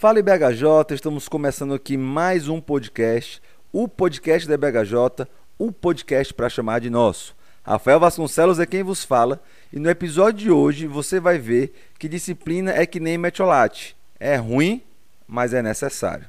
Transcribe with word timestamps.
Fala 0.00 0.22
BHJ, 0.22 0.94
estamos 0.94 1.28
começando 1.28 1.74
aqui 1.74 1.94
mais 1.94 2.48
um 2.48 2.58
podcast, 2.58 3.38
o 3.70 3.86
podcast 3.86 4.48
da 4.48 4.56
BHJ, 4.56 5.28
o 5.58 5.70
podcast 5.70 6.32
para 6.32 6.48
chamar 6.48 6.80
de 6.80 6.88
nosso. 6.88 7.36
Rafael 7.62 8.00
Vasconcelos 8.00 8.58
é 8.58 8.64
quem 8.64 8.82
vos 8.82 9.04
fala 9.04 9.42
e 9.70 9.78
no 9.78 9.90
episódio 9.90 10.40
de 10.40 10.50
hoje 10.50 10.86
você 10.86 11.20
vai 11.20 11.38
ver 11.38 11.74
que 11.98 12.08
disciplina 12.08 12.72
é 12.72 12.86
que 12.86 12.98
nem 12.98 13.18
metiolate. 13.18 13.94
É 14.18 14.36
ruim, 14.36 14.82
mas 15.28 15.52
é 15.52 15.60
necessário. 15.60 16.24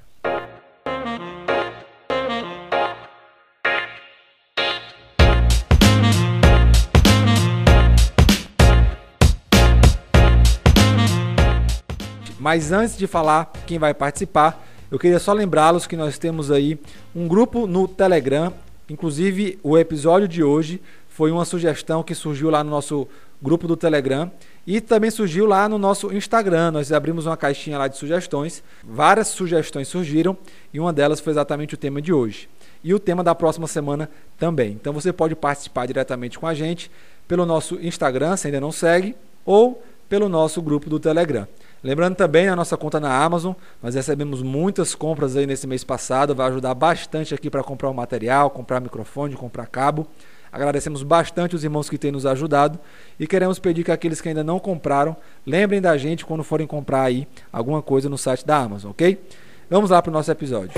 Mas 12.42 12.72
antes 12.72 12.98
de 12.98 13.06
falar 13.06 13.54
quem 13.68 13.78
vai 13.78 13.94
participar, 13.94 14.66
eu 14.90 14.98
queria 14.98 15.20
só 15.20 15.32
lembrá-los 15.32 15.86
que 15.86 15.96
nós 15.96 16.18
temos 16.18 16.50
aí 16.50 16.76
um 17.16 17.28
grupo 17.28 17.68
no 17.68 17.88
Telegram. 17.88 18.52
Inclusive, 18.90 19.60
o 19.62 19.78
episódio 19.78 20.28
de 20.28 20.44
hoje 20.44 20.82
foi 21.08 21.30
uma 21.30 21.46
sugestão 21.46 22.02
que 22.02 22.16
surgiu 22.16 22.50
lá 22.50 22.64
no 22.64 22.72
nosso 22.72 23.08
grupo 23.40 23.68
do 23.68 23.78
Telegram 23.78 24.32
e 24.66 24.82
também 24.82 25.12
surgiu 25.12 25.46
lá 25.46 25.70
no 25.70 25.78
nosso 25.78 26.12
Instagram. 26.12 26.72
Nós 26.72 26.92
abrimos 26.92 27.28
uma 27.28 27.38
caixinha 27.38 27.78
lá 27.78 27.88
de 27.88 27.96
sugestões. 27.96 28.64
Várias 28.84 29.28
sugestões 29.28 29.88
surgiram 29.88 30.36
e 30.74 30.80
uma 30.80 30.92
delas 30.92 31.20
foi 31.20 31.34
exatamente 31.34 31.76
o 31.76 31.78
tema 31.78 32.02
de 32.02 32.12
hoje. 32.12 32.50
E 32.84 32.92
o 32.92 32.98
tema 32.98 33.24
da 33.24 33.36
próxima 33.36 33.68
semana 33.68 34.10
também. 34.40 34.72
Então 34.72 34.92
você 34.92 35.14
pode 35.14 35.36
participar 35.36 35.86
diretamente 35.86 36.40
com 36.40 36.48
a 36.48 36.56
gente 36.56 36.90
pelo 37.28 37.46
nosso 37.46 37.76
Instagram, 37.76 38.36
se 38.36 38.48
ainda 38.48 38.60
não 38.60 38.72
segue, 38.72 39.16
ou 39.46 39.84
pelo 40.10 40.28
nosso 40.28 40.60
grupo 40.60 40.90
do 40.90 41.00
Telegram. 41.00 41.48
Lembrando 41.84 42.16
também 42.16 42.48
a 42.48 42.56
nossa 42.56 42.78
conta 42.78 43.00
na 43.00 43.12
Amazon, 43.12 43.54
nós 43.82 43.96
recebemos 43.96 44.44
muitas 44.44 44.94
compras 44.94 45.36
aí 45.36 45.48
nesse 45.48 45.66
mês 45.66 45.84
passado, 45.84 46.36
vai 46.36 46.48
ajudar 46.48 46.76
bastante 46.76 47.34
aqui 47.34 47.50
para 47.50 47.64
comprar 47.64 47.90
o 47.90 47.94
material, 47.94 48.52
comprar 48.52 48.80
microfone, 48.80 49.36
comprar 49.36 49.66
cabo. 49.66 50.06
Agradecemos 50.52 51.02
bastante 51.02 51.56
os 51.56 51.64
irmãos 51.64 51.90
que 51.90 51.98
têm 51.98 52.12
nos 52.12 52.26
ajudado 52.26 52.78
e 53.20 53.26
queremos 53.26 53.58
pedir 53.58 53.84
que 53.84 53.92
aqueles 53.92 54.22
que 54.22 54.30
ainda 54.30 54.44
não 54.44 54.60
compraram, 54.60 55.16
lembrem 55.46 55.82
da 55.82 55.98
gente 55.98 56.24
quando 56.24 56.44
forem 56.44 56.68
comprar 56.68 57.04
aí 57.04 57.28
alguma 57.52 57.82
coisa 57.82 58.08
no 58.10 58.18
site 58.18 58.46
da 58.46 58.58
Amazon, 58.58 58.92
ok? 58.92 59.20
Vamos 59.68 59.90
lá 59.90 60.02
para 60.02 60.10
o 60.10 60.14
nosso 60.14 60.30
episódio. 60.30 60.74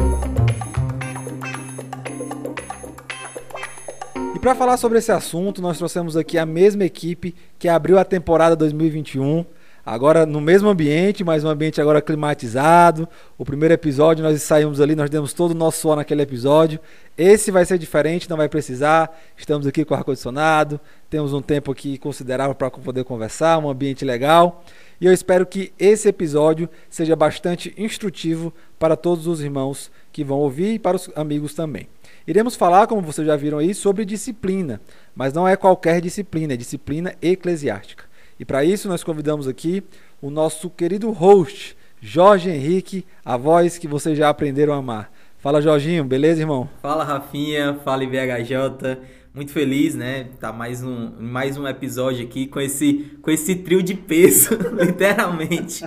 E 4.36 4.40
para 4.40 4.56
falar 4.56 4.78
sobre 4.78 5.00
esse 5.00 5.12
assunto, 5.12 5.62
nós 5.62 5.78
trouxemos 5.78 6.16
aqui 6.16 6.38
a 6.38 6.46
mesma 6.46 6.86
equipe 6.86 7.36
que 7.60 7.68
abriu 7.68 7.98
a 7.98 8.06
temporada 8.06 8.56
2021 8.56 9.44
Agora 9.86 10.26
no 10.26 10.40
mesmo 10.40 10.70
ambiente, 10.70 11.26
mas 11.26 11.44
um 11.44 11.50
ambiente 11.50 11.82
agora 11.82 12.02
climatizado. 12.02 13.08
O 13.38 13.44
primeiro 13.44 13.74
episódio 13.74 14.24
nós 14.24 14.42
saímos 14.42 14.80
ali, 14.80 14.96
nós 14.96 15.10
demos 15.10 15.34
todo 15.34 15.52
o 15.52 15.56
nosso 15.56 15.82
suor 15.82 15.98
naquele 15.98 16.22
episódio. 16.22 16.80
Esse 17.18 17.52
vai 17.52 17.66
ser 17.66 17.78
diferente, 17.78 18.30
não 18.30 18.38
vai 18.38 18.48
precisar. 18.48 19.14
Estamos 19.36 19.68
aqui 19.68 19.84
com 19.84 19.94
ar 19.94 20.06
condicionado, 20.06 20.80
temos 21.10 21.34
um 21.34 21.42
tempo 21.42 21.70
aqui 21.70 21.98
considerável 21.98 22.56
para 22.56 22.72
poder 22.72 23.04
conversar, 23.04 23.58
um 23.58 23.70
ambiente 23.70 24.06
legal. 24.06 24.64
E 25.02 25.06
eu 25.06 25.12
espero 25.12 25.46
que 25.46 25.74
esse 25.78 26.08
episódio 26.08 26.70
seja 26.90 27.14
bastante 27.14 27.74
instrutivo 27.78 28.54
para 28.80 28.96
todos 28.96 29.28
os 29.28 29.42
irmãos 29.42 29.92
que 30.14 30.24
vão 30.24 30.40
ouvir 30.40 30.76
e 30.76 30.80
para 30.80 30.96
os 30.96 31.10
amigos 31.14 31.54
também. 31.54 31.90
Iremos 32.26 32.56
falar, 32.56 32.88
como 32.88 33.02
vocês 33.02 33.28
já 33.28 33.36
viram 33.36 33.58
aí, 33.58 33.74
sobre 33.74 34.06
disciplina, 34.06 34.80
mas 35.14 35.34
não 35.34 35.46
é 35.46 35.58
qualquer 35.58 36.00
disciplina, 36.00 36.54
é 36.54 36.58
disciplina 36.58 37.14
eclesiástica. 37.22 38.13
E 38.40 38.46
para 38.46 38.64
isso 38.64 38.88
nós 38.88 39.04
convidamos 39.04 39.48
aqui 39.48 39.84
o 40.22 40.30
nosso 40.30 40.70
querido 40.70 41.12
host, 41.12 41.78
Jorge 42.02 42.50
Henrique, 42.50 43.06
a 43.24 43.38
voz 43.38 43.78
que 43.78 43.88
vocês 43.88 44.18
já 44.18 44.30
aprenderam 44.30 44.74
a 44.74 44.78
amar. 44.78 45.12
Fala 45.38 45.62
Jorginho, 45.62 46.04
beleza, 46.04 46.42
irmão? 46.42 46.70
Fala 46.82 47.04
Rafinha, 47.04 47.80
fala 47.84 48.04
IBHJ. 48.04 48.98
Muito 49.34 49.52
feliz, 49.52 49.96
né? 49.96 50.28
Tá 50.40 50.54
mais 50.54 50.84
um, 50.84 51.12
mais 51.20 51.58
um 51.58 51.68
episódio 51.68 52.24
aqui 52.24 52.46
com 52.46 52.60
esse, 52.60 53.18
com 53.22 53.32
esse 53.32 53.56
trio 53.56 53.82
de 53.82 53.96
peso, 53.96 54.52
literalmente. 54.80 55.84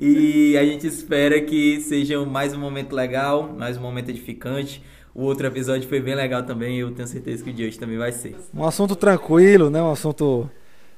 E 0.00 0.56
a 0.56 0.64
gente 0.64 0.86
espera 0.86 1.40
que 1.40 1.80
seja 1.82 2.24
mais 2.24 2.54
um 2.54 2.58
momento 2.58 2.94
legal, 2.94 3.54
mais 3.56 3.76
um 3.76 3.82
momento 3.82 4.08
edificante. 4.08 4.82
O 5.14 5.24
outro 5.24 5.46
episódio 5.46 5.88
foi 5.88 6.00
bem 6.00 6.14
legal 6.14 6.42
também, 6.42 6.78
eu 6.78 6.90
tenho 6.90 7.06
certeza 7.06 7.44
que 7.44 7.50
o 7.50 7.52
de 7.52 7.66
hoje 7.66 7.78
também 7.78 7.98
vai 7.98 8.12
ser. 8.12 8.36
Um 8.54 8.64
assunto 8.64 8.96
tranquilo, 8.96 9.68
né? 9.68 9.82
Um 9.82 9.90
assunto 9.90 10.48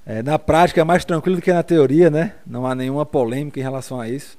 é, 0.05 0.23
na 0.23 0.39
prática 0.39 0.81
é 0.81 0.85
mais 0.85 1.05
tranquilo 1.05 1.37
do 1.37 1.43
que 1.43 1.53
na 1.53 1.63
teoria, 1.63 2.11
né? 2.11 2.35
Não 2.47 2.67
há 2.67 2.75
nenhuma 2.75 3.07
polêmica 3.07 3.61
em 3.61 3.63
relação 3.63 4.01
a 4.01 4.09
isso. 4.09 4.37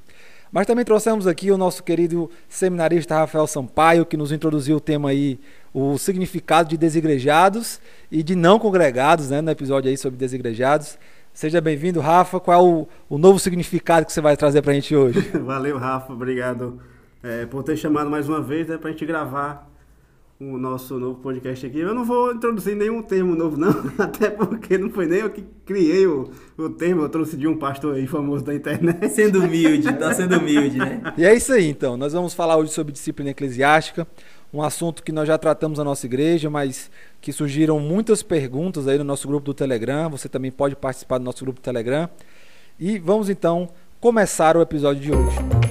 Mas 0.51 0.67
também 0.67 0.85
trouxemos 0.85 1.25
aqui 1.25 1.49
o 1.51 1.57
nosso 1.57 1.81
querido 1.83 2.29
seminarista 2.47 3.15
Rafael 3.15 3.47
Sampaio, 3.47 4.05
que 4.05 4.15
nos 4.15 4.31
introduziu 4.31 4.77
o 4.77 4.79
tema 4.79 5.09
aí, 5.09 5.39
o 5.73 5.97
significado 5.97 6.69
de 6.69 6.77
desigrejados 6.77 7.81
e 8.11 8.21
de 8.21 8.35
não 8.35 8.59
congregados, 8.59 9.29
né? 9.29 9.41
No 9.41 9.49
episódio 9.49 9.89
aí 9.89 9.97
sobre 9.97 10.19
desigrejados. 10.19 10.99
Seja 11.33 11.59
bem-vindo, 11.59 11.99
Rafa. 11.99 12.39
Qual 12.39 12.59
é 12.59 12.63
o, 12.63 12.87
o, 13.09 13.17
novo 13.17 13.39
significado 13.39 14.05
que 14.05 14.13
você 14.13 14.21
vai 14.21 14.37
trazer 14.37 14.61
para 14.61 14.71
a 14.71 14.75
gente 14.75 14.95
hoje? 14.95 15.19
Valeu, 15.39 15.79
Rafa. 15.79 16.13
Obrigado 16.13 16.79
é, 17.23 17.47
por 17.47 17.63
ter 17.63 17.75
chamado 17.75 18.07
mais 18.09 18.29
uma 18.29 18.39
vez 18.39 18.67
né, 18.67 18.77
para 18.77 18.89
a 18.89 18.91
gente 18.91 19.05
gravar 19.05 19.72
o 20.51 20.57
nosso 20.57 20.99
novo 20.99 21.19
podcast 21.19 21.65
aqui. 21.65 21.79
Eu 21.79 21.93
não 21.93 22.03
vou 22.03 22.33
introduzir 22.33 22.75
nenhum 22.75 23.01
termo 23.01 23.35
novo, 23.35 23.55
não, 23.57 23.69
até 23.97 24.29
porque 24.29 24.77
não 24.77 24.89
foi 24.89 25.05
nem 25.05 25.19
eu 25.19 25.29
que 25.29 25.43
criei 25.65 26.05
o, 26.05 26.29
o 26.57 26.69
termo, 26.69 27.03
eu 27.03 27.09
trouxe 27.09 27.37
de 27.37 27.47
um 27.47 27.57
pastor 27.57 27.95
aí 27.95 28.07
famoso 28.07 28.43
da 28.43 28.53
internet. 28.53 29.09
Sendo 29.09 29.43
humilde, 29.43 29.93
tá 29.93 30.13
sendo 30.13 30.37
humilde, 30.37 30.77
né? 30.77 31.01
E 31.17 31.25
é 31.25 31.33
isso 31.33 31.53
aí, 31.53 31.67
então. 31.67 31.95
Nós 31.95 32.13
vamos 32.13 32.33
falar 32.33 32.57
hoje 32.57 32.71
sobre 32.71 32.91
disciplina 32.91 33.31
eclesiástica, 33.31 34.07
um 34.53 34.61
assunto 34.61 35.03
que 35.03 35.11
nós 35.11 35.27
já 35.27 35.37
tratamos 35.37 35.77
na 35.77 35.83
nossa 35.83 36.05
igreja, 36.05 36.49
mas 36.49 36.91
que 37.21 37.31
surgiram 37.31 37.79
muitas 37.79 38.21
perguntas 38.21 38.87
aí 38.87 38.97
no 38.97 39.03
nosso 39.03 39.27
grupo 39.27 39.45
do 39.45 39.53
Telegram. 39.53 40.09
Você 40.09 40.27
também 40.27 40.51
pode 40.51 40.75
participar 40.75 41.17
do 41.17 41.23
nosso 41.23 41.43
grupo 41.43 41.59
do 41.59 41.63
Telegram. 41.63 42.09
E 42.79 42.99
vamos 42.99 43.29
então 43.29 43.69
começar 43.99 44.57
o 44.57 44.61
episódio 44.61 45.01
de 45.01 45.11
hoje. 45.11 45.62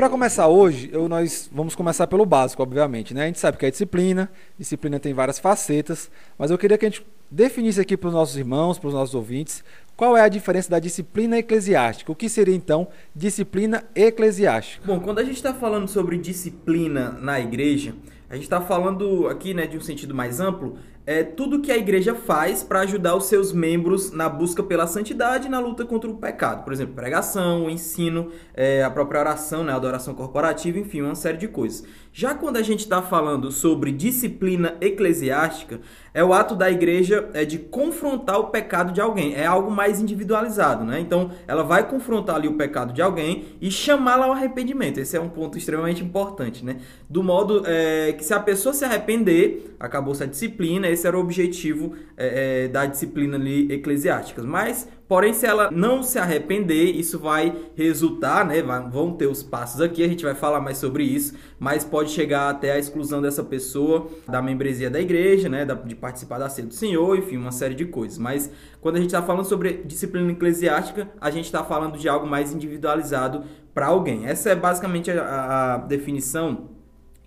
Para 0.00 0.08
começar 0.08 0.48
hoje, 0.48 0.88
eu, 0.94 1.10
nós 1.10 1.50
vamos 1.52 1.74
começar 1.74 2.06
pelo 2.06 2.24
básico, 2.24 2.62
obviamente. 2.62 3.12
Né? 3.12 3.24
A 3.24 3.26
gente 3.26 3.38
sabe 3.38 3.58
que 3.58 3.66
é 3.66 3.70
disciplina, 3.70 4.30
disciplina 4.58 4.98
tem 4.98 5.12
várias 5.12 5.38
facetas, 5.38 6.10
mas 6.38 6.50
eu 6.50 6.56
queria 6.56 6.78
que 6.78 6.86
a 6.86 6.88
gente 6.88 7.06
definisse 7.30 7.78
aqui 7.78 7.98
para 7.98 8.08
os 8.08 8.14
nossos 8.14 8.34
irmãos, 8.34 8.78
para 8.78 8.88
os 8.88 8.94
nossos 8.94 9.14
ouvintes, 9.14 9.62
qual 9.94 10.16
é 10.16 10.22
a 10.22 10.28
diferença 10.28 10.70
da 10.70 10.78
disciplina 10.78 11.36
eclesiástica? 11.36 12.10
O 12.10 12.14
que 12.14 12.30
seria 12.30 12.54
então 12.54 12.88
disciplina 13.14 13.84
eclesiástica? 13.94 14.86
Bom, 14.86 15.00
quando 15.00 15.18
a 15.18 15.22
gente 15.22 15.36
está 15.36 15.52
falando 15.52 15.86
sobre 15.86 16.16
disciplina 16.16 17.10
na 17.20 17.38
igreja, 17.38 17.94
a 18.30 18.36
gente 18.36 18.44
está 18.44 18.62
falando 18.62 19.28
aqui 19.28 19.52
né, 19.52 19.66
de 19.66 19.76
um 19.76 19.82
sentido 19.82 20.14
mais 20.14 20.40
amplo, 20.40 20.78
é 21.10 21.24
tudo 21.24 21.60
que 21.60 21.72
a 21.72 21.76
igreja 21.76 22.14
faz 22.14 22.62
para 22.62 22.82
ajudar 22.82 23.16
os 23.16 23.24
seus 23.24 23.52
membros 23.52 24.12
na 24.12 24.28
busca 24.28 24.62
pela 24.62 24.86
santidade 24.86 25.48
e 25.48 25.50
na 25.50 25.58
luta 25.58 25.84
contra 25.84 26.08
o 26.08 26.14
pecado. 26.16 26.62
Por 26.62 26.72
exemplo, 26.72 26.94
pregação, 26.94 27.68
ensino, 27.68 28.30
é, 28.54 28.84
a 28.84 28.90
própria 28.90 29.18
oração, 29.18 29.64
né, 29.64 29.72
a 29.72 29.74
adoração 29.74 30.14
corporativa, 30.14 30.78
enfim, 30.78 31.02
uma 31.02 31.16
série 31.16 31.36
de 31.36 31.48
coisas. 31.48 31.84
Já 32.12 32.34
quando 32.34 32.56
a 32.56 32.62
gente 32.62 32.80
está 32.80 33.00
falando 33.00 33.52
sobre 33.52 33.92
disciplina 33.92 34.76
eclesiástica, 34.80 35.80
é 36.12 36.24
o 36.24 36.32
ato 36.32 36.56
da 36.56 36.68
igreja 36.68 37.28
é 37.32 37.44
de 37.44 37.56
confrontar 37.56 38.40
o 38.40 38.48
pecado 38.48 38.92
de 38.92 39.00
alguém. 39.00 39.34
É 39.34 39.46
algo 39.46 39.70
mais 39.70 40.00
individualizado, 40.00 40.84
né? 40.84 40.98
Então, 40.98 41.30
ela 41.46 41.62
vai 41.62 41.88
confrontar 41.88 42.34
ali 42.34 42.48
o 42.48 42.54
pecado 42.54 42.92
de 42.92 43.00
alguém 43.00 43.44
e 43.60 43.70
chamá-la 43.70 44.26
ao 44.26 44.32
arrependimento. 44.32 44.98
Esse 44.98 45.16
é 45.16 45.20
um 45.20 45.28
ponto 45.28 45.56
extremamente 45.56 46.02
importante, 46.02 46.64
né? 46.64 46.78
Do 47.08 47.22
modo 47.22 47.62
é, 47.64 48.12
que 48.12 48.24
se 48.24 48.34
a 48.34 48.40
pessoa 48.40 48.72
se 48.72 48.84
arrepender, 48.84 49.76
acabou-se 49.78 50.22
a 50.22 50.26
disciplina. 50.26 50.88
Esse 50.88 51.06
era 51.06 51.16
o 51.16 51.20
objetivo 51.20 51.94
é, 52.16 52.64
é 52.64 52.68
da 52.68 52.86
disciplina 52.86 53.36
ali 53.36 53.72
eclesiástica. 53.72 54.42
Mas 54.42 54.88
Porém, 55.10 55.34
se 55.34 55.44
ela 55.44 55.72
não 55.72 56.04
se 56.04 56.20
arrepender, 56.20 56.84
isso 56.84 57.18
vai 57.18 57.52
resultar, 57.74 58.46
né? 58.46 58.62
Vão 58.62 59.12
ter 59.12 59.26
os 59.26 59.42
passos 59.42 59.80
aqui, 59.80 60.04
a 60.04 60.06
gente 60.06 60.22
vai 60.22 60.36
falar 60.36 60.60
mais 60.60 60.78
sobre 60.78 61.02
isso, 61.02 61.34
mas 61.58 61.84
pode 61.84 62.12
chegar 62.12 62.48
até 62.48 62.70
a 62.70 62.78
exclusão 62.78 63.20
dessa 63.20 63.42
pessoa 63.42 64.06
da 64.28 64.40
membresia 64.40 64.88
da 64.88 65.00
igreja, 65.00 65.48
né? 65.48 65.66
De 65.84 65.96
participar 65.96 66.38
da 66.38 66.48
ceia 66.48 66.68
do 66.68 66.74
Senhor, 66.74 67.18
enfim, 67.18 67.36
uma 67.38 67.50
série 67.50 67.74
de 67.74 67.86
coisas. 67.86 68.18
Mas 68.18 68.52
quando 68.80 68.98
a 68.98 68.98
gente 69.00 69.08
está 69.08 69.20
falando 69.20 69.46
sobre 69.46 69.82
disciplina 69.84 70.30
eclesiástica, 70.30 71.10
a 71.20 71.28
gente 71.28 71.46
está 71.46 71.64
falando 71.64 71.98
de 71.98 72.08
algo 72.08 72.28
mais 72.28 72.54
individualizado 72.54 73.42
para 73.74 73.88
alguém. 73.88 74.26
Essa 74.26 74.50
é 74.50 74.54
basicamente 74.54 75.10
a, 75.10 75.74
a 75.74 75.76
definição 75.78 76.68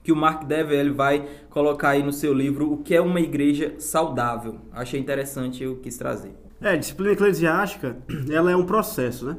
que 0.01 0.13
o 0.13 0.15
Mark 0.15 0.45
Dever 0.45 0.93
vai 0.93 1.27
colocar 1.49 1.89
aí 1.89 2.01
no 2.01 2.13
seu 2.13 2.33
livro 2.33 2.71
O 2.71 2.77
que 2.77 2.95
é 2.95 3.01
uma 3.01 3.19
igreja 3.19 3.73
saudável. 3.77 4.61
Achei 4.71 5.01
interessante, 5.01 5.61
eu 5.61 5.75
quis 5.81 5.97
trazer. 5.97 6.42
É, 6.63 6.77
disciplina 6.77 7.11
eclesiástica, 7.11 7.97
ela 8.31 8.49
é 8.49 8.55
um 8.55 8.63
processo, 8.65 9.25
né? 9.25 9.37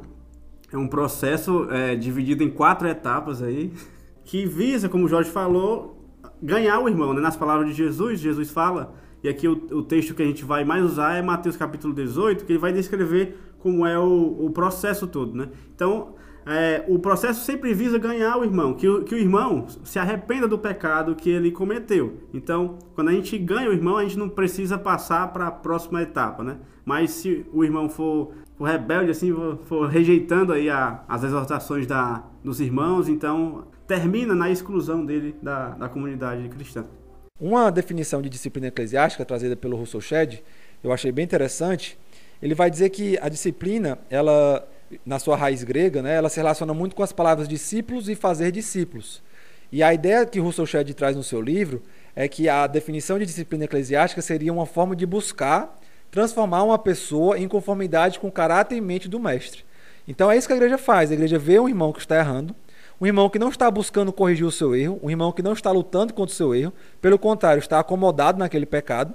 É 0.71 0.77
um 0.77 0.87
processo 0.87 1.67
é, 1.71 1.95
dividido 1.95 2.43
em 2.43 2.51
quatro 2.51 2.87
etapas 2.87 3.41
aí, 3.41 3.73
que 4.23 4.45
visa, 4.45 4.87
como 4.87 5.05
o 5.05 5.07
Jorge 5.07 5.31
falou, 5.31 6.07
ganhar 6.39 6.79
o 6.79 6.87
irmão, 6.87 7.13
né? 7.13 7.21
Nas 7.21 7.35
palavras 7.35 7.67
de 7.67 7.73
Jesus, 7.73 8.19
Jesus 8.19 8.51
fala, 8.51 8.93
e 9.23 9.27
aqui 9.27 9.47
o, 9.47 9.53
o 9.71 9.81
texto 9.81 10.13
que 10.13 10.21
a 10.21 10.25
gente 10.25 10.45
vai 10.45 10.63
mais 10.63 10.85
usar 10.85 11.15
é 11.15 11.21
Mateus 11.23 11.57
capítulo 11.57 11.95
18, 11.95 12.45
que 12.45 12.51
ele 12.51 12.59
vai 12.59 12.71
descrever 12.71 13.35
como 13.57 13.87
é 13.87 13.97
o, 13.97 14.45
o 14.45 14.51
processo 14.51 15.07
todo, 15.07 15.35
né? 15.35 15.49
Então, 15.73 16.13
é, 16.45 16.85
o 16.87 16.99
processo 16.99 17.43
sempre 17.43 17.73
visa 17.73 17.97
ganhar 17.97 18.37
o 18.37 18.43
irmão, 18.43 18.75
que 18.75 18.87
o, 18.87 19.03
que 19.03 19.15
o 19.15 19.17
irmão 19.17 19.65
se 19.83 19.97
arrependa 19.97 20.47
do 20.47 20.59
pecado 20.59 21.15
que 21.15 21.31
ele 21.31 21.49
cometeu. 21.49 22.19
Então, 22.31 22.77
quando 22.93 23.07
a 23.07 23.13
gente 23.13 23.35
ganha 23.39 23.67
o 23.67 23.73
irmão, 23.73 23.97
a 23.97 24.03
gente 24.03 24.19
não 24.19 24.29
precisa 24.29 24.77
passar 24.77 25.33
para 25.33 25.47
a 25.47 25.51
próxima 25.51 26.03
etapa, 26.03 26.43
né? 26.43 26.57
Mas 26.85 27.09
se 27.11 27.45
o 27.51 27.63
irmão 27.63 27.89
for, 27.89 28.31
for 28.57 28.65
rebelde, 28.65 29.09
assim, 29.09 29.33
for, 29.33 29.57
for 29.65 29.87
rejeitando 29.87 30.53
aí 30.53 30.69
a, 30.69 31.03
as 31.07 31.23
exortações 31.23 31.87
da, 31.87 32.23
dos 32.43 32.61
irmãos, 32.61 33.09
então 33.09 33.65
termina 33.87 34.35
na 34.35 34.49
exclusão 34.49 35.03
dele 35.03 35.35
da, 35.41 35.69
da 35.69 35.89
comunidade 35.89 36.47
cristã. 36.49 36.85
Uma 37.39 37.71
definição 37.71 38.21
de 38.21 38.29
disciplina 38.29 38.67
eclesiástica 38.67 39.25
trazida 39.25 39.55
pelo 39.55 39.75
Russell 39.75 39.99
Shedd, 39.99 40.39
eu 40.83 40.91
achei 40.93 41.11
bem 41.11 41.25
interessante. 41.25 41.97
Ele 42.41 42.53
vai 42.53 42.69
dizer 42.69 42.89
que 42.91 43.17
a 43.19 43.27
disciplina, 43.27 43.97
ela 44.09 44.65
na 45.05 45.17
sua 45.17 45.35
raiz 45.35 45.63
grega, 45.63 46.01
né, 46.01 46.15
ela 46.15 46.29
se 46.29 46.37
relaciona 46.37 46.73
muito 46.73 46.95
com 46.95 47.01
as 47.03 47.11
palavras 47.11 47.47
discípulos 47.47 48.07
e 48.07 48.15
fazer 48.15 48.51
discípulos. 48.51 49.21
E 49.71 49.81
a 49.81 49.93
ideia 49.93 50.25
que 50.25 50.39
Russell 50.39 50.65
Shedd 50.65 50.93
traz 50.93 51.15
no 51.15 51.23
seu 51.23 51.41
livro 51.41 51.81
é 52.15 52.27
que 52.27 52.47
a 52.47 52.67
definição 52.67 53.17
de 53.19 53.25
disciplina 53.25 53.65
eclesiástica 53.65 54.21
seria 54.21 54.53
uma 54.53 54.65
forma 54.65 54.95
de 54.95 55.05
buscar 55.05 55.77
transformar 56.15 56.63
uma 56.63 56.79
pessoa 56.79 57.37
em 57.37 57.45
conformidade 57.45 58.19
com 58.19 58.29
o 58.29 58.31
caráter 58.31 58.77
e 58.77 58.81
mente 58.81 59.09
do 59.09 59.19
mestre. 59.19 59.65
Então 60.07 60.31
é 60.31 60.37
isso 60.37 60.47
que 60.47 60.53
a 60.53 60.55
igreja 60.55 60.77
faz. 60.77 61.11
A 61.11 61.13
igreja 61.13 61.37
vê 61.37 61.59
um 61.59 61.67
irmão 61.67 61.91
que 61.91 61.99
está 61.99 62.15
errando, 62.17 62.55
um 63.01 63.05
irmão 63.05 63.29
que 63.29 63.37
não 63.37 63.49
está 63.49 63.69
buscando 63.69 64.13
corrigir 64.13 64.45
o 64.45 64.51
seu 64.51 64.73
erro, 64.73 64.97
um 65.03 65.09
irmão 65.09 65.33
que 65.33 65.43
não 65.43 65.51
está 65.51 65.71
lutando 65.71 66.13
contra 66.13 66.31
o 66.31 66.35
seu 66.35 66.55
erro, 66.55 66.71
pelo 67.01 67.19
contrário, 67.19 67.59
está 67.59 67.81
acomodado 67.81 68.39
naquele 68.39 68.65
pecado, 68.65 69.13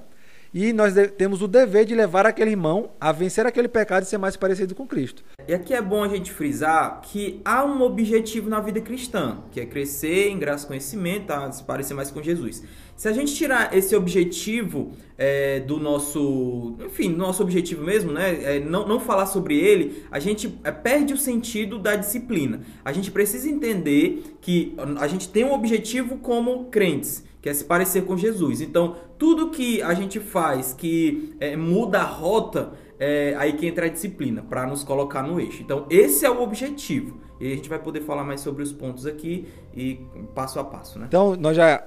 e 0.53 0.73
nós 0.73 0.93
temos 1.17 1.41
o 1.41 1.47
dever 1.47 1.85
de 1.85 1.95
levar 1.95 2.25
aquele 2.27 2.51
irmão 2.51 2.91
a 2.99 3.11
vencer 3.11 3.47
aquele 3.47 3.69
pecado 3.69 4.03
e 4.03 4.05
ser 4.05 4.19
mais 4.19 4.35
parecido 4.35 4.75
com 4.75 4.85
Cristo. 4.85 5.23
E 5.47 5.53
aqui 5.55 5.73
é 5.73 5.81
bom 5.81 6.03
a 6.03 6.07
gente 6.07 6.31
frisar 6.31 7.01
que 7.01 7.41
há 7.43 7.65
um 7.65 7.81
objetivo 7.81 8.47
na 8.47 8.59
vida 8.59 8.79
cristã, 8.81 9.39
que 9.49 9.59
é 9.59 9.65
crescer 9.65 10.29
em 10.29 10.37
graça 10.37 10.65
e 10.65 10.67
conhecimento, 10.67 11.31
a 11.31 11.51
se 11.51 11.63
parecer 11.63 11.95
mais 11.95 12.11
com 12.11 12.21
Jesus. 12.21 12.61
Se 13.01 13.07
a 13.07 13.13
gente 13.13 13.33
tirar 13.33 13.75
esse 13.75 13.95
objetivo 13.95 14.91
é, 15.17 15.59
do 15.59 15.79
nosso, 15.79 16.75
enfim, 16.85 17.09
nosso 17.09 17.41
objetivo 17.41 17.83
mesmo, 17.83 18.11
né, 18.11 18.57
é, 18.57 18.59
não, 18.59 18.87
não 18.87 18.99
falar 18.99 19.25
sobre 19.25 19.57
ele, 19.57 20.03
a 20.11 20.19
gente 20.19 20.55
é, 20.63 20.71
perde 20.71 21.11
o 21.11 21.17
sentido 21.17 21.79
da 21.79 21.95
disciplina. 21.95 22.61
A 22.85 22.93
gente 22.93 23.09
precisa 23.09 23.49
entender 23.49 24.37
que 24.39 24.75
a 24.99 25.07
gente 25.07 25.29
tem 25.29 25.43
um 25.43 25.51
objetivo 25.51 26.17
como 26.17 26.65
crentes 26.65 27.23
que 27.41 27.49
é 27.49 27.53
se 27.55 27.65
parecer 27.65 28.05
com 28.05 28.15
Jesus. 28.15 28.61
Então, 28.61 28.95
tudo 29.17 29.49
que 29.49 29.81
a 29.81 29.95
gente 29.95 30.19
faz 30.19 30.71
que 30.71 31.33
é, 31.39 31.57
muda 31.57 32.01
a 32.01 32.05
rota, 32.05 32.73
é 32.99 33.33
aí 33.35 33.53
que 33.53 33.65
entra 33.65 33.87
a 33.87 33.89
disciplina, 33.89 34.43
para 34.43 34.67
nos 34.67 34.83
colocar 34.83 35.23
no 35.23 35.39
eixo. 35.39 35.63
Então, 35.63 35.87
esse 35.89 36.23
é 36.23 36.29
o 36.29 36.39
objetivo. 36.43 37.19
E 37.39 37.51
a 37.51 37.55
gente 37.55 37.67
vai 37.67 37.79
poder 37.79 38.01
falar 38.01 38.23
mais 38.23 38.41
sobre 38.41 38.61
os 38.61 38.71
pontos 38.71 39.07
aqui 39.07 39.47
e 39.75 39.99
passo 40.35 40.59
a 40.59 40.63
passo. 40.63 40.99
Né? 40.99 41.05
Então, 41.07 41.35
nós 41.35 41.57
já 41.57 41.83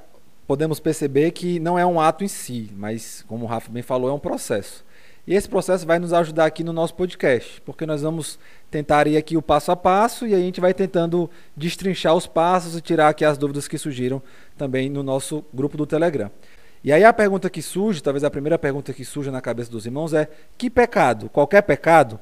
podemos 0.46 0.81
perceber 0.81 1.31
que 1.31 1.58
não 1.58 1.79
é 1.79 1.85
um 1.85 2.00
ato 2.00 2.25
em 2.25 2.29
si, 2.29 2.70
mas, 2.76 3.25
como 3.26 3.44
o 3.44 3.49
Rafa 3.49 3.70
bem 3.70 3.82
falou, 3.82 4.11
é 4.11 4.12
um 4.12 4.19
processo. 4.19 4.85
E 5.26 5.35
esse 5.35 5.49
processo 5.49 5.87
vai 5.87 5.99
nos 5.99 6.12
ajudar 6.12 6.44
aqui 6.44 6.62
no 6.62 6.73
nosso 6.73 6.94
podcast, 6.94 7.61
porque 7.62 7.87
nós 7.87 8.02
vamos 8.02 8.38
tentar 8.70 9.06
ir 9.06 9.17
aqui 9.17 9.38
o 9.38 9.43
passo 9.43 9.73
a 9.73 9.76
passo 9.76 10.26
e 10.26 10.35
a 10.35 10.38
gente 10.38 10.61
vai 10.61 10.75
tentando 10.75 11.31
destrinchar 11.56 12.14
os 12.14 12.26
passos 12.26 12.76
e 12.76 12.81
tirar 12.82 13.08
aqui 13.08 13.25
as 13.25 13.38
dúvidas 13.38 13.67
que 13.67 13.79
surgiram 13.79 14.23
também 14.58 14.91
no 14.91 15.02
nosso 15.02 15.43
grupo 15.55 15.79
do 15.79 15.87
Telegram. 15.87 16.31
E 16.82 16.93
aí 16.93 17.02
a 17.02 17.12
pergunta 17.14 17.49
que 17.49 17.62
surge, 17.62 18.02
talvez 18.02 18.23
a 18.23 18.31
primeira 18.31 18.58
pergunta 18.58 18.93
que 18.93 19.02
surge 19.02 19.31
na 19.31 19.40
cabeça 19.40 19.70
dos 19.70 19.87
irmãos 19.87 20.12
é: 20.12 20.29
que 20.58 20.69
pecado? 20.69 21.31
Qualquer 21.31 21.62
pecado? 21.62 22.20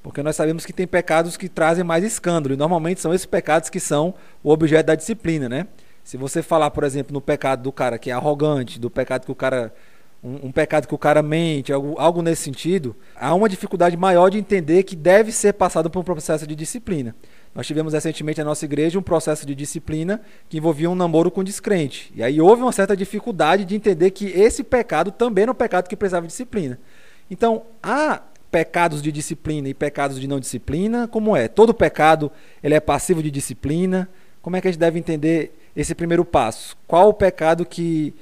Porque 0.00 0.22
nós 0.22 0.36
sabemos 0.36 0.64
que 0.64 0.72
tem 0.72 0.86
pecados 0.86 1.36
que 1.36 1.48
trazem 1.48 1.82
mais 1.82 2.04
escândalo, 2.04 2.54
e 2.54 2.56
normalmente 2.56 3.00
são 3.00 3.12
esses 3.12 3.26
pecados 3.26 3.68
que 3.68 3.80
são 3.80 4.14
o 4.44 4.52
objeto 4.52 4.86
da 4.86 4.94
disciplina, 4.94 5.48
né? 5.48 5.66
Se 6.04 6.18
você 6.18 6.42
falar, 6.42 6.70
por 6.70 6.84
exemplo, 6.84 7.12
no 7.12 7.20
pecado 7.20 7.62
do 7.62 7.72
cara 7.72 7.98
que 7.98 8.10
é 8.10 8.12
arrogante, 8.12 8.78
do 8.78 8.90
pecado 8.90 9.24
que 9.24 9.32
o 9.32 9.34
cara 9.34 9.72
um, 10.22 10.46
um, 10.46 10.52
pecado 10.52 10.88
que 10.88 10.94
o 10.94 10.98
cara 10.98 11.22
mente, 11.22 11.70
algo, 11.70 11.94
algo 11.98 12.22
nesse 12.22 12.42
sentido, 12.42 12.96
há 13.14 13.34
uma 13.34 13.46
dificuldade 13.48 13.94
maior 13.94 14.30
de 14.30 14.38
entender 14.38 14.82
que 14.82 14.96
deve 14.96 15.30
ser 15.30 15.52
passado 15.52 15.90
por 15.90 16.00
um 16.00 16.02
processo 16.02 16.46
de 16.46 16.54
disciplina. 16.54 17.14
Nós 17.54 17.66
tivemos 17.66 17.92
recentemente 17.92 18.38
na 18.38 18.46
nossa 18.46 18.64
igreja 18.64 18.98
um 18.98 19.02
processo 19.02 19.46
de 19.46 19.54
disciplina 19.54 20.20
que 20.48 20.56
envolvia 20.56 20.90
um 20.90 20.94
namoro 20.94 21.30
com 21.30 21.44
descrente. 21.44 22.10
E 22.16 22.22
aí 22.22 22.40
houve 22.40 22.62
uma 22.62 22.72
certa 22.72 22.96
dificuldade 22.96 23.66
de 23.66 23.76
entender 23.76 24.10
que 24.12 24.26
esse 24.26 24.64
pecado 24.64 25.10
também 25.10 25.42
era 25.42 25.52
um 25.52 25.54
pecado 25.54 25.88
que 25.88 25.96
precisava 25.96 26.26
de 26.26 26.32
disciplina. 26.32 26.78
Então, 27.30 27.62
há 27.82 28.22
pecados 28.50 29.02
de 29.02 29.12
disciplina 29.12 29.68
e 29.68 29.74
pecados 29.74 30.18
de 30.18 30.26
não 30.26 30.40
disciplina, 30.40 31.06
como 31.06 31.36
é? 31.36 31.48
Todo 31.48 31.74
pecado 31.74 32.32
ele 32.62 32.74
é 32.74 32.80
passivo 32.80 33.22
de 33.22 33.30
disciplina. 33.30 34.08
Como 34.40 34.56
é 34.56 34.60
que 34.60 34.68
a 34.68 34.70
gente 34.70 34.80
deve 34.80 34.98
entender 34.98 35.54
esse 35.76 35.94
primeiro 35.94 36.24
passo? 36.24 36.76
Qual 36.86 37.08
o 37.08 37.14
pecado 37.14 37.64
que 37.64 38.14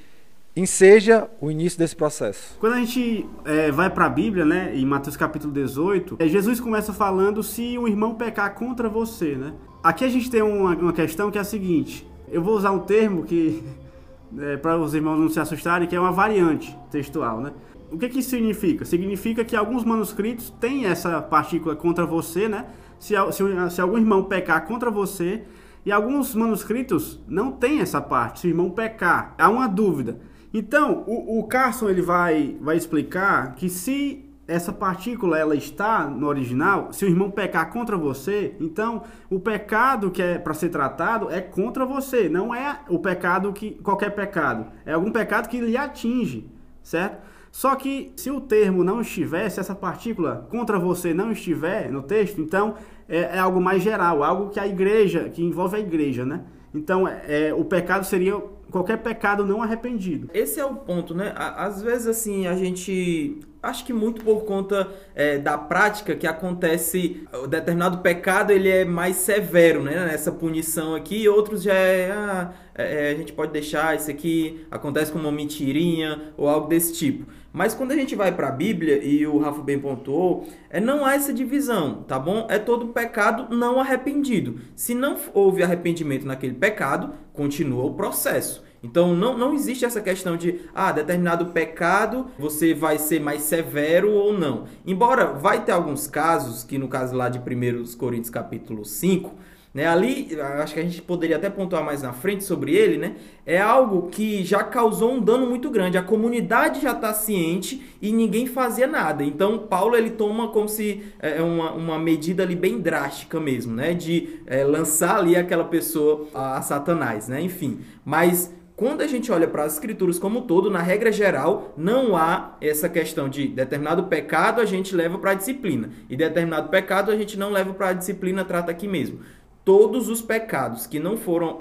enseja 0.54 1.28
o 1.40 1.50
início 1.50 1.78
desse 1.78 1.96
processo. 1.96 2.56
Quando 2.60 2.75
a 2.75 2.78
gente 2.78 3.26
é, 3.44 3.70
vai 3.70 3.88
para 3.88 4.06
a 4.06 4.08
Bíblia, 4.08 4.44
né, 4.44 4.72
em 4.75 4.84
Mateus 4.84 5.16
capítulo 5.16 5.52
18, 5.52 6.16
é, 6.19 6.28
Jesus 6.28 6.60
começa 6.60 6.93
falando 6.93 7.43
se 7.43 7.78
um 7.78 7.88
irmão 7.88 8.14
pecar 8.14 8.54
contra 8.54 8.88
você, 8.88 9.34
né? 9.34 9.54
Aqui 9.82 10.04
a 10.04 10.08
gente 10.08 10.31
tem 10.31 10.43
uma, 10.43 10.76
uma 10.76 10.93
questão 10.93 11.31
que 11.31 11.38
é 11.38 11.40
a 11.40 11.44
seguinte, 11.44 12.06
eu 12.31 12.43
vou 12.43 12.54
usar 12.54 12.70
um 12.70 12.81
termo 12.81 13.25
que, 13.25 13.62
é, 14.38 14.56
para 14.58 14.78
os 14.78 14.94
irmãos 14.94 15.19
não 15.19 15.28
se 15.28 15.40
assustarem, 15.40 15.88
que 15.88 15.96
é 15.96 16.00
uma 16.00 16.12
variante 16.12 16.76
textual, 16.90 17.40
né? 17.40 17.52
O 17.90 17.98
que, 17.98 18.08
que 18.08 18.20
isso 18.20 18.31
significa? 18.31 18.84
Significa 18.84 19.44
que 19.44 19.55
alguns 19.55 19.84
manuscritos 19.84 20.50
têm 20.60 20.87
essa 20.87 21.20
partícula 21.20 21.76
contra 21.76 22.06
você, 22.06 22.48
né? 22.48 22.66
Se, 22.98 23.14
se, 23.32 23.70
se 23.70 23.81
algum 23.81 23.98
irmão 23.98 24.25
pecar 24.25 24.66
contra 24.66 24.90
você, 24.90 25.43
e 25.84 25.90
alguns 25.93 26.34
manuscritos 26.34 27.20
não 27.26 27.52
tem 27.52 27.81
essa 27.81 28.00
parte, 28.00 28.40
se 28.40 28.46
o 28.46 28.50
irmão 28.50 28.70
pecar. 28.70 29.34
Há 29.38 29.49
uma 29.49 29.67
dúvida. 29.67 30.20
Então, 30.55 31.05
o, 31.06 31.38
o 31.40 31.44
Carson 31.44 31.88
ele 31.88 32.02
vai, 32.02 32.56
vai 32.61 32.76
explicar 32.76 33.55
que 33.55 33.69
se 33.69 34.29
essa 34.46 34.73
partícula 34.73 35.38
ela 35.38 35.55
está 35.55 36.06
no 36.06 36.26
original, 36.26 36.93
se 36.93 37.05
o 37.05 37.08
irmão 37.08 37.31
pecar 37.31 37.70
contra 37.73 37.96
você, 37.96 38.55
então 38.61 39.02
o 39.31 39.40
pecado 39.40 40.11
que 40.11 40.20
é 40.20 40.38
para 40.38 40.52
ser 40.52 40.69
tratado 40.69 41.31
é 41.31 41.40
contra 41.40 41.87
você, 41.87 42.29
não 42.29 42.55
é 42.55 42.81
o 42.88 42.99
pecado 42.99 43.52
que 43.52 43.73
qualquer 43.82 44.11
pecado, 44.11 44.67
é 44.84 44.93
algum 44.93 45.11
pecado 45.11 45.49
que 45.49 45.61
lhe 45.61 45.76
atinge, 45.76 46.50
certo? 46.82 47.23
Só 47.50 47.76
que 47.76 48.12
se 48.17 48.31
o 48.31 48.40
termo 48.40 48.82
não 48.82 49.00
estiver, 49.02 49.49
se 49.50 49.61
essa 49.61 49.75
partícula 49.75 50.49
contra 50.50 50.79
você 50.79 51.12
não 51.12 51.31
estiver 51.32 51.90
no 51.90 52.02
texto, 52.02 52.40
então 52.40 52.76
é, 53.12 53.37
é 53.37 53.38
algo 53.38 53.61
mais 53.61 53.82
geral, 53.82 54.25
algo 54.25 54.48
que 54.48 54.58
a 54.58 54.67
igreja, 54.67 55.29
que 55.29 55.44
envolve 55.44 55.77
a 55.77 55.81
igreja, 55.81 56.25
né? 56.25 56.41
Então 56.75 57.06
é, 57.06 57.53
o 57.55 57.63
pecado 57.63 58.05
seria 58.05 58.43
qualquer 58.72 58.98
pecado 58.98 59.44
não 59.44 59.62
arrependido. 59.62 60.29
Esse 60.32 60.58
é 60.58 60.64
o 60.64 60.74
ponto, 60.74 61.14
né? 61.14 61.32
Às 61.36 61.82
vezes, 61.82 62.06
assim, 62.08 62.46
a 62.46 62.56
gente. 62.56 63.38
Acho 63.62 63.84
que 63.84 63.93
muito 63.93 64.24
por 64.24 64.44
conta 64.44 64.88
é, 65.14 65.38
da 65.38 65.56
prática 65.56 66.17
que 66.17 66.26
acontece, 66.26 67.22
o 67.32 67.46
determinado 67.46 67.98
pecado 67.98 68.50
ele 68.50 68.69
é 68.69 68.84
mais 68.84 69.14
severo, 69.17 69.84
né? 69.84 70.05
Nessa 70.06 70.32
punição 70.32 70.96
aqui, 70.96 71.29
outros 71.29 71.62
já 71.62 71.74
é, 71.74 72.10
ah, 72.10 72.52
é, 72.74 73.10
é, 73.10 73.10
a 73.12 73.14
gente 73.14 73.32
pode 73.32 73.52
deixar 73.52 73.94
isso 73.94 74.10
aqui, 74.10 74.67
acontece 74.69 75.12
com 75.12 75.19
uma 75.20 75.31
mentirinha 75.31 76.32
ou 76.36 76.48
algo 76.48 76.67
desse 76.67 76.93
tipo. 76.94 77.31
Mas 77.52 77.74
quando 77.74 77.93
a 77.93 77.94
gente 77.94 78.17
vai 78.17 78.32
para 78.32 78.48
a 78.48 78.50
Bíblia, 78.50 79.05
e 79.05 79.26
o 79.26 79.38
Rafa 79.38 79.60
bem 79.62 79.79
pontuou, 79.79 80.48
é, 80.70 80.81
não 80.81 81.05
há 81.05 81.14
essa 81.14 81.34
divisão, 81.34 82.02
tá 82.02 82.19
bom? 82.19 82.46
É 82.48 82.58
todo 82.58 82.88
pecado 82.88 83.55
não 83.55 83.79
arrependido. 83.79 84.58
Se 84.74 84.94
não 84.94 85.19
houve 85.34 85.62
arrependimento 85.62 86.26
naquele 86.26 86.55
pecado, 86.55 87.12
continua 87.32 87.84
o 87.84 87.94
processo. 87.94 88.62
Então 88.82 89.15
não, 89.15 89.39
não 89.39 89.55
existe 89.55 89.84
essa 89.84 90.01
questão 90.01 90.36
de, 90.36 90.60
ah, 90.74 90.91
determinado 90.91 91.46
pecado 91.46 92.27
você 92.39 92.74
vai 92.74 92.98
ser 92.98 93.20
mais 93.20 93.43
severo 93.43 94.10
ou 94.10 94.32
não. 94.32 94.65
Embora 94.84 95.27
vai 95.27 95.65
ter 95.65 95.72
alguns 95.72 96.06
casos, 96.06 96.65
que 96.65 96.79
no 96.79 96.89
caso 96.89 97.15
lá 97.15 97.29
de 97.29 97.39
1 97.39 97.96
Coríntios 97.96 98.31
capítulo 98.31 98.84
5, 98.84 99.34
né? 99.74 99.86
Ali, 99.86 100.38
acho 100.62 100.74
que 100.74 100.81
a 100.81 100.82
gente 100.82 101.00
poderia 101.00 101.36
até 101.36 101.48
pontuar 101.48 101.82
mais 101.82 102.02
na 102.02 102.12
frente 102.12 102.44
sobre 102.44 102.74
ele, 102.74 102.98
né? 102.98 103.17
É 103.46 103.58
algo 103.58 104.08
que 104.08 104.44
já 104.44 104.62
causou 104.62 105.12
um 105.12 105.20
dano 105.20 105.46
muito 105.46 105.70
grande. 105.70 105.96
A 105.96 106.02
comunidade 106.02 106.81
já 106.81 106.93
está 106.93 107.14
ciente 107.14 107.82
e 108.00 108.12
ninguém 108.12 108.46
fazia 108.46 108.86
nada. 108.86 109.24
Então, 109.24 109.58
Paulo 109.58 109.96
ele 109.96 110.10
toma 110.10 110.48
como 110.48 110.69
se 110.69 111.02
é, 111.19 111.38
é, 111.38 111.43
uma, 111.43 111.72
uma 111.72 111.98
medida 111.98 112.43
ali 112.43 112.55
bem 112.55 112.81
drástica 112.81 113.41
mesmo, 113.41 113.74
né? 113.74 113.94
De 113.94 114.41
é, 114.46 114.62
lançar 114.62 115.17
ali 115.17 115.36
aquela 115.36 115.64
pessoa 115.64 116.29
a, 116.34 116.58
a 116.58 116.62
Satanás, 116.62 117.29
né? 117.29 117.41
Enfim, 117.41 117.81
mas 118.05 118.52
quando 118.76 119.00
a 119.00 119.06
gente 119.06 119.31
olha 119.31 119.46
para 119.46 119.64
as 119.64 119.74
escrituras 119.74 120.19
como 120.19 120.41
um 120.41 120.43
todo, 120.43 120.70
na 120.70 120.81
regra 120.81 121.12
geral, 121.12 121.72
não 121.76 122.17
há 122.17 122.56
essa 122.60 122.88
questão 122.88 123.29
de 123.29 123.46
determinado 123.46 124.05
pecado 124.05 124.60
a 124.60 124.64
gente 124.64 124.94
leva 124.94 125.19
para 125.19 125.31
a 125.31 125.34
disciplina 125.34 125.91
e 126.10 126.17
determinado 126.17 126.69
pecado 126.69 127.10
a 127.10 127.17
gente 127.17 127.38
não 127.38 127.50
leva 127.50 127.72
para 127.74 127.91
a 127.91 127.93
disciplina, 127.93 128.44
trata 128.44 128.70
aqui 128.70 128.88
mesmo 128.88 129.20
todos 129.64 130.08
os 130.08 130.20
pecados 130.20 130.86
que 130.86 130.98
não 130.98 131.16
foram 131.16 131.58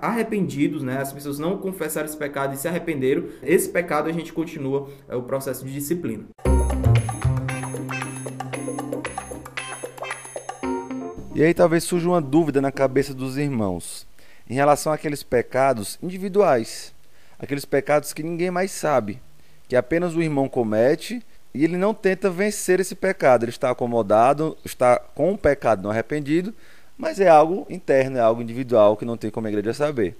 arrependidos, 0.00 0.82
né? 0.82 0.98
As 0.98 1.12
pessoas 1.12 1.38
não 1.38 1.58
confessaram 1.58 2.06
esse 2.06 2.16
pecado 2.16 2.54
e 2.54 2.56
se 2.56 2.68
arrependeram, 2.68 3.24
esse 3.42 3.68
pecado 3.68 4.08
a 4.08 4.12
gente 4.12 4.32
continua 4.32 4.88
é, 5.08 5.16
o 5.16 5.22
processo 5.22 5.64
de 5.64 5.72
disciplina. 5.72 6.24
E 11.34 11.42
aí 11.42 11.54
talvez 11.54 11.84
surja 11.84 12.08
uma 12.08 12.20
dúvida 12.20 12.60
na 12.60 12.72
cabeça 12.72 13.14
dos 13.14 13.38
irmãos 13.38 14.06
em 14.50 14.54
relação 14.54 14.92
àqueles 14.92 15.22
pecados 15.22 15.98
individuais, 16.02 16.92
aqueles 17.38 17.64
pecados 17.64 18.12
que 18.12 18.22
ninguém 18.22 18.50
mais 18.50 18.70
sabe, 18.70 19.20
que 19.68 19.76
apenas 19.76 20.16
o 20.16 20.22
irmão 20.22 20.48
comete 20.48 21.22
e 21.54 21.64
ele 21.64 21.76
não 21.76 21.94
tenta 21.94 22.30
vencer 22.30 22.80
esse 22.80 22.94
pecado, 22.94 23.44
ele 23.44 23.50
está 23.50 23.70
acomodado, 23.70 24.56
está 24.64 24.98
com 24.98 25.32
o 25.32 25.38
pecado 25.38 25.82
não 25.82 25.90
arrependido, 25.90 26.52
mas 26.98 27.20
é 27.20 27.28
algo 27.28 27.64
interno, 27.70 28.18
é 28.18 28.20
algo 28.20 28.42
individual 28.42 28.96
que 28.96 29.04
não 29.04 29.16
tem 29.16 29.30
como 29.30 29.46
a 29.46 29.50
igreja 29.50 29.72
saber. 29.72 30.16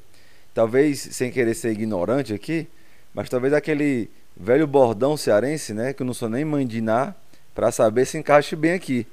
Talvez, 0.55 1.01
sem 1.01 1.31
querer 1.31 1.55
ser 1.55 1.73
ignorante 1.73 2.33
aqui, 2.33 2.69
mas 3.13 3.29
talvez 3.29 3.53
aquele 3.53 4.09
velho 4.37 4.67
bordão 4.67 5.17
cearense, 5.17 5.75
né, 5.75 5.93
que 5.93 6.03
eu 6.03 6.07
não 6.07 6.15
sou 6.15 6.29
nem 6.29 6.45
mandinar, 6.45 7.17
para 7.55 7.73
saber 7.73 8.07
se 8.07 8.17
encaixe 8.17 8.55
bem 8.55 8.73
aqui. 8.73 9.05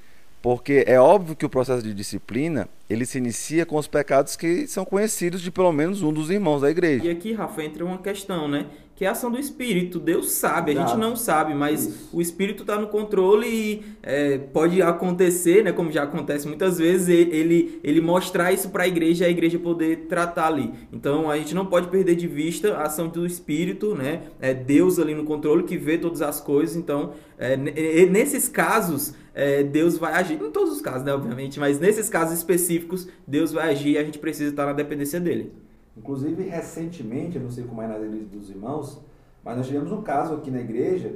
Porque 0.42 0.84
é 0.86 1.00
óbvio 1.00 1.36
que 1.36 1.44
o 1.44 1.50
processo 1.50 1.82
de 1.82 1.92
disciplina, 1.92 2.70
ele 2.88 3.04
se 3.04 3.18
inicia 3.18 3.66
com 3.66 3.78
os 3.78 3.88
pecados 3.88 4.36
que 4.36 4.68
são 4.68 4.86
conhecidos 4.86 5.42
de 5.42 5.50
pelo 5.50 5.72
menos 5.72 6.04
um 6.04 6.14
dos 6.14 6.30
irmãos 6.30 6.62
da 6.62 6.70
igreja. 6.70 7.04
E 7.04 7.10
aqui, 7.10 7.34
Rafa, 7.34 7.64
entra 7.64 7.84
uma 7.84 7.98
questão, 7.98 8.48
né? 8.48 8.68
Que 8.96 9.04
é 9.04 9.08
a 9.10 9.12
ação 9.12 9.30
do 9.30 9.38
Espírito. 9.38 10.00
Deus 10.00 10.32
sabe, 10.32 10.72
a 10.72 10.76
gente 10.76 10.98
não 10.98 11.16
sabe, 11.16 11.54
mas 11.54 11.86
Isso. 11.86 12.10
o 12.14 12.22
Espírito 12.22 12.64
está 12.64 12.80
no 12.80 12.88
controle 12.88 13.46
e 13.46 13.84
é, 14.02 14.38
pode 14.38 14.82
acontecer, 14.82 15.64
né, 15.64 15.74
como 15.74 15.92
já 15.92 16.04
acontece 16.04 16.48
muitas 16.48 16.78
vezes, 16.78 17.10
ele, 17.10 17.80
ele 17.84 18.00
mostrar 18.00 18.54
isso 18.54 18.70
para 18.70 18.84
a 18.84 18.88
igreja 18.88 19.26
e 19.26 19.28
a 19.28 19.30
igreja 19.30 19.60
poder 19.60 20.06
tratar 20.08 20.48
ali. 20.48 20.72
Então 20.94 21.30
a 21.30 21.38
gente 21.38 21.54
não 21.54 21.66
pode 21.66 21.90
perder 21.90 22.16
de 22.16 22.28
vista 22.28 22.74
a 22.76 22.84
ação 22.84 23.10
do 23.10 23.26
Espírito, 23.26 23.94
né? 23.94 24.22
É 24.40 24.54
Deus 24.54 24.98
ali 24.98 25.14
no 25.14 25.26
controle 25.26 25.64
que 25.64 25.78
vê 25.78 25.98
todas 25.98 26.22
as 26.22 26.40
coisas. 26.40 26.76
Então, 26.76 27.14
é, 27.38 27.58
nesses 27.58 28.48
casos, 28.48 29.14
é, 29.34 29.64
Deus 29.64 29.98
vai 29.98 30.14
agir. 30.14 30.36
Em 30.36 30.52
todos 30.52 30.72
os 30.72 30.82
casos, 30.82 31.04
né, 31.04 31.14
obviamente, 31.14 31.60
mas 31.60 31.80
nesses 31.80 32.10
casos 32.10 32.38
específicos, 32.38 33.08
Deus 33.28 33.52
vai 33.52 33.72
agir 33.72 33.92
e 33.92 33.98
a 33.98 34.04
gente 34.04 34.20
precisa 34.20 34.50
estar 34.50 34.66
na 34.66 34.74
dependência 34.74 35.20
dele. 35.20 35.52
Inclusive, 35.98 36.44
recentemente, 36.44 37.38
eu 37.38 37.44
não 37.44 37.52
sei 37.52 37.64
como 37.64 37.82
é 37.82 37.88
na 37.88 37.98
igreja 37.98 38.26
dos 38.26 38.50
irmãos, 38.50 39.02
mas 39.44 39.58
nós 39.58 39.68
tivemos 39.68 39.92
um 39.92 40.02
caso 40.02 40.34
aqui 40.34 40.52
na 40.52 40.60
igreja 40.60 41.16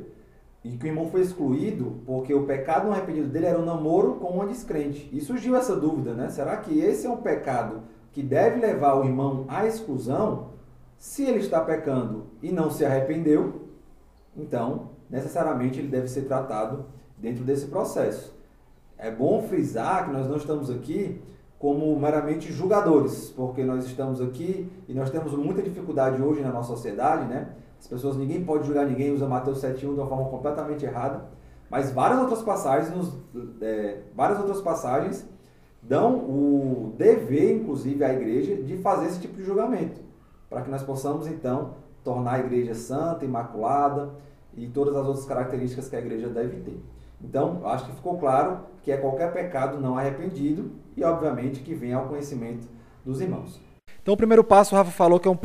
em 0.63 0.77
que 0.77 0.86
o 0.86 0.88
irmão 0.88 1.09
foi 1.09 1.21
excluído 1.21 2.01
porque 2.05 2.33
o 2.33 2.45
pecado 2.45 2.86
não 2.86 2.93
arrependido 2.93 3.27
dele 3.27 3.45
era 3.45 3.59
um 3.59 3.65
namoro 3.65 4.15
com 4.15 4.27
uma 4.27 4.45
descrente. 4.45 5.09
E 5.12 5.21
surgiu 5.21 5.55
essa 5.55 5.75
dúvida, 5.75 6.13
né? 6.13 6.29
Será 6.29 6.57
que 6.57 6.79
esse 6.79 7.07
é 7.07 7.09
um 7.09 7.17
pecado 7.17 7.81
que 8.12 8.21
deve 8.21 8.59
levar 8.59 8.95
o 8.95 9.05
irmão 9.05 9.45
à 9.48 9.65
exclusão? 9.65 10.50
Se 10.98 11.24
ele 11.24 11.39
está 11.39 11.62
pecando 11.62 12.27
e 12.41 12.51
não 12.51 12.69
se 12.69 12.86
arrependeu, 12.86 13.69
então 14.36 14.89
necessariamente 15.09 15.79
ele 15.79 15.88
deve 15.88 16.07
ser 16.07 16.24
tratado 16.24 16.86
dentro 17.17 17.43
desse 17.43 17.67
processo. 17.67 18.38
É 18.98 19.09
bom 19.09 19.41
frisar 19.43 20.05
que 20.05 20.12
nós 20.12 20.27
não 20.27 20.36
estamos 20.36 20.69
aqui 20.69 21.21
como 21.59 21.93
meramente 21.99 22.53
julgadores, 22.53 23.33
porque 23.35 23.65
nós 23.65 23.85
estamos 23.85 24.21
aqui 24.21 24.71
e 24.87 24.93
nós 24.93 25.09
temos 25.09 25.33
muita 25.33 25.61
dificuldade 25.61 26.21
hoje 26.21 26.39
na 26.41 26.53
nossa 26.53 26.69
sociedade, 26.69 27.25
né? 27.25 27.49
As 27.77 27.85
pessoas, 27.85 28.15
ninguém 28.15 28.45
pode 28.45 28.65
julgar 28.65 28.85
ninguém, 28.85 29.11
usa 29.11 29.27
Mateus 29.27 29.61
7.1 29.61 29.77
de 29.77 29.85
uma 29.87 30.07
forma 30.07 30.29
completamente 30.29 30.85
errada, 30.85 31.25
mas 31.69 31.91
várias 31.91 32.19
outras 32.19 32.41
passagens, 32.41 32.95
nos, 32.95 33.13
é, 33.61 33.99
várias 34.15 34.39
outras 34.39 34.61
passagens 34.61 35.27
dão 35.81 36.15
o 36.15 36.93
dever, 36.97 37.57
inclusive, 37.57 38.03
à 38.05 38.13
igreja 38.13 38.55
de 38.55 38.77
fazer 38.77 39.07
esse 39.07 39.19
tipo 39.19 39.35
de 39.35 39.43
julgamento, 39.43 40.01
para 40.49 40.61
que 40.61 40.69
nós 40.69 40.81
possamos, 40.81 41.27
então, 41.27 41.75
tornar 42.05 42.35
a 42.35 42.39
igreja 42.39 42.73
santa, 42.73 43.25
imaculada 43.25 44.13
e 44.55 44.67
todas 44.67 44.95
as 44.95 45.05
outras 45.05 45.25
características 45.25 45.89
que 45.89 45.95
a 45.95 45.99
igreja 45.99 46.29
deve 46.29 46.61
ter. 46.61 46.81
Então, 47.21 47.65
acho 47.67 47.85
que 47.85 47.91
ficou 47.91 48.17
claro 48.17 48.61
que 48.83 48.91
é 48.91 48.97
qualquer 48.97 49.31
pecado 49.33 49.79
não 49.79 49.97
arrependido 49.97 50.71
e, 50.95 51.03
obviamente, 51.03 51.59
que 51.59 51.73
vem 51.73 51.93
ao 51.93 52.07
conhecimento 52.07 52.67
dos 53.05 53.19
irmãos. 53.21 53.59
Então, 54.01 54.13
o 54.13 54.17
primeiro 54.17 54.43
passo, 54.43 54.73
o 54.73 54.77
Rafa 54.77 54.91
falou 54.91 55.19
que 55.19 55.27
é 55.27 55.31
um, 55.31 55.38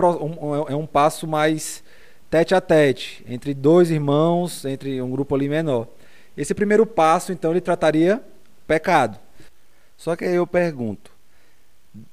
é 0.69 0.77
um 0.77 0.87
passo 0.87 1.27
mais 1.27 1.83
tete 2.31 2.55
a 2.55 2.61
tete, 2.61 3.25
entre 3.29 3.53
dois 3.53 3.91
irmãos, 3.91 4.65
entre 4.65 5.01
um 5.03 5.11
grupo 5.11 5.35
ali 5.35 5.49
menor. 5.49 5.89
Esse 6.37 6.55
primeiro 6.55 6.87
passo, 6.87 7.33
então, 7.33 7.51
ele 7.51 7.61
trataria 7.61 8.23
pecado. 8.67 9.19
Só 9.97 10.17
que 10.17 10.25
aí 10.25 10.35
eu 10.35 10.47
pergunto, 10.47 11.13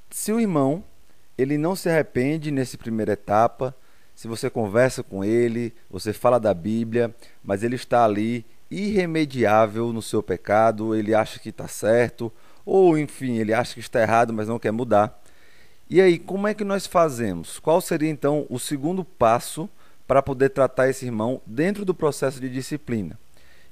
se 0.10 0.32
o 0.32 0.39
irmão 0.39 0.84
ele 1.38 1.58
não 1.58 1.75
se 1.75 1.89
arrepende 1.89 2.51
nessa 2.51 2.77
primeira 2.77 3.13
etapa, 3.13 3.75
se 4.15 4.27
você 4.27 4.50
conversa 4.50 5.01
com 5.01 5.24
ele, 5.24 5.74
você 5.89 6.13
fala 6.13 6.39
da 6.39 6.53
Bíblia, 6.53 7.13
mas 7.44 7.63
ele 7.63 7.75
está 7.75 8.06
ali 8.06 8.46
irremediável 8.72 9.92
no 9.92 10.01
seu 10.01 10.24
pecado, 10.24 10.96
ele 10.96 11.13
acha 11.13 11.38
que 11.40 11.50
está 11.50 11.68
certo, 11.68 12.32
ou 12.66 12.98
enfim, 12.98 13.38
ele 13.38 13.54
acha 13.54 13.74
que 13.74 13.82
está 13.82 14.01
errado, 14.01 14.32
mas 14.32 14.48
não 14.48 14.58
quer 14.58 14.72
mudar. 14.72 15.22
E 15.90 16.00
aí, 16.00 16.18
como 16.18 16.48
é 16.48 16.54
que 16.54 16.63
nós 16.63 16.88
fazemos? 16.88 17.60
Qual 17.60 17.82
seria 17.82 18.10
então 18.10 18.46
o 18.50 18.58
segundo 18.58 19.04
passo 19.04 19.70
para 20.08 20.22
poder 20.22 20.50
tratar 20.50 20.90
esse 20.90 21.06
irmão 21.06 21.42
dentro 21.46 21.84
do 21.84 21.94
processo 21.94 22.40
de 22.40 22.50
disciplina? 22.50 23.20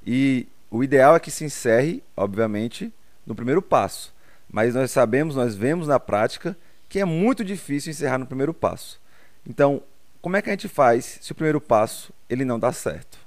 E 0.06 0.46
o 0.70 0.84
ideal 0.84 1.16
é 1.16 1.20
que 1.20 1.32
se 1.32 1.46
encerre, 1.46 2.04
obviamente, 2.18 2.94
no 3.26 3.34
primeiro 3.34 3.62
passo. 3.62 4.14
Mas 4.52 4.76
nós 4.76 4.92
sabemos, 4.92 5.36
nós 5.36 5.56
vemos 5.56 5.88
na 5.88 6.00
prática 6.00 6.58
que 6.90 7.00
é 7.00 7.06
muito 7.06 7.46
difícil 7.46 7.92
encerrar 7.92 8.18
no 8.18 8.26
primeiro 8.26 8.54
passo. 8.54 9.00
Então, 9.48 9.82
como 10.22 10.36
é 10.36 10.42
que 10.42 10.50
a 10.50 10.54
gente 10.54 10.68
faz 10.68 11.20
se 11.22 11.32
o 11.32 11.36
primeiro 11.36 11.62
passo 11.62 12.12
ele 12.30 12.44
não 12.44 12.60
dá 12.60 12.74
certo? 12.74 13.18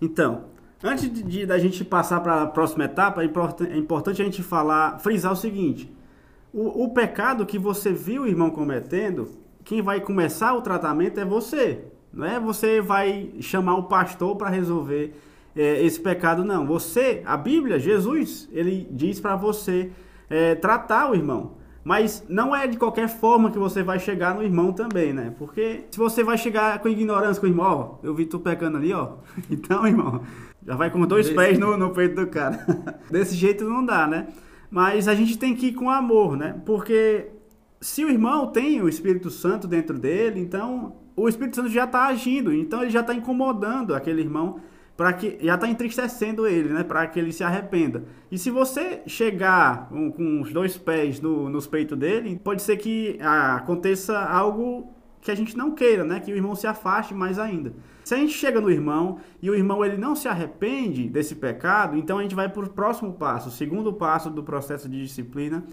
Então, 0.00 0.46
Antes 0.86 1.10
de, 1.10 1.22
de 1.22 1.46
da 1.46 1.58
gente 1.58 1.82
passar 1.82 2.20
para 2.20 2.42
a 2.42 2.46
próxima 2.46 2.84
etapa, 2.84 3.22
é, 3.22 3.26
é 3.70 3.76
importante 3.78 4.20
a 4.20 4.24
gente 4.24 4.42
falar, 4.42 4.98
frisar 4.98 5.32
o 5.32 5.36
seguinte: 5.36 5.90
o, 6.52 6.84
o 6.84 6.90
pecado 6.90 7.46
que 7.46 7.58
você 7.58 7.90
viu 7.90 8.24
o 8.24 8.26
irmão 8.26 8.50
cometendo, 8.50 9.30
quem 9.64 9.80
vai 9.80 10.02
começar 10.02 10.52
o 10.52 10.60
tratamento 10.60 11.18
é 11.18 11.24
você. 11.24 11.86
Não 12.12 12.26
é 12.26 12.38
você 12.38 12.82
vai 12.82 13.30
chamar 13.40 13.76
o 13.76 13.84
pastor 13.84 14.36
para 14.36 14.50
resolver 14.50 15.18
é, 15.56 15.82
esse 15.82 15.98
pecado, 15.98 16.44
não. 16.44 16.66
Você, 16.66 17.22
a 17.24 17.36
Bíblia, 17.38 17.78
Jesus, 17.78 18.46
ele 18.52 18.86
diz 18.90 19.18
para 19.18 19.36
você 19.36 19.90
é, 20.28 20.54
tratar 20.54 21.10
o 21.10 21.14
irmão. 21.14 21.52
Mas 21.82 22.24
não 22.28 22.56
é 22.56 22.66
de 22.66 22.78
qualquer 22.78 23.08
forma 23.08 23.50
que 23.50 23.58
você 23.58 23.82
vai 23.82 23.98
chegar 23.98 24.34
no 24.34 24.42
irmão 24.42 24.72
também, 24.72 25.12
né? 25.12 25.34
Porque 25.38 25.84
se 25.90 25.98
você 25.98 26.24
vai 26.24 26.38
chegar 26.38 26.78
com 26.78 26.88
ignorância 26.88 27.38
com 27.38 27.46
o 27.46 27.50
irmão, 27.50 27.98
ó, 28.02 28.06
eu 28.06 28.14
vi 28.14 28.24
tu 28.24 28.38
pecando 28.38 28.78
ali, 28.78 28.92
ó. 28.92 29.16
Então, 29.50 29.86
irmão, 29.86 30.22
já 30.66 30.76
vai 30.76 30.90
com 30.90 31.06
dois 31.06 31.26
Desse... 31.26 31.36
pés 31.36 31.58
no, 31.58 31.76
no 31.76 31.90
peito 31.90 32.16
do 32.16 32.26
cara. 32.26 32.64
Desse 33.10 33.34
jeito 33.34 33.64
não 33.64 33.84
dá, 33.84 34.06
né? 34.06 34.28
Mas 34.70 35.06
a 35.06 35.14
gente 35.14 35.38
tem 35.38 35.54
que 35.54 35.66
ir 35.66 35.72
com 35.74 35.90
amor, 35.90 36.36
né? 36.36 36.60
Porque 36.64 37.28
se 37.80 38.04
o 38.04 38.10
irmão 38.10 38.46
tem 38.46 38.80
o 38.80 38.88
Espírito 38.88 39.30
Santo 39.30 39.68
dentro 39.68 39.98
dele, 39.98 40.40
então 40.40 40.96
o 41.14 41.28
Espírito 41.28 41.56
Santo 41.56 41.68
já 41.68 41.84
está 41.84 42.06
agindo, 42.06 42.52
então 42.52 42.82
ele 42.82 42.90
já 42.90 43.00
está 43.00 43.14
incomodando 43.14 43.94
aquele 43.94 44.22
irmão 44.22 44.58
para 44.96 45.12
que 45.12 45.38
já 45.40 45.56
está 45.56 45.68
entristecendo 45.68 46.46
ele, 46.46 46.68
né? 46.68 46.84
Para 46.84 47.06
que 47.06 47.18
ele 47.18 47.32
se 47.32 47.42
arrependa. 47.42 48.04
E 48.30 48.38
se 48.38 48.50
você 48.50 49.02
chegar 49.06 49.88
com, 49.88 50.10
com 50.10 50.40
os 50.40 50.52
dois 50.52 50.78
pés 50.78 51.20
no, 51.20 51.48
nos 51.50 51.66
peitos 51.66 51.98
dele, 51.98 52.40
pode 52.42 52.62
ser 52.62 52.76
que 52.76 53.18
ah, 53.20 53.56
aconteça 53.56 54.18
algo 54.18 54.93
que 55.24 55.30
a 55.30 55.34
gente 55.34 55.56
não 55.56 55.70
queira, 55.70 56.04
né? 56.04 56.20
Que 56.20 56.30
o 56.30 56.36
irmão 56.36 56.54
se 56.54 56.66
afaste 56.66 57.14
mais 57.14 57.38
ainda. 57.38 57.72
Se 58.04 58.14
a 58.14 58.18
gente 58.18 58.34
chega 58.34 58.60
no 58.60 58.70
irmão 58.70 59.18
e 59.40 59.48
o 59.48 59.54
irmão 59.54 59.82
ele 59.82 59.96
não 59.96 60.14
se 60.14 60.28
arrepende 60.28 61.08
desse 61.08 61.34
pecado, 61.34 61.96
então 61.96 62.18
a 62.18 62.22
gente 62.22 62.34
vai 62.34 62.46
para 62.46 62.62
o 62.62 62.68
próximo 62.68 63.14
passo, 63.14 63.48
o 63.48 63.50
segundo 63.50 63.90
passo 63.90 64.28
do 64.28 64.42
processo 64.42 64.86
de 64.86 65.02
disciplina, 65.02 65.64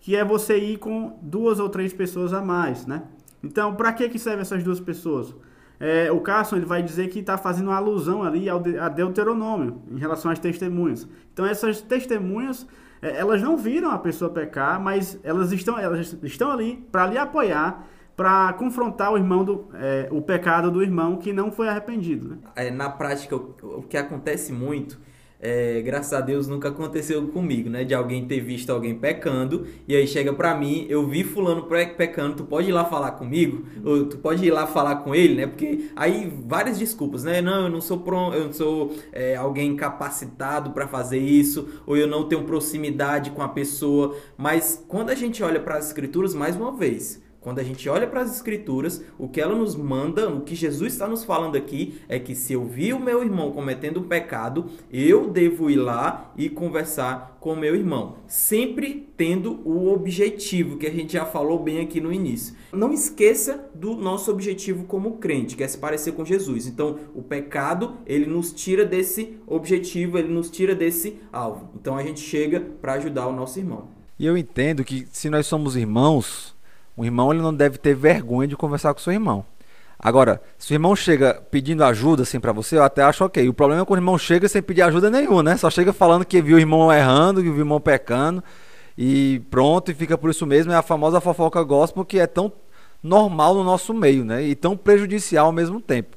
que 0.00 0.16
é 0.16 0.24
você 0.24 0.56
ir 0.56 0.78
com 0.78 1.18
duas 1.20 1.60
ou 1.60 1.68
três 1.68 1.92
pessoas 1.92 2.32
a 2.32 2.40
mais, 2.40 2.86
né? 2.86 3.02
Então, 3.42 3.74
para 3.74 3.92
que 3.92 4.08
que 4.08 4.18
serve 4.18 4.40
essas 4.40 4.64
duas 4.64 4.80
pessoas? 4.80 5.34
É, 5.78 6.10
o 6.10 6.20
Carson 6.20 6.56
ele 6.56 6.64
vai 6.64 6.82
dizer 6.82 7.08
que 7.08 7.18
está 7.18 7.36
fazendo 7.36 7.66
uma 7.66 7.76
alusão 7.76 8.22
ali 8.22 8.48
ao 8.48 8.58
de, 8.58 8.78
a 8.78 8.88
Deuteronômio 8.88 9.82
em 9.90 9.98
relação 9.98 10.30
às 10.30 10.38
testemunhas. 10.38 11.06
Então, 11.30 11.44
essas 11.44 11.82
testemunhas 11.82 12.66
é, 13.02 13.18
elas 13.18 13.42
não 13.42 13.54
viram 13.54 13.90
a 13.90 13.98
pessoa 13.98 14.30
pecar, 14.30 14.80
mas 14.80 15.20
elas 15.22 15.52
estão, 15.52 15.78
elas 15.78 16.16
estão 16.22 16.50
ali 16.50 16.82
para 16.90 17.06
lhe 17.06 17.18
apoiar 17.18 17.86
para 18.16 18.52
confrontar 18.54 19.12
o 19.12 19.16
irmão 19.16 19.44
do 19.44 19.68
é, 19.74 20.08
o 20.10 20.22
pecado 20.22 20.70
do 20.70 20.82
irmão 20.82 21.16
que 21.16 21.32
não 21.32 21.50
foi 21.50 21.68
arrependido. 21.68 22.28
Né? 22.28 22.36
É, 22.56 22.70
na 22.70 22.88
prática, 22.88 23.36
o, 23.36 23.54
o, 23.62 23.82
que 23.82 23.96
acontece 23.96 24.52
muito, 24.52 25.00
é, 25.40 25.82
graças 25.82 26.12
a 26.12 26.20
Deus 26.20 26.46
nunca 26.46 26.68
aconteceu 26.68 27.26
comigo, 27.28 27.68
né? 27.68 27.84
De 27.84 27.92
alguém 27.92 28.24
ter 28.24 28.40
visto 28.40 28.70
alguém 28.70 28.94
pecando 28.94 29.66
e 29.86 29.94
aí 29.94 30.06
chega 30.06 30.32
para 30.32 30.54
mim, 30.54 30.86
eu 30.88 31.06
vi 31.06 31.24
fulano 31.24 31.66
pecando, 31.96 32.36
tu 32.36 32.44
pode 32.44 32.68
ir 32.68 32.72
lá 32.72 32.84
falar 32.84 33.10
comigo? 33.12 33.66
Ou 33.84 34.06
tu 34.06 34.16
pode 34.18 34.44
ir 34.44 34.50
lá 34.52 34.66
falar 34.66 34.96
com 34.96 35.12
ele, 35.12 35.34
né? 35.34 35.46
Porque 35.48 35.90
aí 35.96 36.32
várias 36.46 36.78
desculpas, 36.78 37.24
né? 37.24 37.42
Não, 37.42 37.64
eu 37.64 37.68
não 37.68 37.80
sou 37.80 37.98
pronto, 37.98 38.36
eu 38.36 38.44
não 38.46 38.52
sou 38.52 38.94
é, 39.12 39.34
alguém 39.34 39.74
capacitado 39.74 40.70
para 40.70 40.86
fazer 40.86 41.18
isso, 41.18 41.82
ou 41.84 41.96
eu 41.96 42.06
não 42.06 42.28
tenho 42.28 42.44
proximidade 42.44 43.32
com 43.32 43.42
a 43.42 43.48
pessoa. 43.48 44.16
Mas 44.38 44.82
quando 44.86 45.10
a 45.10 45.14
gente 45.16 45.42
olha 45.42 45.58
para 45.58 45.76
as 45.76 45.88
escrituras, 45.88 46.32
mais 46.32 46.54
uma 46.56 46.72
vez, 46.72 47.23
Quando 47.44 47.58
a 47.58 47.62
gente 47.62 47.86
olha 47.90 48.06
para 48.06 48.22
as 48.22 48.34
escrituras, 48.34 49.04
o 49.18 49.28
que 49.28 49.38
ela 49.38 49.54
nos 49.54 49.76
manda, 49.76 50.30
o 50.30 50.40
que 50.40 50.54
Jesus 50.54 50.94
está 50.94 51.06
nos 51.06 51.24
falando 51.24 51.56
aqui, 51.56 52.00
é 52.08 52.18
que 52.18 52.34
se 52.34 52.54
eu 52.54 52.64
vi 52.64 52.94
o 52.94 52.98
meu 52.98 53.22
irmão 53.22 53.52
cometendo 53.52 54.00
um 54.00 54.08
pecado, 54.08 54.64
eu 54.90 55.28
devo 55.28 55.68
ir 55.68 55.76
lá 55.76 56.32
e 56.38 56.48
conversar 56.48 57.36
com 57.40 57.54
meu 57.54 57.76
irmão, 57.76 58.16
sempre 58.26 59.06
tendo 59.14 59.60
o 59.62 59.92
objetivo 59.92 60.78
que 60.78 60.86
a 60.86 60.90
gente 60.90 61.12
já 61.12 61.26
falou 61.26 61.62
bem 61.62 61.80
aqui 61.80 62.00
no 62.00 62.10
início. 62.10 62.54
Não 62.72 62.94
esqueça 62.94 63.68
do 63.74 63.94
nosso 63.94 64.30
objetivo 64.30 64.84
como 64.84 65.18
crente, 65.18 65.54
que 65.54 65.62
é 65.62 65.68
se 65.68 65.76
parecer 65.76 66.12
com 66.12 66.24
Jesus. 66.24 66.66
Então, 66.66 66.98
o 67.14 67.20
pecado, 67.20 67.98
ele 68.06 68.24
nos 68.24 68.54
tira 68.54 68.86
desse 68.86 69.36
objetivo, 69.46 70.16
ele 70.16 70.28
nos 70.28 70.50
tira 70.50 70.74
desse 70.74 71.18
alvo. 71.30 71.68
Então, 71.78 71.94
a 71.94 72.02
gente 72.02 72.20
chega 72.20 72.58
para 72.80 72.94
ajudar 72.94 73.26
o 73.26 73.32
nosso 73.36 73.58
irmão. 73.58 73.88
E 74.18 74.24
eu 74.24 74.38
entendo 74.38 74.82
que 74.82 75.06
se 75.12 75.28
nós 75.28 75.46
somos 75.46 75.76
irmãos, 75.76 76.53
um 76.96 77.04
irmão 77.04 77.32
ele 77.32 77.42
não 77.42 77.54
deve 77.54 77.78
ter 77.78 77.94
vergonha 77.94 78.48
de 78.48 78.56
conversar 78.56 78.94
com 78.94 79.00
seu 79.00 79.12
irmão. 79.12 79.44
Agora, 79.98 80.42
se 80.58 80.72
o 80.72 80.74
irmão 80.74 80.94
chega 80.94 81.42
pedindo 81.50 81.82
ajuda 81.82 82.22
assim 82.22 82.38
para 82.38 82.52
você, 82.52 82.76
eu 82.76 82.82
até 82.82 83.02
acho 83.02 83.24
ok. 83.24 83.48
O 83.48 83.54
problema 83.54 83.82
é 83.82 83.84
quando 83.84 84.00
o 84.00 84.02
irmão 84.02 84.18
chega 84.18 84.48
sem 84.48 84.62
pedir 84.62 84.82
ajuda 84.82 85.08
nenhuma, 85.08 85.42
né? 85.42 85.56
Só 85.56 85.70
chega 85.70 85.92
falando 85.92 86.24
que 86.24 86.42
viu 86.42 86.56
o 86.56 86.60
irmão 86.60 86.92
errando, 86.92 87.40
que 87.40 87.48
viu 87.48 87.58
o 87.58 87.60
irmão 87.60 87.80
pecando 87.80 88.42
e 88.98 89.40
pronto, 89.50 89.90
e 89.90 89.94
fica 89.94 90.18
por 90.18 90.30
isso 90.30 90.46
mesmo. 90.46 90.72
É 90.72 90.76
a 90.76 90.82
famosa 90.82 91.20
fofoca 91.20 91.62
gospel 91.62 92.04
que 92.04 92.18
é 92.18 92.26
tão 92.26 92.52
normal 93.02 93.54
no 93.54 93.64
nosso 93.64 93.94
meio, 93.94 94.24
né? 94.24 94.42
E 94.42 94.54
tão 94.54 94.76
prejudicial 94.76 95.46
ao 95.46 95.52
mesmo 95.52 95.80
tempo. 95.80 96.16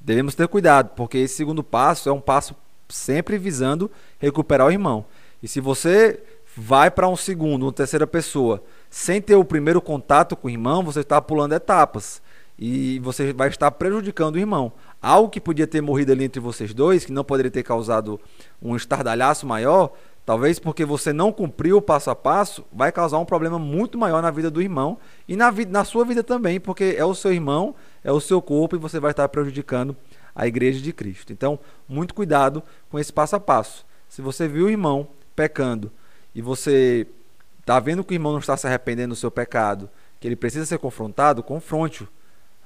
Devemos 0.00 0.34
ter 0.34 0.48
cuidado, 0.48 0.92
porque 0.96 1.18
esse 1.18 1.34
segundo 1.34 1.62
passo 1.62 2.08
é 2.08 2.12
um 2.12 2.20
passo 2.20 2.54
sempre 2.88 3.36
visando 3.36 3.90
recuperar 4.18 4.66
o 4.66 4.70
irmão. 4.70 5.04
E 5.42 5.48
se 5.48 5.60
você 5.60 6.18
vai 6.56 6.90
para 6.90 7.08
um 7.08 7.16
segundo, 7.16 7.64
uma 7.64 7.72
terceira 7.72 8.06
pessoa, 8.06 8.62
sem 8.90 9.20
ter 9.20 9.36
o 9.36 9.44
primeiro 9.44 9.80
contato 9.80 10.36
com 10.36 10.48
o 10.48 10.50
irmão, 10.50 10.82
você 10.82 11.00
está 11.00 11.20
pulando 11.20 11.54
etapas 11.54 12.22
e 12.58 12.98
você 13.00 13.32
vai 13.32 13.48
estar 13.48 13.70
prejudicando 13.70 14.34
o 14.34 14.38
irmão. 14.38 14.72
Algo 15.00 15.28
que 15.28 15.40
podia 15.40 15.66
ter 15.66 15.80
morrido 15.80 16.10
ali 16.10 16.24
entre 16.24 16.40
vocês 16.40 16.74
dois, 16.74 17.04
que 17.04 17.12
não 17.12 17.22
poderia 17.22 17.50
ter 17.50 17.62
causado 17.62 18.20
um 18.60 18.74
estardalhaço 18.74 19.46
maior, 19.46 19.92
talvez 20.26 20.58
porque 20.58 20.84
você 20.84 21.12
não 21.12 21.32
cumpriu 21.32 21.76
o 21.76 21.82
passo 21.82 22.10
a 22.10 22.16
passo, 22.16 22.64
vai 22.72 22.90
causar 22.90 23.18
um 23.18 23.24
problema 23.24 23.58
muito 23.58 23.96
maior 23.96 24.20
na 24.20 24.30
vida 24.30 24.50
do 24.50 24.60
irmão 24.60 24.98
e 25.28 25.36
na, 25.36 25.50
vida, 25.50 25.70
na 25.70 25.84
sua 25.84 26.04
vida 26.04 26.24
também, 26.24 26.58
porque 26.58 26.96
é 26.98 27.04
o 27.04 27.14
seu 27.14 27.32
irmão, 27.32 27.74
é 28.02 28.10
o 28.10 28.20
seu 28.20 28.42
corpo 28.42 28.74
e 28.74 28.78
você 28.78 28.98
vai 28.98 29.12
estar 29.12 29.28
prejudicando 29.28 29.96
a 30.34 30.46
igreja 30.46 30.80
de 30.80 30.92
Cristo. 30.92 31.32
Então, 31.32 31.58
muito 31.88 32.12
cuidado 32.14 32.62
com 32.90 32.98
esse 32.98 33.12
passo 33.12 33.36
a 33.36 33.40
passo. 33.40 33.86
Se 34.08 34.20
você 34.20 34.48
viu 34.48 34.66
o 34.66 34.70
irmão 34.70 35.08
pecando 35.36 35.92
e 36.34 36.42
você 36.42 37.06
está 37.68 37.78
vendo 37.78 38.02
que 38.02 38.14
o 38.14 38.16
irmão 38.16 38.32
não 38.32 38.38
está 38.38 38.56
se 38.56 38.66
arrependendo 38.66 39.10
do 39.10 39.16
seu 39.16 39.30
pecado, 39.30 39.90
que 40.18 40.26
ele 40.26 40.34
precisa 40.34 40.64
ser 40.64 40.78
confrontado, 40.78 41.42
confronte-o. 41.42 42.08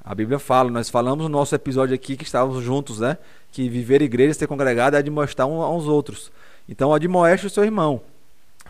A 0.05 0.15
Bíblia 0.15 0.39
fala, 0.39 0.71
nós 0.71 0.89
falamos 0.89 1.25
no 1.25 1.29
nosso 1.29 1.53
episódio 1.57 1.93
aqui 1.93 2.17
que 2.17 2.23
estávamos 2.23 2.63
juntos, 2.63 3.01
né? 3.01 3.19
Que 3.51 3.69
viver 3.69 4.01
igreja, 4.01 4.35
ser 4.35 4.47
congregado 4.47 4.95
é 4.95 4.99
admoestar 5.01 5.49
uns 5.49 5.61
aos 5.61 5.87
outros. 5.87 6.31
Então 6.69 6.95
admoeste 6.95 7.49
o 7.49 7.51
seu 7.51 7.65
irmão. 7.65 8.01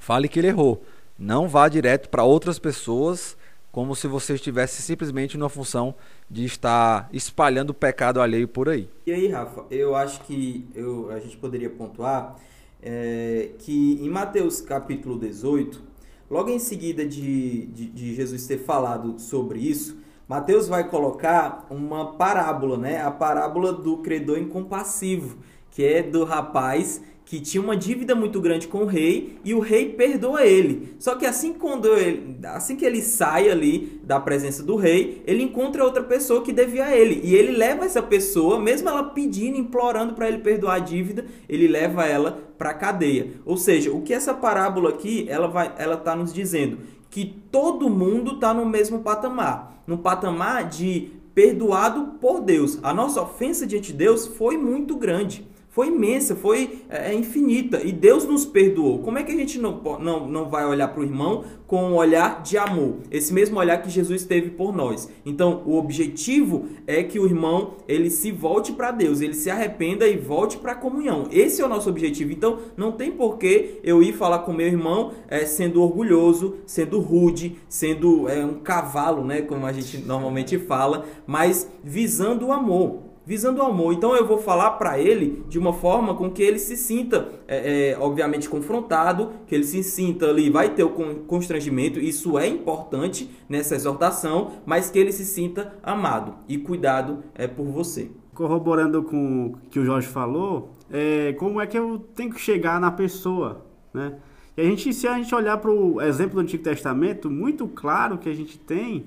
Fale 0.00 0.26
que 0.26 0.40
ele 0.40 0.48
errou. 0.48 0.82
Não 1.18 1.48
vá 1.48 1.68
direto 1.68 2.08
para 2.08 2.24
outras 2.24 2.58
pessoas 2.58 3.36
como 3.70 3.94
se 3.94 4.06
você 4.06 4.34
estivesse 4.34 4.80
simplesmente 4.80 5.36
numa 5.36 5.50
função 5.50 5.94
de 6.30 6.46
estar 6.46 7.10
espalhando 7.12 7.70
o 7.70 7.74
pecado 7.74 8.22
alheio 8.22 8.48
por 8.48 8.70
aí. 8.70 8.88
E 9.06 9.12
aí, 9.12 9.28
Rafa, 9.28 9.64
eu 9.70 9.94
acho 9.94 10.22
que 10.22 10.66
eu, 10.74 11.10
a 11.10 11.20
gente 11.20 11.36
poderia 11.36 11.68
pontuar 11.68 12.36
é, 12.82 13.50
que 13.58 13.98
em 14.02 14.08
Mateus 14.08 14.62
capítulo 14.62 15.18
18, 15.18 15.91
Logo 16.32 16.48
em 16.48 16.58
seguida 16.58 17.04
de, 17.04 17.66
de, 17.66 17.84
de 17.90 18.14
Jesus 18.14 18.46
ter 18.46 18.56
falado 18.56 19.18
sobre 19.18 19.58
isso, 19.58 19.98
Mateus 20.26 20.66
vai 20.66 20.88
colocar 20.88 21.66
uma 21.68 22.14
parábola, 22.14 22.78
né? 22.78 23.02
A 23.02 23.10
parábola 23.10 23.70
do 23.70 23.98
credor 23.98 24.38
incompassivo, 24.38 25.36
que 25.70 25.84
é 25.84 26.02
do 26.02 26.24
rapaz 26.24 27.02
que 27.26 27.40
tinha 27.40 27.62
uma 27.62 27.76
dívida 27.76 28.14
muito 28.14 28.40
grande 28.40 28.66
com 28.66 28.78
o 28.78 28.86
rei 28.86 29.38
e 29.44 29.54
o 29.54 29.60
rei 29.60 29.90
perdoa 29.90 30.44
ele. 30.44 30.94
Só 30.98 31.14
que 31.14 31.24
assim 31.24 31.52
quando 31.52 31.88
ele, 31.94 32.38
assim 32.44 32.76
que 32.76 32.84
ele 32.84 33.00
sai 33.00 33.48
ali 33.48 34.00
da 34.02 34.18
presença 34.18 34.62
do 34.62 34.76
rei, 34.76 35.22
ele 35.26 35.42
encontra 35.42 35.84
outra 35.84 36.02
pessoa 36.02 36.42
que 36.42 36.52
devia 36.52 36.86
a 36.86 36.96
ele 36.96 37.20
e 37.22 37.34
ele 37.34 37.52
leva 37.52 37.84
essa 37.84 38.02
pessoa, 38.02 38.58
mesmo 38.58 38.88
ela 38.88 39.04
pedindo, 39.04 39.56
implorando 39.56 40.14
para 40.14 40.28
ele 40.28 40.38
perdoar 40.38 40.76
a 40.76 40.78
dívida, 40.78 41.24
ele 41.48 41.68
leva 41.68 42.06
ela 42.06 42.38
para 42.62 42.70
a 42.70 42.74
cadeia. 42.74 43.32
Ou 43.44 43.56
seja, 43.56 43.90
o 43.90 44.02
que 44.02 44.14
essa 44.14 44.32
parábola 44.32 44.90
aqui, 44.90 45.26
ela 45.28 45.48
vai, 45.48 45.74
ela 45.78 45.96
tá 45.96 46.14
nos 46.14 46.32
dizendo 46.32 46.78
que 47.10 47.24
todo 47.50 47.90
mundo 47.90 48.34
está 48.34 48.54
no 48.54 48.64
mesmo 48.64 49.00
patamar, 49.00 49.82
no 49.84 49.98
patamar 49.98 50.68
de 50.68 51.10
perdoado 51.34 52.18
por 52.20 52.40
Deus. 52.40 52.78
A 52.80 52.94
nossa 52.94 53.20
ofensa 53.20 53.66
diante 53.66 53.90
de 53.90 53.98
Deus 53.98 54.28
foi 54.28 54.56
muito 54.56 54.94
grande 54.94 55.44
foi 55.72 55.88
imensa, 55.88 56.36
foi 56.36 56.80
é, 56.90 57.10
é, 57.10 57.14
infinita. 57.14 57.80
E 57.82 57.92
Deus 57.92 58.26
nos 58.26 58.44
perdoou. 58.44 58.98
Como 58.98 59.18
é 59.18 59.22
que 59.22 59.32
a 59.32 59.34
gente 59.34 59.58
não, 59.58 59.80
não, 59.98 60.28
não 60.28 60.50
vai 60.50 60.66
olhar 60.66 60.88
para 60.88 61.00
o 61.00 61.02
irmão 61.02 61.44
com 61.66 61.82
um 61.82 61.94
olhar 61.94 62.42
de 62.42 62.58
amor? 62.58 62.96
Esse 63.10 63.32
mesmo 63.32 63.58
olhar 63.58 63.80
que 63.80 63.88
Jesus 63.88 64.26
teve 64.26 64.50
por 64.50 64.76
nós. 64.76 65.08
Então, 65.24 65.62
o 65.64 65.78
objetivo 65.78 66.66
é 66.86 67.02
que 67.02 67.18
o 67.18 67.24
irmão 67.24 67.76
ele 67.88 68.10
se 68.10 68.30
volte 68.30 68.72
para 68.72 68.90
Deus, 68.90 69.22
ele 69.22 69.32
se 69.32 69.48
arrependa 69.48 70.06
e 70.06 70.18
volte 70.18 70.58
para 70.58 70.72
a 70.72 70.74
comunhão. 70.74 71.26
Esse 71.32 71.62
é 71.62 71.64
o 71.64 71.68
nosso 71.70 71.88
objetivo. 71.88 72.32
Então, 72.32 72.58
não 72.76 72.92
tem 72.92 73.10
porquê 73.10 73.80
eu 73.82 74.02
ir 74.02 74.12
falar 74.12 74.40
com 74.40 74.52
meu 74.52 74.66
irmão 74.66 75.12
é, 75.26 75.46
sendo 75.46 75.80
orgulhoso, 75.80 76.56
sendo 76.66 77.00
rude, 77.00 77.56
sendo 77.66 78.28
é, 78.28 78.44
um 78.44 78.60
cavalo, 78.60 79.24
né, 79.24 79.40
como 79.40 79.64
a 79.64 79.72
gente 79.72 79.96
normalmente 79.96 80.58
fala, 80.58 81.06
mas 81.26 81.66
visando 81.82 82.48
o 82.48 82.52
amor 82.52 83.11
visando 83.24 83.60
o 83.60 83.64
amor. 83.64 83.92
Então 83.92 84.14
eu 84.16 84.26
vou 84.26 84.38
falar 84.38 84.72
para 84.72 84.98
ele 84.98 85.44
de 85.48 85.58
uma 85.58 85.72
forma 85.72 86.14
com 86.14 86.30
que 86.30 86.42
ele 86.42 86.58
se 86.58 86.76
sinta, 86.76 87.28
é, 87.46 87.90
é, 87.90 87.98
obviamente, 87.98 88.48
confrontado, 88.48 89.30
que 89.46 89.54
ele 89.54 89.64
se 89.64 89.82
sinta 89.82 90.26
ali, 90.26 90.50
vai 90.50 90.70
ter 90.70 90.84
o 90.84 90.90
constrangimento, 91.26 91.98
isso 91.98 92.38
é 92.38 92.46
importante 92.46 93.30
nessa 93.48 93.74
exortação, 93.74 94.52
mas 94.66 94.90
que 94.90 94.98
ele 94.98 95.12
se 95.12 95.24
sinta 95.24 95.74
amado 95.82 96.34
e 96.48 96.58
cuidado 96.58 97.22
é 97.34 97.46
por 97.46 97.66
você. 97.66 98.10
Corroborando 98.34 99.02
com 99.02 99.46
o 99.46 99.56
que 99.70 99.78
o 99.78 99.84
Jorge 99.84 100.08
falou, 100.08 100.70
é, 100.90 101.34
como 101.34 101.60
é 101.60 101.66
que 101.66 101.78
eu 101.78 101.98
tenho 102.14 102.32
que 102.32 102.40
chegar 102.40 102.80
na 102.80 102.90
pessoa, 102.90 103.66
né? 103.92 104.14
E 104.54 104.60
a 104.60 104.64
gente, 104.64 104.92
se 104.92 105.08
a 105.08 105.16
gente 105.16 105.34
olhar 105.34 105.56
para 105.56 105.70
o 105.70 106.00
exemplo 106.02 106.34
do 106.34 106.40
Antigo 106.40 106.62
Testamento, 106.62 107.30
muito 107.30 107.66
claro 107.66 108.18
que 108.18 108.28
a 108.28 108.34
gente 108.34 108.58
tem 108.58 109.06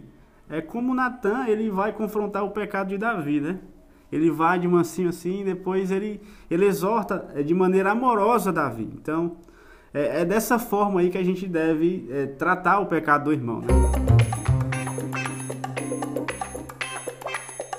é 0.50 0.62
como 0.62 0.94
Natan 0.94 1.48
ele 1.48 1.70
vai 1.70 1.92
confrontar 1.92 2.44
o 2.44 2.52
pecado 2.52 2.90
de 2.90 2.98
Davi, 2.98 3.40
né? 3.42 3.60
Ele 4.16 4.32
vai 4.32 4.58
de 4.58 4.68
mansinho 4.68 5.10
assim, 5.10 5.42
e 5.42 5.44
depois 5.44 5.92
ele, 5.92 6.22
ele 6.50 6.66
exorta 6.66 7.28
é, 7.36 7.44
de 7.44 7.54
maneira 7.54 7.92
amorosa 7.92 8.52
Davi. 8.52 8.88
Então, 8.94 9.36
é, 9.94 10.22
é 10.22 10.26
dessa 10.26 10.58
forma 10.58 11.02
aí 11.02 11.10
que 11.10 11.18
a 11.18 11.24
gente 11.24 11.46
deve 11.46 12.08
é, 12.10 12.26
tratar 12.26 12.80
o 12.80 12.86
pecado 12.86 13.26
do 13.26 13.34
irmão. 13.34 13.62
Né? 13.62 13.68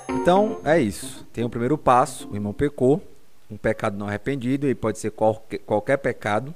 Então, 0.09 0.59
é 0.63 0.79
isso. 0.79 1.25
Tem 1.33 1.43
o 1.43 1.49
primeiro 1.49 1.77
passo, 1.77 2.29
o 2.29 2.35
irmão 2.35 2.53
pecou, 2.53 3.01
um 3.49 3.57
pecado 3.57 3.97
não 3.97 4.07
arrependido, 4.07 4.67
e 4.67 4.75
pode 4.75 4.99
ser 4.99 5.09
qualquer, 5.11 5.59
qualquer 5.59 5.97
pecado. 5.97 6.53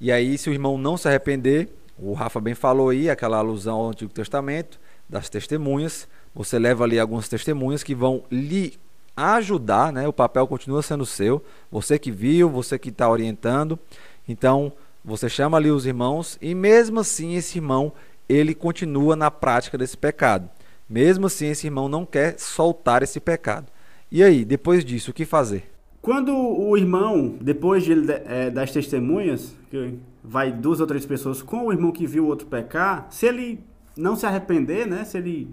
E 0.00 0.10
aí, 0.10 0.36
se 0.36 0.50
o 0.50 0.52
irmão 0.52 0.76
não 0.76 0.96
se 0.96 1.06
arrepender, 1.06 1.68
o 1.96 2.14
Rafa 2.14 2.40
bem 2.40 2.54
falou 2.54 2.88
aí, 2.88 3.08
aquela 3.08 3.38
alusão 3.38 3.76
ao 3.76 3.90
Antigo 3.90 4.12
Testamento, 4.12 4.80
das 5.08 5.28
testemunhas, 5.28 6.08
você 6.34 6.58
leva 6.58 6.82
ali 6.82 6.98
algumas 6.98 7.28
testemunhas 7.28 7.84
que 7.84 7.94
vão 7.94 8.24
lhe 8.28 8.74
ajudar, 9.16 9.92
né? 9.92 10.06
O 10.08 10.12
papel 10.12 10.46
continua 10.46 10.82
sendo 10.82 11.06
seu. 11.06 11.42
Você 11.70 11.98
que 11.98 12.10
viu, 12.10 12.48
você 12.48 12.78
que 12.78 12.88
está 12.88 13.08
orientando. 13.08 13.78
Então, 14.28 14.72
você 15.04 15.28
chama 15.28 15.56
ali 15.56 15.70
os 15.70 15.86
irmãos 15.86 16.38
e 16.40 16.54
mesmo 16.54 17.00
assim 17.00 17.34
esse 17.34 17.58
irmão 17.58 17.92
ele 18.28 18.54
continua 18.54 19.14
na 19.14 19.30
prática 19.30 19.76
desse 19.76 19.96
pecado. 19.96 20.48
Mesmo 20.88 21.26
assim 21.26 21.46
esse 21.46 21.66
irmão 21.66 21.88
não 21.88 22.06
quer 22.06 22.38
soltar 22.38 23.02
esse 23.02 23.20
pecado. 23.20 23.66
E 24.10 24.22
aí, 24.22 24.44
depois 24.44 24.84
disso, 24.84 25.10
o 25.10 25.14
que 25.14 25.24
fazer? 25.24 25.70
Quando 26.00 26.34
o 26.36 26.76
irmão, 26.76 27.36
depois 27.40 27.82
de, 27.82 27.94
é, 28.26 28.50
das 28.50 28.70
testemunhas, 28.70 29.54
que 29.70 29.94
vai 30.22 30.52
duas 30.52 30.80
ou 30.80 30.86
três 30.86 31.06
pessoas 31.06 31.42
com 31.42 31.66
o 31.66 31.72
irmão 31.72 31.90
que 31.90 32.06
viu 32.06 32.24
o 32.24 32.28
outro 32.28 32.46
pecar, 32.46 33.06
se 33.10 33.26
ele 33.26 33.60
não 33.96 34.14
se 34.14 34.26
arrepender, 34.26 34.86
né? 34.86 35.04
Se 35.04 35.18
ele 35.18 35.48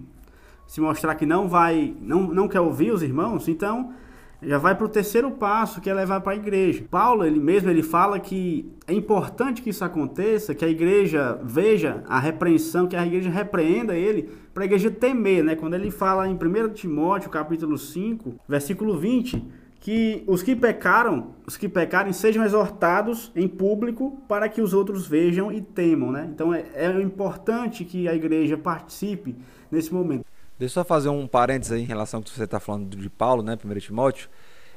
se 0.72 0.80
mostrar 0.80 1.14
que 1.16 1.26
não 1.26 1.50
vai, 1.50 1.94
não, 2.00 2.22
não 2.22 2.48
quer 2.48 2.60
ouvir 2.60 2.92
os 2.92 3.02
irmãos, 3.02 3.46
então 3.46 3.92
já 4.40 4.56
vai 4.56 4.74
para 4.74 4.86
o 4.86 4.88
terceiro 4.88 5.30
passo, 5.30 5.82
que 5.82 5.90
é 5.90 5.92
levar 5.92 6.22
para 6.22 6.32
a 6.32 6.34
igreja. 6.34 6.82
Paulo, 6.90 7.26
ele 7.26 7.38
mesmo, 7.38 7.68
ele 7.68 7.82
fala 7.82 8.18
que 8.18 8.72
é 8.86 8.94
importante 8.94 9.60
que 9.60 9.68
isso 9.68 9.84
aconteça, 9.84 10.54
que 10.54 10.64
a 10.64 10.68
igreja 10.68 11.38
veja 11.44 12.02
a 12.08 12.18
repreensão, 12.18 12.86
que 12.86 12.96
a 12.96 13.06
igreja 13.06 13.28
repreenda 13.28 13.94
ele, 13.94 14.30
para 14.54 14.62
a 14.62 14.64
igreja 14.64 14.90
temer, 14.90 15.44
né? 15.44 15.54
Quando 15.54 15.74
ele 15.74 15.90
fala 15.90 16.26
em 16.26 16.32
1 16.36 16.72
Timóteo, 16.72 17.28
capítulo 17.28 17.76
5, 17.76 18.36
versículo 18.48 18.96
20, 18.96 19.46
que 19.78 20.24
os 20.26 20.42
que 20.42 20.56
pecaram, 20.56 21.34
os 21.46 21.58
que 21.58 21.68
pecarem 21.68 22.14
sejam 22.14 22.42
exortados 22.42 23.30
em 23.36 23.46
público 23.46 24.22
para 24.26 24.48
que 24.48 24.62
os 24.62 24.72
outros 24.72 25.06
vejam 25.06 25.52
e 25.52 25.60
temam, 25.60 26.10
né? 26.10 26.30
Então 26.34 26.54
é, 26.54 26.64
é 26.74 27.02
importante 27.02 27.84
que 27.84 28.08
a 28.08 28.14
igreja 28.14 28.56
participe 28.56 29.36
nesse 29.70 29.92
momento. 29.92 30.31
Deixa 30.62 30.78
eu 30.78 30.84
só 30.84 30.84
fazer 30.84 31.08
um 31.08 31.26
parênteses 31.26 31.72
aí 31.72 31.82
em 31.82 31.86
relação 31.86 32.18
ao 32.18 32.22
que 32.22 32.30
você 32.30 32.44
está 32.44 32.60
falando 32.60 32.96
de 32.96 33.10
Paulo, 33.10 33.42
né, 33.42 33.58
1 33.64 33.80
Timóteo. 33.80 34.28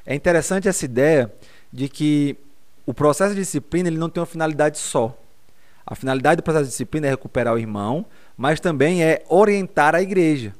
É 0.03 0.15
interessante 0.15 0.67
essa 0.67 0.83
ideia 0.83 1.31
de 1.71 1.87
que 1.87 2.35
o 2.87 2.93
processo 2.93 3.35
de 3.35 3.41
disciplina 3.41 3.87
ele 3.87 3.99
não 3.99 4.09
tem 4.09 4.19
uma 4.19 4.25
finalidade 4.25 4.79
só. 4.79 5.15
A 5.85 5.93
finalidade 5.93 6.37
do 6.37 6.43
processo 6.43 6.63
de 6.63 6.71
disciplina 6.71 7.05
é 7.05 7.11
recuperar 7.11 7.53
o 7.53 7.59
irmão, 7.59 8.03
mas 8.35 8.59
também 8.59 9.03
é 9.03 9.23
orientar 9.29 9.93
a 9.93 10.01
igreja. 10.01 10.55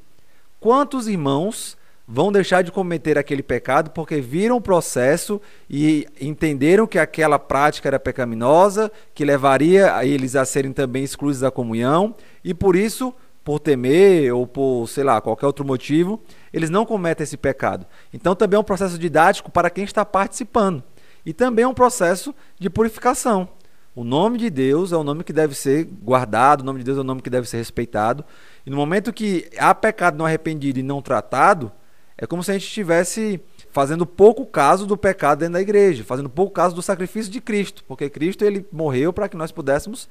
Quantos 0.60 1.08
irmãos 1.08 1.76
vão 2.06 2.30
deixar 2.30 2.62
de 2.62 2.70
cometer 2.70 3.18
aquele 3.18 3.42
pecado 3.42 3.90
porque 3.90 4.20
viram 4.20 4.58
o 4.58 4.60
processo 4.60 5.42
e 5.68 6.06
entenderam 6.20 6.86
que 6.86 7.00
aquela 7.00 7.36
prática 7.36 7.88
era 7.88 7.98
pecaminosa, 7.98 8.92
que 9.12 9.24
levaria 9.24 9.92
a 9.96 10.06
eles 10.06 10.36
a 10.36 10.44
serem 10.44 10.72
também 10.72 11.02
excluídos 11.02 11.40
da 11.40 11.50
comunhão 11.50 12.14
e 12.44 12.54
por 12.54 12.76
isso, 12.76 13.12
por 13.46 13.60
temer 13.60 14.34
ou 14.34 14.44
por, 14.44 14.88
sei 14.88 15.04
lá, 15.04 15.20
qualquer 15.20 15.46
outro 15.46 15.64
motivo, 15.64 16.20
eles 16.52 16.68
não 16.68 16.84
cometem 16.84 17.22
esse 17.22 17.36
pecado. 17.36 17.86
Então 18.12 18.34
também 18.34 18.56
é 18.56 18.60
um 18.60 18.64
processo 18.64 18.98
didático 18.98 19.52
para 19.52 19.70
quem 19.70 19.84
está 19.84 20.04
participando 20.04 20.82
e 21.24 21.32
também 21.32 21.62
é 21.64 21.68
um 21.68 21.72
processo 21.72 22.34
de 22.58 22.68
purificação. 22.68 23.48
O 23.94 24.02
nome 24.02 24.36
de 24.36 24.50
Deus 24.50 24.90
é 24.90 24.96
o 24.96 25.04
nome 25.04 25.22
que 25.22 25.32
deve 25.32 25.54
ser 25.54 25.84
guardado, 25.84 26.62
o 26.62 26.64
nome 26.64 26.80
de 26.80 26.86
Deus 26.86 26.98
é 26.98 27.02
o 27.02 27.04
nome 27.04 27.22
que 27.22 27.30
deve 27.30 27.48
ser 27.48 27.58
respeitado. 27.58 28.24
E 28.66 28.70
no 28.70 28.76
momento 28.76 29.12
que 29.12 29.48
há 29.58 29.72
pecado 29.72 30.18
não 30.18 30.26
arrependido 30.26 30.80
e 30.80 30.82
não 30.82 31.00
tratado, 31.00 31.70
é 32.18 32.26
como 32.26 32.42
se 32.42 32.50
a 32.50 32.54
gente 32.54 32.66
estivesse 32.66 33.40
fazendo 33.70 34.04
pouco 34.04 34.44
caso 34.44 34.86
do 34.86 34.96
pecado 34.96 35.38
dentro 35.38 35.54
da 35.54 35.60
igreja, 35.60 36.02
fazendo 36.02 36.28
pouco 36.28 36.52
caso 36.52 36.74
do 36.74 36.82
sacrifício 36.82 37.30
de 37.30 37.40
Cristo, 37.40 37.84
porque 37.86 38.10
Cristo 38.10 38.44
ele 38.44 38.66
morreu 38.72 39.12
para 39.12 39.28
que 39.28 39.36
nós 39.36 39.52
pudéssemos 39.52 40.08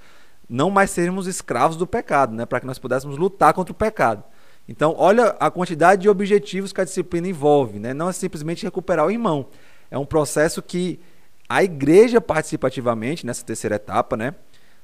não 0.49 0.69
mais 0.69 0.91
sermos 0.91 1.27
escravos 1.27 1.75
do 1.77 1.88
pecado, 1.88 2.34
né? 2.34 2.45
para 2.45 2.60
que 2.60 2.65
nós 2.65 2.79
pudéssemos 2.79 3.17
lutar 3.17 3.53
contra 3.53 3.71
o 3.71 3.75
pecado. 3.75 4.23
Então, 4.67 4.95
olha 4.97 5.36
a 5.39 5.51
quantidade 5.51 6.03
de 6.03 6.10
objetivos 6.10 6.73
que 6.73 6.81
a 6.81 6.84
disciplina 6.84 7.27
envolve, 7.27 7.79
né? 7.79 7.93
não 7.93 8.10
é 8.10 8.13
simplesmente 8.13 8.63
recuperar 8.63 9.05
o 9.05 9.12
irmão, 9.12 9.47
é 9.91 9.97
um 9.97 10.05
processo 10.05 10.62
que 10.62 10.99
a 11.47 11.63
igreja 11.63 12.19
participativamente 12.19 13.25
nessa 13.25 13.45
terceira 13.45 13.75
etapa, 13.75 14.17
né? 14.17 14.34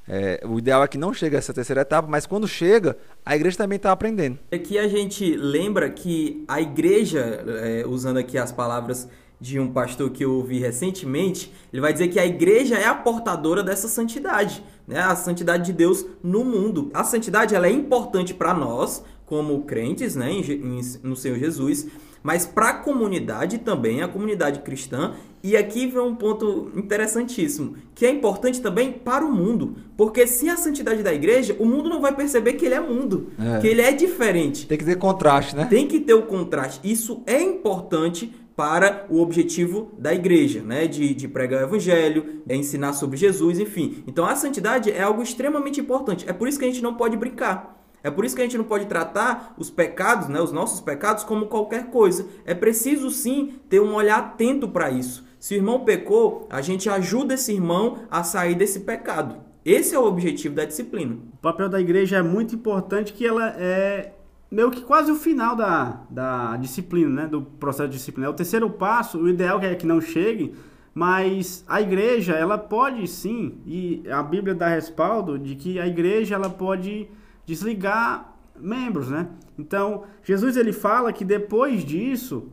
É, 0.08 0.44
o 0.46 0.58
ideal 0.58 0.84
é 0.84 0.88
que 0.88 0.98
não 0.98 1.14
chegue 1.14 1.36
a 1.36 1.40
essa 1.40 1.54
terceira 1.54 1.82
etapa, 1.82 2.08
mas 2.08 2.26
quando 2.26 2.48
chega, 2.48 2.98
a 3.26 3.36
igreja 3.36 3.58
também 3.58 3.78
está 3.78 3.92
aprendendo. 3.92 4.40
Aqui 4.52 4.78
a 4.78 4.88
gente 4.88 5.36
lembra 5.36 5.90
que 5.90 6.44
a 6.48 6.60
igreja, 6.60 7.44
é, 7.62 7.84
usando 7.86 8.18
aqui 8.18 8.38
as 8.38 8.52
palavras 8.52 9.08
de 9.40 9.60
um 9.60 9.72
pastor 9.72 10.10
que 10.12 10.24
eu 10.24 10.34
ouvi 10.34 10.60
recentemente, 10.60 11.52
ele 11.72 11.82
vai 11.82 11.94
dizer 11.94 12.10
que 12.10 12.20
a 12.20 12.26
igreja 12.26 12.78
é 12.78 12.86
a 12.86 12.94
portadora 12.96 13.64
dessa 13.64 13.88
santidade, 13.88 14.64
né? 14.88 15.00
A 15.00 15.16
santidade 15.16 15.66
de 15.66 15.74
Deus 15.74 16.06
no 16.24 16.44
mundo. 16.44 16.90
A 16.94 17.04
santidade 17.04 17.56
ela 17.56 17.68
é 17.68 17.72
importante 17.72 18.34
para 18.34 18.54
nós, 18.54 19.04
como 19.26 19.64
crentes, 19.64 20.16
né, 20.16 20.30
em, 20.30 20.42
em, 20.42 20.82
no 21.04 21.16
Senhor 21.16 21.40
Jesus, 21.40 21.88
mas 22.22 22.46
para 22.46 22.70
a 22.70 22.74
comunidade 22.74 23.60
também, 23.60 24.02
a 24.02 24.08
comunidade 24.08 24.60
cristã. 24.60 25.14
E 25.44 25.58
aqui 25.58 25.88
vem 25.88 26.02
um 26.02 26.14
ponto 26.14 26.72
interessantíssimo, 26.76 27.76
que 27.96 28.06
é 28.06 28.12
importante 28.12 28.62
também 28.62 28.92
para 28.92 29.26
o 29.26 29.32
mundo. 29.32 29.76
Porque 29.98 30.28
se 30.28 30.48
a 30.50 30.56
santidade 30.56 31.02
da 31.02 31.12
igreja, 31.12 31.56
o 31.60 31.66
mundo 31.66 31.90
não 31.90 32.00
vai 32.00 32.14
perceber 32.14 32.54
que 32.54 32.66
ele 32.66 32.76
é 32.76 32.80
mundo, 32.80 33.32
é. 33.40 33.60
que 33.60 33.68
ele 33.68 33.82
é 33.82 33.92
diferente. 33.92 34.68
Tem 34.68 34.78
que 34.78 34.86
ter 34.86 34.98
contraste, 34.98 35.56
né? 35.56 35.66
Tem 35.66 35.88
que 35.88 36.00
ter 36.00 36.14
o 36.14 36.24
contraste. 36.24 36.80
Isso 36.84 37.24
é 37.26 37.42
importante 37.42 38.32
para 38.62 39.08
o 39.10 39.20
objetivo 39.20 39.92
da 39.98 40.14
igreja, 40.14 40.62
né? 40.62 40.86
De, 40.86 41.16
de 41.16 41.28
pregar 41.28 41.64
o 41.64 41.66
evangelho, 41.66 42.44
é 42.48 42.56
ensinar 42.56 42.94
sobre 42.94 43.18
Jesus, 43.18 43.58
enfim. 43.58 44.04
Então 44.06 44.24
a 44.24 44.36
santidade 44.36 44.92
é 44.92 45.02
algo 45.02 45.24
extremamente 45.24 45.82
importante. 45.82 46.30
É 46.30 46.32
por 46.32 46.48
isso 46.48 46.60
que 46.60 46.66
a 46.66 46.68
gente 46.68 46.84
não 46.84 46.94
pode 46.94 47.18
brincar. 47.18 47.84
É 48.04 48.12
por 48.12 48.24
isso 48.24 48.36
que 48.36 48.42
a 48.44 48.46
gente 48.46 48.60
não 48.60 48.64
pode 48.64 48.86
tratar 48.86 49.56
os 49.58 49.72
pecados, 49.72 50.28
né, 50.28 50.40
os 50.40 50.52
nossos 50.52 50.80
pecados, 50.80 51.24
como 51.24 51.48
qualquer 51.48 51.88
coisa. 51.88 52.28
É 52.46 52.54
preciso 52.54 53.10
sim 53.10 53.56
ter 53.68 53.82
um 53.82 53.96
olhar 53.96 54.20
atento 54.20 54.70
para 54.70 54.92
isso. 54.92 55.26
Se 55.40 55.56
o 55.56 55.58
irmão 55.58 55.84
pecou, 55.84 56.46
a 56.48 56.62
gente 56.62 56.88
ajuda 56.88 57.34
esse 57.34 57.52
irmão 57.52 57.98
a 58.12 58.24
sair 58.24 58.54
desse 58.54 58.82
pecado. 58.82 59.38
Esse 59.66 59.96
é 59.96 60.00
o 60.00 60.06
objetivo 60.06 60.54
da 60.54 60.66
disciplina. 60.66 61.18
O 61.34 61.38
papel 61.38 61.68
da 61.68 61.82
igreja 61.82 62.18
é 62.18 62.22
muito 62.22 62.54
importante, 62.54 63.12
que 63.12 63.26
ela 63.26 63.56
é 63.58 64.14
meio 64.52 64.70
que 64.70 64.82
quase 64.82 65.10
o 65.10 65.16
final 65.16 65.56
da, 65.56 66.02
da 66.10 66.58
disciplina, 66.58 67.24
né, 67.24 67.28
do 67.28 67.42
processo 67.42 67.90
de 67.90 67.98
disciplina. 67.98 68.28
É 68.28 68.30
o 68.30 68.34
terceiro 68.34 68.70
passo, 68.70 69.18
o 69.18 69.30
ideal 69.30 69.60
é 69.62 69.74
que 69.74 69.88
não 69.88 70.02
chegue, 70.02 70.54
mas 70.94 71.64
a 71.68 71.82
igreja, 71.82 72.34
ela 72.34 72.58
pode 72.58 73.08
sim, 73.08 73.62
e 73.66 74.04
a 74.12 74.22
Bíblia 74.22 74.54
dá 74.54 74.68
respaldo 74.68 75.40
de 75.40 75.56
que 75.56 75.80
a 75.80 75.88
igreja 75.88 76.36
ela 76.36 76.50
pode 76.50 77.08
desligar 77.46 78.36
membros, 78.60 79.10
né? 79.10 79.30
Então, 79.58 80.04
Jesus 80.22 80.58
ele 80.58 80.74
fala 80.74 81.14
que 81.14 81.24
depois 81.24 81.86
disso, 81.86 82.52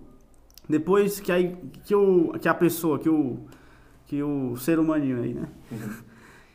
depois 0.69 1.19
que 1.19 1.33
a, 1.33 1.37
que 1.85 1.95
o, 1.95 2.33
que 2.41 2.49
a 2.49 2.55
pessoa, 2.55 2.99
que 2.99 3.09
o, 3.09 3.41
que 4.07 4.23
o 4.23 4.57
ser 4.57 4.79
humaninho 4.79 5.21
aí, 5.21 5.35
né? 5.35 5.49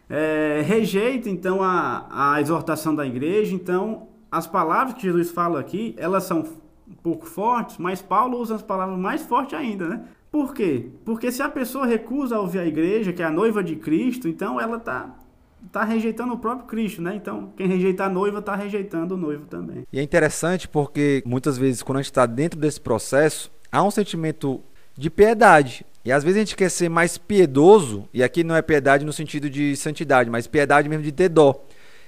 É, 0.10 0.62
rejeita 0.64 1.30
então 1.30 1.64
a, 1.64 2.34
a 2.36 2.42
exortação 2.42 2.94
da 2.94 3.04
igreja, 3.04 3.56
então 3.56 4.10
as 4.34 4.48
palavras 4.48 4.96
que 4.96 5.04
Jesus 5.04 5.30
fala 5.30 5.60
aqui, 5.60 5.94
elas 5.96 6.24
são 6.24 6.40
um 6.40 6.96
pouco 7.04 7.28
fortes, 7.28 7.78
mas 7.78 8.02
Paulo 8.02 8.40
usa 8.40 8.56
as 8.56 8.64
palavras 8.64 8.98
mais 8.98 9.22
fortes 9.22 9.54
ainda, 9.54 9.88
né? 9.88 10.04
Por 10.32 10.56
quê? 10.56 10.90
Porque 11.06 11.32
se 11.32 11.44
a 11.44 11.50
pessoa 11.50 11.86
recusa 11.86 12.40
ouvir 12.40 12.58
a 12.58 12.66
igreja, 12.66 13.14
que 13.14 13.22
é 13.22 13.26
a 13.26 13.30
noiva 13.30 13.64
de 13.64 13.76
Cristo, 13.76 14.28
então 14.28 14.60
ela 14.60 14.78
está 14.78 15.20
está 15.66 15.84
rejeitando 15.84 16.34
o 16.34 16.38
próprio 16.38 16.68
Cristo, 16.68 17.02
né? 17.02 17.16
Então, 17.16 17.54
quem 17.56 17.68
rejeita 17.68 18.06
a 18.06 18.10
noiva 18.10 18.40
está 18.40 18.56
rejeitando 18.56 19.14
o 19.14 19.18
noivo 19.18 19.46
também. 19.46 19.84
E 19.94 20.00
é 20.00 20.02
interessante 20.02 20.68
porque 20.68 21.22
muitas 21.26 21.56
vezes 21.56 21.84
quando 21.84 22.00
a 22.00 22.02
gente 22.02 22.12
está 22.12 22.26
dentro 22.26 22.60
desse 22.60 22.82
processo, 22.82 23.52
há 23.72 23.84
um 23.84 23.92
sentimento 23.92 24.62
de 24.98 25.12
piedade. 25.12 25.86
E 26.04 26.12
às 26.12 26.24
vezes 26.24 26.38
a 26.38 26.40
gente 26.42 26.56
quer 26.56 26.70
ser 26.70 26.90
mais 26.90 27.18
piedoso, 27.20 28.10
e 28.12 28.24
aqui 28.24 28.44
não 28.44 28.56
é 28.56 28.62
piedade 28.62 29.06
no 29.06 29.14
sentido 29.14 29.50
de 29.50 29.76
santidade, 29.76 30.30
mas 30.30 30.48
piedade 30.48 30.90
mesmo 30.90 31.04
de 31.04 31.12
ter 31.12 31.30
dó. 31.30 31.64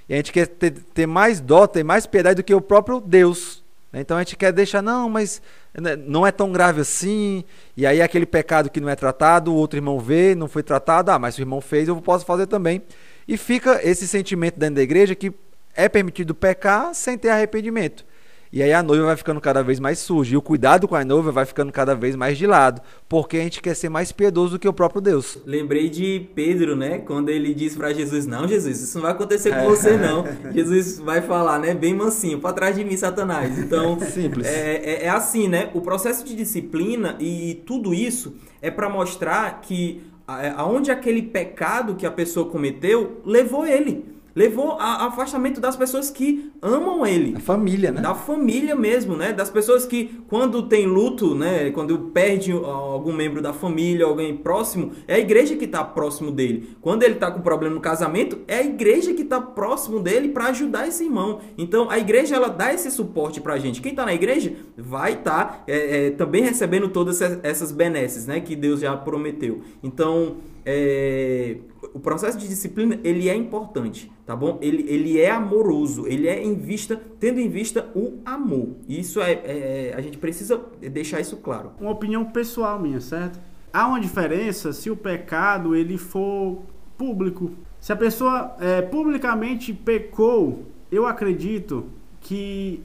E 0.08 0.14
a 0.14 0.16
gente 0.16 0.32
quer 0.32 0.46
ter, 0.46 0.72
ter 0.72 1.06
mais 1.06 1.40
dó, 1.40 1.66
ter 1.66 1.82
mais 1.82 2.06
piedade 2.06 2.36
do 2.36 2.44
que 2.44 2.54
o 2.54 2.60
próprio 2.60 3.00
Deus. 3.00 3.64
Então 3.92 4.16
a 4.16 4.20
gente 4.20 4.36
quer 4.36 4.52
deixar, 4.52 4.82
não, 4.82 5.08
mas 5.08 5.40
né, 5.74 5.96
não 5.96 6.26
é 6.26 6.30
tão 6.30 6.52
grave 6.52 6.80
assim. 6.80 7.44
E 7.76 7.86
aí 7.86 8.02
aquele 8.02 8.26
pecado 8.26 8.70
que 8.70 8.80
não 8.80 8.88
é 8.88 8.96
tratado, 8.96 9.52
o 9.52 9.56
outro 9.56 9.78
irmão 9.78 9.98
vê, 9.98 10.34
não 10.34 10.48
foi 10.48 10.62
tratado, 10.62 11.10
ah, 11.10 11.18
mas 11.18 11.38
o 11.38 11.40
irmão 11.40 11.60
fez, 11.60 11.88
eu 11.88 11.96
posso 12.00 12.24
fazer 12.24 12.46
também. 12.46 12.82
E 13.26 13.36
fica 13.36 13.80
esse 13.82 14.06
sentimento 14.06 14.58
dentro 14.58 14.76
da 14.76 14.82
igreja 14.82 15.14
que 15.14 15.32
é 15.74 15.88
permitido 15.88 16.34
pecar 16.34 16.94
sem 16.94 17.18
ter 17.18 17.30
arrependimento. 17.30 18.04
E 18.52 18.62
aí 18.62 18.72
a 18.72 18.82
noiva 18.82 19.06
vai 19.06 19.16
ficando 19.16 19.40
cada 19.40 19.62
vez 19.62 19.80
mais 19.80 19.98
suja. 19.98 20.34
E 20.34 20.36
o 20.36 20.42
cuidado 20.42 20.86
com 20.86 20.94
a 20.94 21.04
noiva 21.04 21.32
vai 21.32 21.44
ficando 21.44 21.72
cada 21.72 21.94
vez 21.94 22.14
mais 22.16 22.38
de 22.38 22.46
lado. 22.46 22.80
Porque 23.08 23.36
a 23.36 23.40
gente 23.40 23.60
quer 23.60 23.74
ser 23.74 23.88
mais 23.88 24.12
piedoso 24.12 24.52
do 24.52 24.58
que 24.58 24.68
o 24.68 24.72
próprio 24.72 25.00
Deus. 25.00 25.38
Lembrei 25.44 25.88
de 25.88 26.28
Pedro, 26.34 26.76
né? 26.76 26.98
Quando 26.98 27.28
ele 27.28 27.54
disse 27.54 27.76
para 27.76 27.92
Jesus: 27.92 28.26
Não, 28.26 28.46
Jesus, 28.46 28.80
isso 28.80 28.96
não 28.96 29.02
vai 29.02 29.12
acontecer 29.12 29.54
com 29.54 29.64
você, 29.64 29.96
não. 29.96 30.24
Jesus 30.52 30.98
vai 30.98 31.20
falar, 31.20 31.58
né? 31.58 31.74
Bem 31.74 31.94
mansinho, 31.94 32.38
para 32.38 32.52
trás 32.52 32.76
de 32.76 32.84
mim, 32.84 32.96
Satanás. 32.96 33.58
Então, 33.58 33.98
Simples. 34.10 34.46
É, 34.46 34.76
é, 34.76 35.04
é 35.04 35.08
assim, 35.08 35.48
né? 35.48 35.70
O 35.74 35.80
processo 35.80 36.24
de 36.24 36.34
disciplina 36.34 37.16
e 37.20 37.62
tudo 37.66 37.92
isso 37.92 38.34
é 38.62 38.70
para 38.70 38.88
mostrar 38.88 39.60
que 39.60 40.02
é, 40.28 40.52
aonde 40.56 40.90
aquele 40.90 41.22
pecado 41.22 41.94
que 41.94 42.06
a 42.06 42.10
pessoa 42.10 42.50
cometeu 42.50 43.20
levou 43.24 43.66
ele 43.66 44.15
levou 44.36 44.72
a 44.72 45.06
afastamento 45.06 45.62
das 45.62 45.74
pessoas 45.74 46.10
que 46.10 46.52
amam 46.60 47.06
ele. 47.06 47.32
Da 47.32 47.40
família, 47.40 47.90
né? 47.90 48.02
Da 48.02 48.14
família 48.14 48.76
mesmo, 48.76 49.16
né? 49.16 49.32
Das 49.32 49.48
pessoas 49.48 49.86
que, 49.86 50.20
quando 50.28 50.68
tem 50.68 50.86
luto, 50.86 51.34
né? 51.34 51.70
Quando 51.70 51.98
perde 52.10 52.52
algum 52.52 53.14
membro 53.14 53.40
da 53.40 53.54
família, 53.54 54.04
alguém 54.04 54.36
próximo, 54.36 54.92
é 55.08 55.14
a 55.14 55.18
igreja 55.18 55.56
que 55.56 55.64
está 55.64 55.82
próximo 55.82 56.30
dele. 56.30 56.76
Quando 56.82 57.02
ele 57.02 57.14
está 57.14 57.30
com 57.30 57.40
problema 57.40 57.74
no 57.74 57.80
casamento, 57.80 58.38
é 58.46 58.58
a 58.58 58.62
igreja 58.62 59.14
que 59.14 59.22
está 59.22 59.40
próximo 59.40 60.00
dele 60.00 60.28
para 60.28 60.48
ajudar 60.48 60.86
esse 60.86 61.04
irmão. 61.04 61.40
Então, 61.56 61.88
a 61.88 61.98
igreja, 61.98 62.36
ela 62.36 62.48
dá 62.48 62.74
esse 62.74 62.90
suporte 62.90 63.40
para 63.40 63.54
a 63.54 63.58
gente. 63.58 63.80
Quem 63.80 63.92
está 63.92 64.04
na 64.04 64.12
igreja 64.12 64.52
vai 64.76 65.14
estar 65.14 65.44
tá, 65.44 65.64
é, 65.66 66.08
é, 66.08 66.10
também 66.10 66.42
recebendo 66.42 66.88
todas 66.88 67.22
essas 67.22 67.72
benesses, 67.72 68.26
né? 68.26 68.40
Que 68.40 68.54
Deus 68.54 68.80
já 68.80 68.94
prometeu. 68.94 69.62
Então, 69.82 70.36
é, 70.68 71.58
o 71.94 72.00
processo 72.00 72.36
de 72.36 72.48
disciplina 72.48 72.98
ele 73.04 73.28
é 73.28 73.34
importante, 73.36 74.10
tá 74.26 74.34
bom? 74.34 74.58
Ele, 74.60 74.84
ele 74.88 75.20
é 75.20 75.30
amoroso, 75.30 76.08
ele 76.08 76.26
é 76.26 76.42
em 76.42 76.56
vista, 76.56 77.00
tendo 77.20 77.38
em 77.38 77.48
vista 77.48 77.88
o 77.94 78.18
amor. 78.24 78.70
Isso 78.88 79.20
é, 79.20 79.32
é, 79.32 79.94
a 79.96 80.00
gente 80.00 80.18
precisa 80.18 80.60
deixar 80.80 81.20
isso 81.20 81.36
claro. 81.36 81.70
Uma 81.80 81.92
opinião 81.92 82.24
pessoal 82.24 82.80
minha, 82.80 83.00
certo? 83.00 83.38
Há 83.72 83.86
uma 83.86 84.00
diferença 84.00 84.72
se 84.72 84.90
o 84.90 84.96
pecado 84.96 85.76
ele 85.76 85.96
for 85.96 86.62
público. 86.98 87.52
Se 87.80 87.92
a 87.92 87.96
pessoa 87.96 88.56
é, 88.58 88.82
publicamente 88.82 89.72
pecou, 89.72 90.64
eu 90.90 91.06
acredito 91.06 91.86
que 92.20 92.82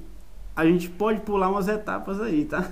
a 0.55 0.65
gente 0.65 0.87
pode 0.87 1.21
pular 1.21 1.49
umas 1.49 1.67
etapas 1.67 2.21
aí, 2.21 2.45
tá? 2.45 2.69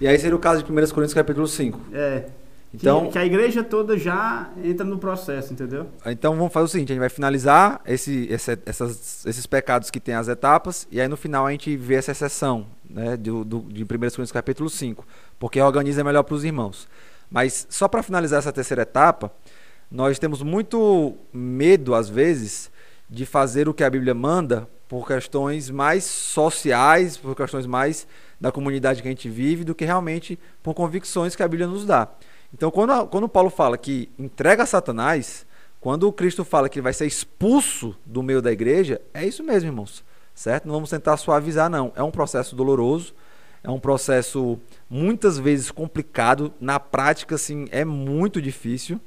E 0.00 0.08
aí 0.08 0.18
seria 0.18 0.34
o 0.34 0.40
caso 0.40 0.64
de 0.64 0.72
1 0.72 0.74
Coríntios 0.74 1.14
capítulo 1.14 1.46
5. 1.46 1.78
É. 1.92 2.24
Então- 2.74 3.06
que, 3.06 3.12
que 3.12 3.18
a 3.18 3.24
igreja 3.24 3.62
toda 3.62 3.96
já 3.96 4.50
entra 4.62 4.84
no 4.84 4.98
processo, 4.98 5.52
entendeu? 5.52 5.86
Então 6.06 6.34
vamos 6.36 6.52
fazer 6.52 6.64
o 6.64 6.68
seguinte, 6.68 6.90
a 6.90 6.94
gente 6.94 7.00
vai 7.00 7.08
finalizar 7.08 7.80
esse, 7.86 8.26
esse- 8.30 8.58
essas- 8.66 9.24
esses 9.26 9.46
pecados 9.46 9.90
que 9.90 10.00
tem 10.00 10.14
as 10.14 10.28
etapas, 10.28 10.86
e 10.90 11.00
aí 11.00 11.06
no 11.08 11.16
final 11.16 11.46
a 11.46 11.50
gente 11.50 11.76
vê 11.76 11.94
essa 11.94 12.10
exceção 12.12 12.66
né, 12.88 13.16
do, 13.16 13.44
do- 13.44 13.60
de 13.72 13.82
1 13.84 13.86
Coríntios 13.86 14.32
capítulo 14.32 14.68
5, 14.68 15.06
porque 15.38 15.60
organiza 15.60 16.02
melhor 16.04 16.22
para 16.24 16.34
os 16.34 16.44
irmãos. 16.44 16.88
Mas 17.30 17.66
só 17.70 17.88
para 17.88 18.02
finalizar 18.02 18.38
essa 18.38 18.52
terceira 18.52 18.82
etapa, 18.82 19.32
nós 19.90 20.18
temos 20.18 20.42
muito 20.42 21.14
medo, 21.32 21.94
às 21.94 22.08
vezes, 22.08 22.70
de 23.08 23.24
fazer 23.26 23.68
o 23.68 23.74
que 23.74 23.84
a 23.84 23.90
Bíblia 23.90 24.14
manda 24.14 24.68
por 24.88 25.06
questões 25.06 25.70
mais 25.70 26.04
sociais, 26.04 27.16
por 27.16 27.34
questões 27.34 27.66
mais 27.66 28.06
da 28.40 28.52
comunidade 28.52 29.00
que 29.02 29.08
a 29.08 29.10
gente 29.10 29.28
vive, 29.28 29.64
do 29.64 29.74
que 29.74 29.84
realmente 29.84 30.38
por 30.62 30.74
convicções 30.74 31.34
que 31.34 31.42
a 31.42 31.48
Bíblia 31.48 31.66
nos 31.66 31.84
dá. 31.86 32.08
Então, 32.54 32.70
quando, 32.70 32.92
a- 32.92 33.04
quando 33.04 33.28
Paulo 33.28 33.50
fala 33.50 33.76
que 33.76 34.08
entrega 34.16 34.62
a 34.62 34.66
Satanás, 34.66 35.44
quando 35.80 36.04
o 36.06 36.12
Cristo 36.12 36.44
fala 36.44 36.68
que 36.68 36.78
ele 36.78 36.84
vai 36.84 36.92
ser 36.92 37.04
expulso 37.04 37.96
do 38.06 38.22
meio 38.22 38.40
da 38.40 38.52
igreja, 38.52 39.00
é 39.12 39.26
isso 39.26 39.42
mesmo, 39.42 39.68
irmãos. 39.68 40.04
Certo? 40.32 40.66
Não 40.66 40.74
vamos 40.74 40.88
tentar 40.90 41.16
suavizar, 41.16 41.68
não. 41.68 41.92
É 41.96 42.02
um 42.02 42.12
processo 42.12 42.54
doloroso, 42.54 43.12
é 43.62 43.70
um 43.70 43.80
processo 43.80 44.56
muitas 44.88 45.36
vezes 45.36 45.72
complicado. 45.72 46.52
Na 46.60 46.78
prática, 46.78 47.34
assim, 47.34 47.66
é 47.72 47.84
muito 47.84 48.40
difícil, 48.40 49.00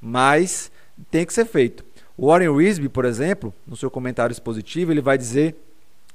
mas 0.00 0.70
tem 1.10 1.26
que 1.26 1.32
ser 1.32 1.46
feito. 1.46 1.84
O 2.16 2.28
Warren 2.28 2.48
Wisby, 2.50 2.88
por 2.88 3.04
exemplo, 3.04 3.52
no 3.66 3.76
seu 3.76 3.90
comentário 3.90 4.32
expositivo, 4.32 4.92
ele 4.92 5.00
vai 5.00 5.18
dizer 5.18 5.56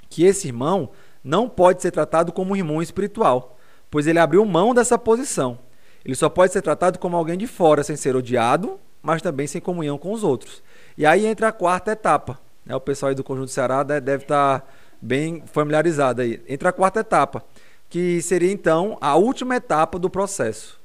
que 0.09 0.23
esse 0.23 0.47
irmão 0.47 0.91
não 1.21 1.49
pode 1.49 1.81
ser 1.81 1.91
tratado 1.91 2.31
como 2.31 2.53
um 2.53 2.55
irmão 2.55 2.81
espiritual, 2.81 3.57
pois 3.91 4.07
ele 4.07 4.19
abriu 4.19 4.45
mão 4.45 4.73
dessa 4.73 4.97
posição. 4.97 5.59
Ele 6.03 6.15
só 6.15 6.29
pode 6.29 6.53
ser 6.53 6.61
tratado 6.61 6.97
como 6.99 7.15
alguém 7.17 7.37
de 7.37 7.47
fora, 7.47 7.83
sem 7.83 7.95
ser 7.95 8.15
odiado, 8.15 8.79
mas 9.01 9.21
também 9.21 9.47
sem 9.47 9.61
comunhão 9.61 9.97
com 9.97 10.11
os 10.11 10.23
outros. 10.23 10.61
E 10.97 11.05
aí 11.05 11.25
entra 11.25 11.49
a 11.49 11.51
quarta 11.51 11.91
etapa. 11.91 12.39
Né? 12.65 12.75
O 12.75 12.79
pessoal 12.79 13.09
aí 13.09 13.15
do 13.15 13.23
Conjunto 13.23 13.51
Ceará 13.51 13.83
de- 13.83 13.99
deve 13.99 14.23
estar 14.23 14.67
bem 15.01 15.43
familiarizado 15.45 16.21
aí. 16.21 16.41
Entra 16.47 16.69
a 16.69 16.73
quarta 16.73 16.99
etapa, 16.99 17.43
que 17.89 18.21
seria 18.21 18.51
então 18.51 18.97
a 18.99 19.15
última 19.15 19.55
etapa 19.55 19.97
do 19.97 20.09
processo. 20.09 20.79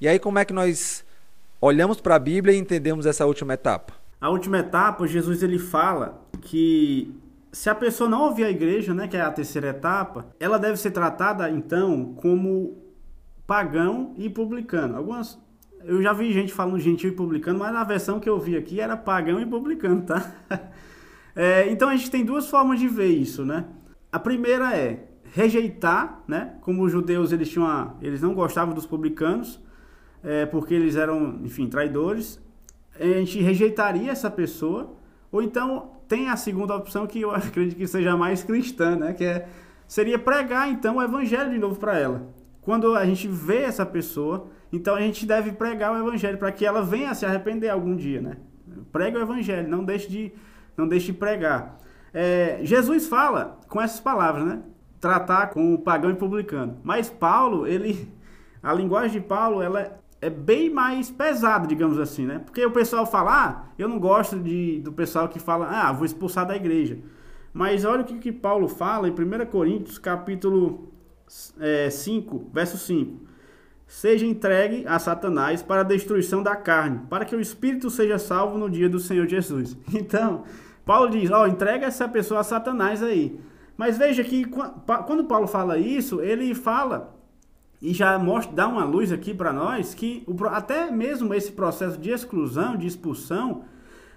E 0.00 0.06
aí 0.08 0.18
como 0.18 0.38
é 0.38 0.44
que 0.44 0.52
nós 0.52 1.04
olhamos 1.60 2.00
para 2.00 2.14
a 2.14 2.18
Bíblia 2.18 2.54
e 2.54 2.58
entendemos 2.58 3.04
essa 3.06 3.26
última 3.26 3.54
etapa? 3.54 3.94
A 4.20 4.30
última 4.30 4.58
etapa, 4.58 5.06
Jesus 5.06 5.42
ele 5.42 5.58
fala 5.58 6.20
que 6.42 7.12
se 7.52 7.68
a 7.70 7.74
pessoa 7.74 8.08
não 8.08 8.22
ouvir 8.22 8.44
a 8.44 8.50
igreja, 8.50 8.92
né, 8.94 9.08
que 9.08 9.16
é 9.16 9.20
a 9.20 9.30
terceira 9.30 9.68
etapa, 9.68 10.26
ela 10.38 10.58
deve 10.58 10.76
ser 10.76 10.90
tratada 10.90 11.50
então 11.50 12.14
como 12.16 12.76
pagão 13.48 14.14
e 14.18 14.28
publicano. 14.28 14.96
Algumas 14.96 15.40
eu 15.84 16.02
já 16.02 16.12
vi 16.12 16.32
gente 16.32 16.52
falando 16.52 16.78
gentil 16.78 17.10
e 17.10 17.14
publicano, 17.14 17.58
mas 17.58 17.72
na 17.72 17.82
versão 17.82 18.20
que 18.20 18.28
eu 18.28 18.38
vi 18.38 18.56
aqui 18.56 18.78
era 18.80 18.96
pagão 18.96 19.40
e 19.40 19.46
publicano, 19.46 20.02
tá? 20.02 20.20
É, 21.40 21.70
então 21.70 21.88
a 21.88 21.94
gente 21.96 22.10
tem 22.10 22.24
duas 22.24 22.48
formas 22.48 22.80
de 22.80 22.88
ver 22.88 23.06
isso, 23.10 23.44
né? 23.44 23.64
A 24.10 24.18
primeira 24.18 24.76
é 24.76 25.04
rejeitar, 25.32 26.24
né? 26.26 26.54
Como 26.62 26.82
os 26.82 26.90
judeus 26.90 27.30
eles 27.30 27.48
tinham, 27.48 27.64
a- 27.64 27.94
eles 28.02 28.20
não 28.20 28.34
gostavam 28.34 28.74
dos 28.74 28.86
publicanos, 28.86 29.60
é, 30.24 30.46
porque 30.46 30.74
eles 30.74 30.96
eram, 30.96 31.38
enfim, 31.44 31.68
traidores. 31.68 32.42
A 32.98 33.04
gente 33.04 33.40
rejeitaria 33.40 34.10
essa 34.10 34.28
pessoa, 34.28 34.96
ou 35.30 35.40
então 35.40 35.92
tem 36.08 36.28
a 36.28 36.36
segunda 36.36 36.74
opção 36.74 37.06
que 37.06 37.20
eu 37.20 37.30
acredito 37.32 37.76
que 37.78 37.86
seja 37.86 38.16
mais 38.16 38.42
cristã, 38.42 38.96
né? 38.96 39.12
Que 39.12 39.24
é, 39.24 39.48
seria 39.86 40.18
pregar 40.18 40.68
então 40.68 40.96
o 40.96 41.02
evangelho 41.02 41.50
de 41.52 41.58
novo 41.58 41.78
para 41.78 41.96
ela. 41.96 42.26
Quando 42.60 42.94
a 42.94 43.04
gente 43.04 43.26
vê 43.26 43.62
essa 43.62 43.86
pessoa, 43.86 44.48
então 44.72 44.94
a 44.94 45.00
gente 45.00 45.24
deve 45.24 45.52
pregar 45.52 45.92
o 45.92 45.98
evangelho 45.98 46.38
para 46.38 46.52
que 46.52 46.66
ela 46.66 46.82
venha 46.82 47.10
a 47.10 47.14
se 47.14 47.24
arrepender 47.24 47.70
algum 47.70 47.96
dia, 47.96 48.20
né? 48.20 48.36
Prega 48.92 49.18
o 49.18 49.22
evangelho, 49.22 49.68
não 49.68 49.84
deixe 49.84 50.08
de, 50.08 50.32
não 50.76 50.86
deixe 50.86 51.06
de 51.06 51.12
pregar. 51.14 51.78
É, 52.12 52.60
Jesus 52.62 53.06
fala 53.06 53.58
com 53.68 53.80
essas 53.80 54.00
palavras, 54.00 54.44
né? 54.44 54.62
Tratar 55.00 55.48
com 55.48 55.74
o 55.74 55.78
pagão 55.78 56.10
e 56.10 56.14
publicano. 56.14 56.78
Mas 56.82 57.08
Paulo, 57.08 57.66
ele, 57.66 58.12
a 58.62 58.72
linguagem 58.72 59.20
de 59.20 59.26
Paulo, 59.26 59.62
ela 59.62 59.98
é 60.20 60.28
bem 60.28 60.68
mais 60.68 61.10
pesada, 61.10 61.66
digamos 61.66 61.98
assim, 61.98 62.26
né? 62.26 62.40
Porque 62.40 62.64
o 62.64 62.70
pessoal 62.70 63.06
fala, 63.06 63.30
ah, 63.32 63.64
eu 63.78 63.88
não 63.88 63.98
gosto 63.98 64.38
de, 64.38 64.80
do 64.80 64.92
pessoal 64.92 65.28
que 65.28 65.38
fala, 65.38 65.68
ah, 65.70 65.92
vou 65.92 66.04
expulsar 66.04 66.46
da 66.46 66.56
igreja. 66.56 66.98
Mas 67.52 67.84
olha 67.84 68.02
o 68.02 68.04
que, 68.04 68.18
que 68.18 68.32
Paulo 68.32 68.68
fala 68.68 69.08
em 69.08 69.12
1 69.12 69.46
Coríntios, 69.46 69.98
capítulo 69.98 70.92
é, 71.60 71.90
5, 71.90 72.50
verso 72.52 72.76
5. 72.78 73.26
Seja 73.86 74.26
entregue 74.26 74.84
a 74.86 74.98
Satanás 74.98 75.62
para 75.62 75.80
a 75.80 75.84
destruição 75.84 76.42
da 76.42 76.54
carne, 76.54 77.00
para 77.08 77.24
que 77.24 77.34
o 77.34 77.40
espírito 77.40 77.88
seja 77.88 78.18
salvo 78.18 78.58
no 78.58 78.68
dia 78.68 78.88
do 78.88 78.98
Senhor 78.98 79.26
Jesus. 79.26 79.76
Então, 79.94 80.44
Paulo 80.84 81.10
diz: 81.10 81.30
Ó, 81.30 81.46
entrega 81.46 81.86
essa 81.86 82.08
pessoa 82.08 82.40
a 82.40 82.44
Satanás 82.44 83.02
aí. 83.02 83.40
Mas 83.76 83.96
veja 83.96 84.24
que 84.24 84.44
quando 84.44 85.24
Paulo 85.24 85.46
fala 85.46 85.78
isso, 85.78 86.20
ele 86.20 86.54
fala 86.54 87.16
e 87.80 87.94
já 87.94 88.18
mostra, 88.18 88.54
dá 88.54 88.66
uma 88.66 88.84
luz 88.84 89.12
aqui 89.12 89.32
para 89.32 89.52
nós 89.52 89.94
que 89.94 90.24
o 90.26 90.46
até 90.46 90.90
mesmo 90.90 91.32
esse 91.32 91.52
processo 91.52 91.96
de 91.98 92.10
exclusão, 92.10 92.76
de 92.76 92.86
expulsão, 92.86 93.64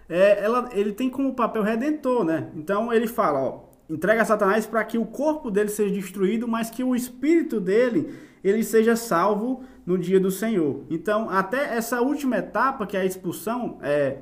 é, 0.09 0.43
ela, 0.43 0.69
ele 0.73 0.91
tem 0.91 1.09
como 1.09 1.35
papel 1.35 1.61
redentor, 1.61 2.23
né? 2.23 2.49
Então 2.55 2.91
ele 2.91 3.07
fala, 3.07 3.39
ó, 3.39 3.59
entrega 3.91 4.21
a 4.21 4.25
Satanás 4.25 4.65
para 4.65 4.83
que 4.83 4.97
o 4.97 5.05
corpo 5.05 5.51
dele 5.51 5.69
seja 5.69 5.93
destruído, 5.93 6.47
mas 6.47 6.69
que 6.69 6.83
o 6.83 6.95
espírito 6.95 7.59
dele 7.59 8.13
ele 8.43 8.63
seja 8.63 8.95
salvo 8.95 9.63
no 9.85 9.97
dia 9.97 10.19
do 10.19 10.31
Senhor. 10.31 10.83
Então 10.89 11.29
até 11.29 11.75
essa 11.75 12.01
última 12.01 12.37
etapa 12.37 12.87
que 12.87 12.97
é 12.97 13.01
a 13.01 13.05
expulsão, 13.05 13.77
é 13.81 14.19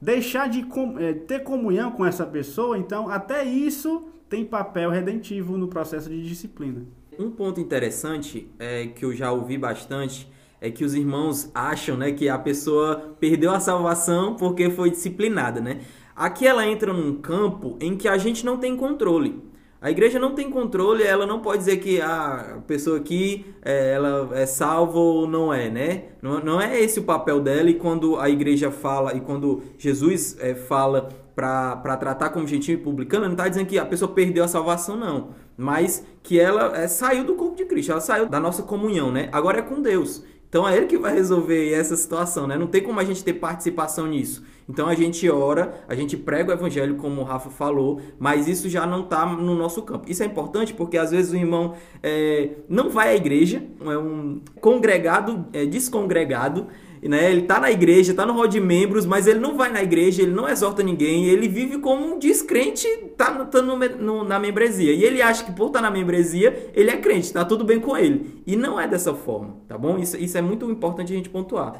deixar 0.00 0.48
de 0.48 0.66
é, 0.98 1.12
ter 1.12 1.40
comunhão 1.40 1.90
com 1.90 2.06
essa 2.06 2.24
pessoa, 2.24 2.78
então 2.78 3.08
até 3.08 3.44
isso 3.44 4.08
tem 4.28 4.44
papel 4.44 4.90
redentivo 4.90 5.58
no 5.58 5.68
processo 5.68 6.08
de 6.08 6.26
disciplina. 6.26 6.82
Um 7.18 7.30
ponto 7.30 7.60
interessante 7.60 8.50
é, 8.58 8.86
que 8.86 9.04
eu 9.04 9.14
já 9.14 9.30
ouvi 9.30 9.58
bastante 9.58 10.30
é 10.60 10.70
que 10.70 10.84
os 10.84 10.94
irmãos 10.94 11.50
acham 11.54 11.96
né, 11.96 12.12
que 12.12 12.28
a 12.28 12.38
pessoa 12.38 13.14
perdeu 13.18 13.50
a 13.50 13.60
salvação 13.60 14.36
porque 14.36 14.70
foi 14.70 14.90
disciplinada. 14.90 15.60
Né? 15.60 15.80
Aqui 16.14 16.46
ela 16.46 16.66
entra 16.66 16.92
num 16.92 17.16
campo 17.16 17.76
em 17.80 17.96
que 17.96 18.08
a 18.08 18.18
gente 18.18 18.44
não 18.44 18.56
tem 18.58 18.76
controle. 18.76 19.50
A 19.82 19.90
igreja 19.90 20.18
não 20.18 20.34
tem 20.34 20.50
controle, 20.50 21.02
ela 21.02 21.24
não 21.26 21.40
pode 21.40 21.60
dizer 21.60 21.78
que 21.78 22.02
a 22.02 22.60
pessoa 22.66 22.98
aqui 22.98 23.46
é, 23.62 23.94
ela 23.94 24.28
é 24.34 24.44
salva 24.44 24.98
ou 24.98 25.26
não 25.26 25.54
é, 25.54 25.70
né? 25.70 26.04
Não, 26.20 26.38
não 26.38 26.60
é 26.60 26.78
esse 26.78 27.00
o 27.00 27.02
papel 27.02 27.40
dela 27.40 27.70
e 27.70 27.74
quando 27.74 28.18
a 28.20 28.28
igreja 28.28 28.70
fala 28.70 29.14
e 29.14 29.20
quando 29.20 29.62
Jesus 29.78 30.36
é, 30.38 30.54
fala 30.54 31.08
para 31.34 31.96
tratar 31.96 32.28
como 32.28 32.46
gentil 32.46 32.74
e 32.74 32.76
publicano, 32.76 33.24
não 33.24 33.32
está 33.32 33.48
dizendo 33.48 33.68
que 33.68 33.78
a 33.78 33.86
pessoa 33.86 34.12
perdeu 34.12 34.44
a 34.44 34.48
salvação, 34.48 34.96
não. 34.96 35.30
Mas 35.56 36.04
que 36.22 36.38
ela 36.38 36.76
é, 36.76 36.86
saiu 36.86 37.24
do 37.24 37.34
corpo 37.34 37.56
de 37.56 37.64
Cristo, 37.64 37.92
ela 37.92 38.02
saiu 38.02 38.28
da 38.28 38.38
nossa 38.38 38.62
comunhão, 38.62 39.10
né? 39.10 39.30
Agora 39.32 39.60
é 39.60 39.62
com 39.62 39.80
Deus. 39.80 40.22
Então 40.50 40.68
é 40.68 40.76
ele 40.76 40.86
que 40.86 40.98
vai 40.98 41.14
resolver 41.14 41.72
essa 41.72 41.96
situação, 41.96 42.44
né? 42.44 42.58
Não 42.58 42.66
tem 42.66 42.82
como 42.82 42.98
a 42.98 43.04
gente 43.04 43.22
ter 43.22 43.34
participação 43.34 44.08
nisso. 44.08 44.44
Então 44.68 44.88
a 44.88 44.94
gente 44.96 45.28
ora, 45.30 45.84
a 45.88 45.94
gente 45.94 46.16
prega 46.16 46.50
o 46.50 46.52
evangelho, 46.52 46.96
como 46.96 47.20
o 47.20 47.24
Rafa 47.24 47.50
falou, 47.50 48.00
mas 48.18 48.48
isso 48.48 48.68
já 48.68 48.84
não 48.84 49.02
está 49.02 49.24
no 49.24 49.54
nosso 49.54 49.80
campo. 49.82 50.10
Isso 50.10 50.24
é 50.24 50.26
importante 50.26 50.74
porque 50.74 50.98
às 50.98 51.12
vezes 51.12 51.30
o 51.30 51.36
irmão 51.36 51.74
é, 52.02 52.50
não 52.68 52.90
vai 52.90 53.10
à 53.10 53.14
igreja, 53.14 53.62
é 53.80 53.96
um 53.96 54.40
congregado, 54.60 55.46
é 55.52 55.64
descongregado, 55.64 56.66
né? 57.02 57.30
Ele 57.32 57.42
tá 57.42 57.58
na 57.58 57.70
igreja, 57.70 58.12
tá 58.14 58.26
no 58.26 58.32
rol 58.34 58.46
de 58.46 58.60
membros, 58.60 59.06
mas 59.06 59.26
ele 59.26 59.38
não 59.40 59.56
vai 59.56 59.70
na 59.72 59.82
igreja, 59.82 60.22
ele 60.22 60.32
não 60.32 60.48
exorta 60.48 60.82
ninguém, 60.82 61.26
ele 61.26 61.48
vive 61.48 61.78
como 61.78 62.04
um 62.04 62.18
descrente, 62.18 62.86
tá, 63.16 63.30
no- 63.30 63.46
tá 63.46 63.62
no 63.62 63.76
no- 63.76 64.24
na 64.24 64.38
membresia. 64.38 64.92
E 64.92 65.02
ele 65.04 65.22
acha 65.22 65.44
que 65.44 65.52
por 65.52 65.68
estar 65.68 65.80
na 65.80 65.90
membresia, 65.90 66.70
ele 66.74 66.90
é 66.90 66.96
crente, 66.96 67.32
tá 67.32 67.44
tudo 67.44 67.64
bem 67.64 67.80
com 67.80 67.96
ele. 67.96 68.42
E 68.46 68.56
não 68.56 68.78
é 68.80 68.86
dessa 68.86 69.14
forma, 69.14 69.56
tá 69.66 69.78
bom? 69.78 69.98
Isso, 69.98 70.16
isso 70.16 70.36
é 70.36 70.42
muito 70.42 70.70
importante 70.70 71.12
a 71.12 71.16
gente 71.16 71.28
pontuar. 71.30 71.74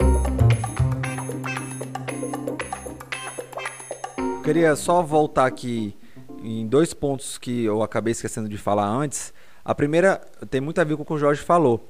Eu 4.18 4.42
queria 4.42 4.74
só 4.74 5.02
voltar 5.02 5.46
aqui 5.46 5.94
em 6.42 6.66
dois 6.66 6.94
pontos 6.94 7.38
que 7.38 7.64
eu 7.64 7.82
acabei 7.82 8.12
esquecendo 8.12 8.48
de 8.48 8.56
falar 8.58 8.86
antes. 8.88 9.32
A 9.64 9.74
primeira 9.74 10.20
tem 10.48 10.60
muito 10.60 10.80
a 10.80 10.84
ver 10.84 10.96
com 10.96 11.02
o 11.02 11.06
que 11.06 11.12
o 11.12 11.18
Jorge 11.18 11.42
falou. 11.42 11.86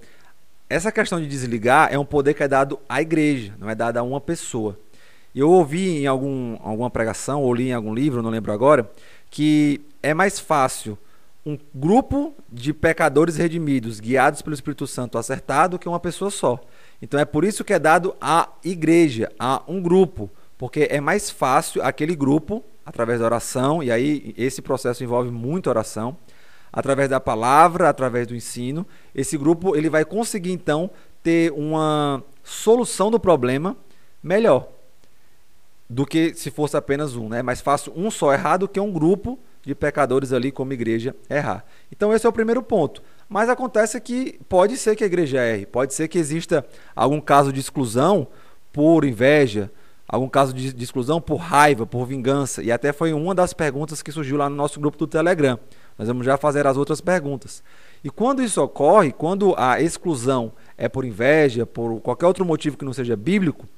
Essa 0.71 0.93
questão 0.93 1.21
de 1.21 1.27
desligar 1.27 1.93
é 1.93 1.99
um 1.99 2.05
poder 2.05 2.33
que 2.33 2.45
é 2.45 2.47
dado 2.47 2.79
à 2.89 3.03
igreja, 3.03 3.53
não 3.59 3.69
é 3.69 3.75
dado 3.75 3.97
a 3.97 4.05
uma 4.05 4.21
pessoa. 4.21 4.79
Eu 5.35 5.51
ouvi 5.51 5.99
em 5.99 6.07
algum, 6.07 6.57
alguma 6.63 6.89
pregação, 6.89 7.43
ou 7.43 7.53
li 7.53 7.71
em 7.71 7.73
algum 7.73 7.93
livro, 7.93 8.23
não 8.23 8.31
lembro 8.31 8.53
agora, 8.53 8.89
que 9.29 9.81
é 10.01 10.15
mais 10.15 10.39
fácil 10.39 10.97
um 11.45 11.59
grupo 11.75 12.33
de 12.49 12.73
pecadores 12.73 13.37
redimidos, 13.37 13.99
guiados 13.99 14.43
pelo 14.43 14.55
Espírito 14.55 14.87
Santo, 14.87 15.19
acertar 15.19 15.69
do 15.69 15.77
que 15.77 15.89
uma 15.89 15.99
pessoa 15.99 16.31
só. 16.31 16.61
Então 17.03 17.19
é 17.19 17.25
por 17.25 17.45
isso 17.45 17.65
que 17.65 17.73
é 17.73 17.79
dado 17.79 18.15
à 18.21 18.49
igreja, 18.65 19.29
a 19.41 19.63
um 19.67 19.83
grupo, 19.83 20.31
porque 20.57 20.87
é 20.89 21.01
mais 21.01 21.31
fácil 21.31 21.83
aquele 21.83 22.15
grupo, 22.15 22.63
através 22.87 23.19
da 23.19 23.27
oração, 23.27 23.83
e 23.83 23.91
aí 23.91 24.33
esse 24.39 24.63
processo 24.63 25.03
envolve 25.03 25.33
muita 25.33 25.69
oração, 25.69 26.17
através 26.73 27.09
da 27.09 27.21
palavra, 27.21 27.89
através 27.89 28.27
do 28.27 28.35
ensino, 28.35 28.87
esse 29.15 29.37
grupo 29.37 29.77
ele 29.77 29.91
vai 29.91 30.05
conseguir 30.05 30.53
então 30.53 30.91
ter 31.23 31.53
uma 31.53 32.23
solução 32.43 33.11
do 33.11 33.21
problema 33.21 33.77
melhor 34.23 34.69
do 35.89 36.07
que 36.07 36.33
se 36.35 36.51
fosse 36.51 36.77
apenas 36.77 37.17
um, 37.17 37.29
né? 37.29 37.41
É 37.41 37.43
mais 37.43 37.61
fácil 37.61 37.93
um 37.97 38.11
só 38.11 38.33
errar 38.33 38.59
do 38.59 38.69
que 38.69 38.79
um 38.79 38.93
grupo 38.93 39.39
de 39.63 39.75
pecadores 39.75 40.33
ali 40.33 40.53
como 40.53 40.73
igreja 40.73 41.15
errar. 41.29 41.65
Então 41.91 42.15
esse 42.15 42.25
é 42.25 42.29
o 42.29 42.33
primeiro 42.33 42.63
ponto. 42.63 43.03
Mas 43.29 43.49
acontece 43.49 44.01
que 44.01 44.39
pode 44.49 44.77
ser 44.77 44.97
que 44.97 45.05
a 45.05 45.07
igreja 45.07 45.41
erre, 45.41 45.67
pode 45.67 45.93
ser 45.95 46.09
que 46.09 46.19
exista 46.19 46.65
algum 46.95 47.21
caso 47.21 47.53
de 47.53 47.61
exclusão 47.61 48.29
por 48.73 49.05
inveja, 49.05 49.71
algum 50.09 50.29
caso 50.29 50.53
de, 50.53 50.73
de, 50.73 50.85
exclusão 50.85 51.21
por 51.21 51.37
raiva, 51.37 51.87
por 51.87 52.07
vingança. 52.07 52.63
E 52.63 52.73
até 52.73 52.93
foi 52.93 53.13
uma 53.13 53.35
das 53.35 53.53
perguntas 53.53 54.03
que 54.03 54.13
surgiu 54.13 54.37
lá 54.37 54.49
no 54.49 54.57
nosso 54.57 54.81
grupo 54.81 54.97
do 54.97 55.07
Telegram. 55.07 55.59
Nós 56.01 56.09
vamos 56.09 56.25
já 56.25 56.39
fazer 56.39 56.67
as 56.67 56.79
outras 56.79 56.99
perguntas. 56.99 57.63
E 58.03 58.09
quando 58.09 58.43
isso 58.43 58.63
ocorre, 58.63 59.13
quando 59.13 59.55
a 59.59 59.83
exclusão 59.83 60.51
é 60.79 60.89
por 60.89 61.05
inveja, 61.05 61.67
por 61.67 62.01
qualquer 62.01 62.25
outro 62.25 62.43
motivo 62.43 62.79
que 62.79 62.87
não 62.87 62.93
seja 62.95 63.15
bíblico, 63.15 63.69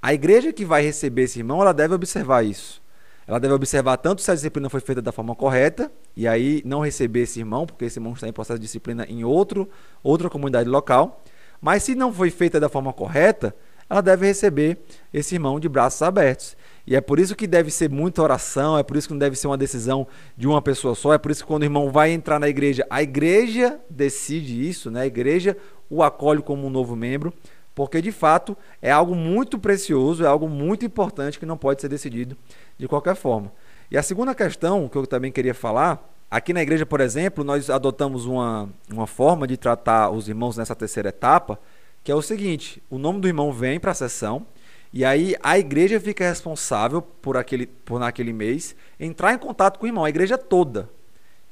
a 0.00 0.14
igreja 0.14 0.54
que 0.54 0.64
vai 0.64 0.82
receber 0.82 1.24
esse 1.24 1.38
irmão, 1.38 1.60
ela 1.60 1.74
deve 1.74 1.92
observar 1.92 2.42
isso. 2.42 2.80
Ela 3.26 3.38
deve 3.38 3.52
observar 3.52 3.98
tanto 3.98 4.22
se 4.22 4.30
a 4.30 4.34
disciplina 4.34 4.70
foi 4.70 4.80
feita 4.80 5.02
da 5.02 5.12
forma 5.12 5.34
correta, 5.34 5.92
e 6.16 6.26
aí 6.26 6.62
não 6.64 6.80
receber 6.80 7.24
esse 7.24 7.40
irmão, 7.40 7.66
porque 7.66 7.84
esse 7.84 7.98
irmão 7.98 8.14
está 8.14 8.26
em 8.26 8.32
processo 8.32 8.58
de 8.58 8.64
disciplina 8.64 9.04
em 9.06 9.22
outro, 9.22 9.68
outra 10.02 10.30
comunidade 10.30 10.70
local. 10.70 11.22
Mas 11.60 11.82
se 11.82 11.94
não 11.94 12.10
foi 12.10 12.30
feita 12.30 12.58
da 12.58 12.70
forma 12.70 12.90
correta, 12.90 13.54
ela 13.90 14.00
deve 14.00 14.26
receber 14.26 14.78
esse 15.12 15.34
irmão 15.34 15.60
de 15.60 15.68
braços 15.68 16.00
abertos. 16.00 16.56
E 16.86 16.94
é 16.94 17.00
por 17.00 17.18
isso 17.18 17.34
que 17.34 17.46
deve 17.46 17.70
ser 17.70 17.90
muita 17.90 18.22
oração, 18.22 18.78
é 18.78 18.82
por 18.82 18.96
isso 18.96 19.08
que 19.08 19.14
não 19.14 19.18
deve 19.18 19.34
ser 19.34 19.48
uma 19.48 19.56
decisão 19.56 20.06
de 20.36 20.46
uma 20.46 20.62
pessoa 20.62 20.94
só, 20.94 21.12
é 21.12 21.18
por 21.18 21.32
isso 21.32 21.42
que 21.42 21.48
quando 21.48 21.62
o 21.62 21.66
irmão 21.66 21.90
vai 21.90 22.12
entrar 22.12 22.38
na 22.38 22.48
igreja, 22.48 22.86
a 22.88 23.02
igreja 23.02 23.80
decide 23.90 24.68
isso, 24.68 24.90
né? 24.90 25.00
A 25.00 25.06
igreja 25.06 25.56
o 25.90 26.02
acolhe 26.02 26.42
como 26.42 26.66
um 26.66 26.70
novo 26.70 26.94
membro, 26.94 27.32
porque 27.74 28.00
de 28.00 28.12
fato 28.12 28.56
é 28.80 28.90
algo 28.90 29.14
muito 29.14 29.58
precioso, 29.58 30.24
é 30.24 30.26
algo 30.26 30.48
muito 30.48 30.86
importante 30.86 31.38
que 31.38 31.46
não 31.46 31.56
pode 31.56 31.80
ser 31.80 31.88
decidido 31.88 32.36
de 32.78 32.86
qualquer 32.86 33.16
forma. 33.16 33.52
E 33.90 33.96
a 33.98 34.02
segunda 34.02 34.34
questão 34.34 34.88
que 34.88 34.96
eu 34.96 35.06
também 35.06 35.30
queria 35.32 35.54
falar, 35.54 36.08
aqui 36.30 36.52
na 36.52 36.62
igreja, 36.62 36.86
por 36.86 37.00
exemplo, 37.00 37.44
nós 37.44 37.68
adotamos 37.68 38.26
uma, 38.26 38.68
uma 38.92 39.06
forma 39.06 39.46
de 39.46 39.56
tratar 39.56 40.10
os 40.10 40.28
irmãos 40.28 40.56
nessa 40.56 40.74
terceira 40.74 41.08
etapa, 41.08 41.58
que 42.02 42.10
é 42.10 42.14
o 42.14 42.22
seguinte: 42.22 42.82
o 42.88 42.98
nome 42.98 43.20
do 43.20 43.28
irmão 43.28 43.52
vem 43.52 43.78
para 43.78 43.90
a 43.90 43.94
sessão, 43.94 44.46
e 44.92 45.04
aí 45.04 45.34
a 45.42 45.58
igreja 45.58 46.00
fica 46.00 46.24
responsável 46.24 47.02
por 47.02 47.36
aquele 47.36 47.66
por 47.66 48.00
naquele 48.00 48.32
mês 48.32 48.74
entrar 48.98 49.34
em 49.34 49.38
contato 49.38 49.78
com 49.78 49.84
o 49.84 49.88
irmão, 49.88 50.04
a 50.04 50.08
igreja 50.08 50.38
toda. 50.38 50.88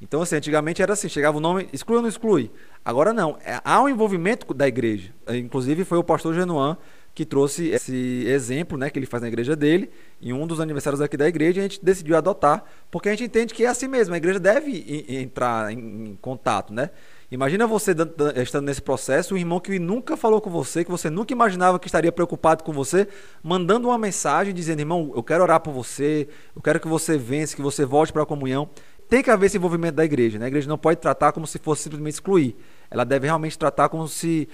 Então, 0.01 0.21
assim, 0.21 0.35
antigamente 0.35 0.81
era 0.81 0.93
assim, 0.93 1.07
chegava 1.07 1.37
o 1.37 1.39
nome, 1.39 1.69
exclui 1.71 1.95
ou 1.97 2.01
não 2.01 2.09
exclui? 2.09 2.51
Agora 2.83 3.13
não, 3.13 3.37
é, 3.43 3.61
há 3.63 3.81
um 3.81 3.89
envolvimento 3.89 4.53
da 4.53 4.67
igreja. 4.67 5.11
Inclusive 5.29 5.85
foi 5.85 5.97
o 5.97 6.03
pastor 6.03 6.33
Genuan 6.33 6.77
que 7.15 7.25
trouxe 7.25 7.69
esse 7.69 8.25
exemplo, 8.27 8.77
né, 8.77 8.89
que 8.89 8.99
ele 8.99 9.05
faz 9.05 9.21
na 9.21 9.29
igreja 9.29 9.55
dele, 9.55 9.89
em 10.21 10.33
um 10.33 10.45
dos 10.45 10.59
aniversários 10.59 10.99
aqui 10.99 11.15
da 11.15 11.25
igreja, 11.25 11.61
a 11.61 11.63
gente 11.63 11.83
decidiu 11.83 12.17
adotar, 12.17 12.65
porque 12.91 13.07
a 13.07 13.11
gente 13.13 13.23
entende 13.23 13.53
que 13.53 13.63
é 13.63 13.67
assim 13.69 13.87
mesmo, 13.87 14.13
a 14.13 14.17
igreja 14.17 14.37
deve 14.37 15.05
entrar 15.07 15.71
em 15.71 16.17
contato, 16.21 16.73
né? 16.73 16.89
Imagina 17.35 17.67
você 17.67 17.93
estando 18.41 18.65
nesse 18.65 18.81
processo, 18.81 19.35
um 19.35 19.37
irmão 19.37 19.59
que 19.59 19.77
nunca 19.77 20.15
falou 20.15 20.39
com 20.39 20.49
você, 20.49 20.85
que 20.85 20.89
você 20.89 21.09
nunca 21.09 21.33
imaginava 21.33 21.77
que 21.77 21.85
estaria 21.85 22.09
preocupado 22.09 22.63
com 22.63 22.71
você, 22.71 23.09
mandando 23.43 23.89
uma 23.89 23.97
mensagem 23.97 24.53
dizendo: 24.53 24.79
irmão, 24.79 25.11
eu 25.13 25.21
quero 25.21 25.43
orar 25.43 25.59
por 25.59 25.73
você, 25.73 26.29
eu 26.55 26.61
quero 26.61 26.79
que 26.79 26.87
você 26.87 27.17
vença, 27.17 27.53
que 27.53 27.61
você 27.61 27.83
volte 27.83 28.13
para 28.13 28.23
a 28.23 28.25
comunhão. 28.25 28.69
Tem 29.09 29.21
que 29.21 29.29
haver 29.29 29.47
esse 29.47 29.57
envolvimento 29.57 29.95
da 29.95 30.05
igreja. 30.05 30.39
Né? 30.39 30.45
A 30.45 30.47
igreja 30.47 30.69
não 30.69 30.77
pode 30.77 31.01
tratar 31.01 31.33
como 31.33 31.45
se 31.45 31.59
fosse 31.59 31.83
simplesmente 31.83 32.13
excluir. 32.13 32.55
Ela 32.89 33.03
deve 33.03 33.27
realmente 33.27 33.59
tratar 33.59 33.89
como 33.89 34.07
se 34.07 34.47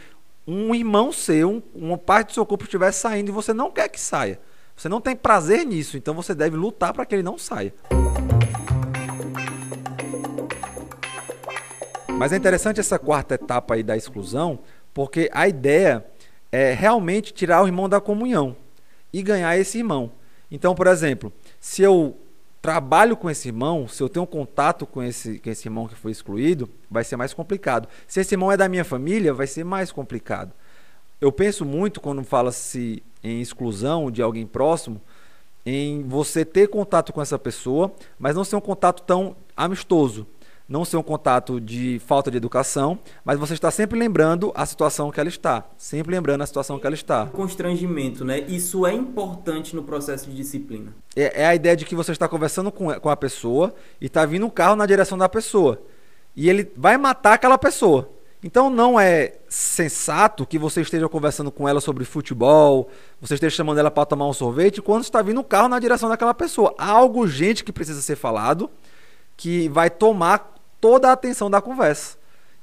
um 0.47 0.73
irmão 0.73 1.11
seu, 1.11 1.61
uma 1.75 1.99
parte 1.99 2.29
do 2.29 2.33
seu 2.33 2.45
corpo 2.47 2.63
estivesse 2.63 2.99
saindo 2.99 3.29
e 3.29 3.31
você 3.31 3.53
não 3.53 3.69
quer 3.69 3.89
que 3.89 3.99
saia. 3.99 4.39
Você 4.75 4.89
não 4.89 4.99
tem 4.99 5.15
prazer 5.15 5.67
nisso, 5.67 5.97
então 5.97 6.15
você 6.15 6.33
deve 6.33 6.57
lutar 6.57 6.93
para 6.93 7.05
que 7.05 7.13
ele 7.13 7.21
não 7.21 7.37
saia. 7.37 7.71
Mas 12.21 12.31
é 12.31 12.37
interessante 12.37 12.79
essa 12.79 12.99
quarta 12.99 13.33
etapa 13.33 13.73
aí 13.73 13.81
da 13.81 13.97
exclusão, 13.97 14.59
porque 14.93 15.27
a 15.33 15.47
ideia 15.47 16.05
é 16.51 16.71
realmente 16.71 17.33
tirar 17.33 17.63
o 17.63 17.65
irmão 17.65 17.89
da 17.89 17.99
comunhão 17.99 18.55
e 19.11 19.23
ganhar 19.23 19.57
esse 19.57 19.79
irmão. 19.79 20.11
Então, 20.51 20.75
por 20.75 20.85
exemplo, 20.85 21.33
se 21.59 21.81
eu 21.81 22.15
trabalho 22.61 23.17
com 23.17 23.27
esse 23.27 23.47
irmão, 23.47 23.87
se 23.87 24.03
eu 24.03 24.07
tenho 24.07 24.27
contato 24.27 24.85
com 24.85 25.01
esse, 25.01 25.39
com 25.39 25.49
esse 25.49 25.67
irmão 25.67 25.87
que 25.87 25.95
foi 25.95 26.11
excluído, 26.11 26.69
vai 26.91 27.03
ser 27.03 27.15
mais 27.15 27.33
complicado. 27.33 27.89
Se 28.07 28.19
esse 28.19 28.35
irmão 28.35 28.51
é 28.51 28.55
da 28.55 28.69
minha 28.69 28.85
família, 28.85 29.33
vai 29.33 29.47
ser 29.47 29.63
mais 29.63 29.91
complicado. 29.91 30.53
Eu 31.19 31.31
penso 31.31 31.65
muito 31.65 31.99
quando 31.99 32.23
fala-se 32.23 33.01
em 33.23 33.41
exclusão 33.41 34.11
de 34.11 34.21
alguém 34.21 34.45
próximo, 34.45 35.01
em 35.65 36.03
você 36.03 36.45
ter 36.45 36.67
contato 36.67 37.11
com 37.11 37.19
essa 37.19 37.39
pessoa, 37.39 37.91
mas 38.19 38.35
não 38.35 38.43
ser 38.43 38.57
um 38.57 38.61
contato 38.61 39.01
tão 39.01 39.35
amistoso 39.57 40.27
não 40.71 40.85
ser 40.85 40.95
um 40.95 41.03
contato 41.03 41.59
de 41.59 41.99
falta 42.07 42.31
de 42.31 42.37
educação, 42.37 42.97
mas 43.25 43.37
você 43.37 43.53
está 43.53 43.69
sempre 43.69 43.99
lembrando 43.99 44.53
a 44.55 44.65
situação 44.65 45.11
que 45.11 45.19
ela 45.19 45.27
está, 45.27 45.65
sempre 45.77 46.15
lembrando 46.15 46.43
a 46.43 46.45
situação 46.45 46.79
que 46.79 46.87
ela 46.87 46.95
está. 46.95 47.25
Constrangimento, 47.25 48.23
né? 48.23 48.39
Isso 48.47 48.85
é 48.85 48.93
importante 48.93 49.75
no 49.75 49.83
processo 49.83 50.29
de 50.29 50.35
disciplina. 50.37 50.95
É, 51.13 51.41
é 51.41 51.45
a 51.45 51.53
ideia 51.53 51.75
de 51.75 51.83
que 51.83 51.93
você 51.93 52.13
está 52.13 52.25
conversando 52.25 52.71
com, 52.71 52.89
com 53.01 53.09
a 53.09 53.17
pessoa 53.17 53.75
e 53.99 54.05
está 54.05 54.25
vindo 54.25 54.45
um 54.45 54.49
carro 54.49 54.77
na 54.77 54.85
direção 54.85 55.17
da 55.17 55.27
pessoa. 55.27 55.81
E 56.33 56.49
ele 56.49 56.71
vai 56.77 56.97
matar 56.97 57.33
aquela 57.33 57.57
pessoa. 57.57 58.09
Então 58.41 58.69
não 58.69 58.97
é 58.97 59.33
sensato 59.49 60.45
que 60.45 60.57
você 60.57 60.79
esteja 60.79 61.09
conversando 61.09 61.51
com 61.51 61.67
ela 61.67 61.81
sobre 61.81 62.05
futebol, 62.05 62.89
você 63.19 63.33
esteja 63.33 63.57
chamando 63.57 63.77
ela 63.79 63.91
para 63.91 64.05
tomar 64.05 64.25
um 64.25 64.33
sorvete, 64.33 64.81
quando 64.81 65.03
está 65.03 65.21
vindo 65.21 65.41
um 65.41 65.43
carro 65.43 65.67
na 65.67 65.79
direção 65.79 66.07
daquela 66.07 66.33
pessoa. 66.33 66.73
Há 66.77 66.89
algo 66.91 67.19
urgente 67.19 67.61
que 67.61 67.73
precisa 67.73 68.01
ser 68.01 68.15
falado, 68.15 68.69
que 69.35 69.67
vai 69.67 69.89
tomar 69.89 70.60
toda 70.81 71.09
a 71.09 71.11
atenção 71.13 71.49
da 71.49 71.61
conversa. 71.61 72.17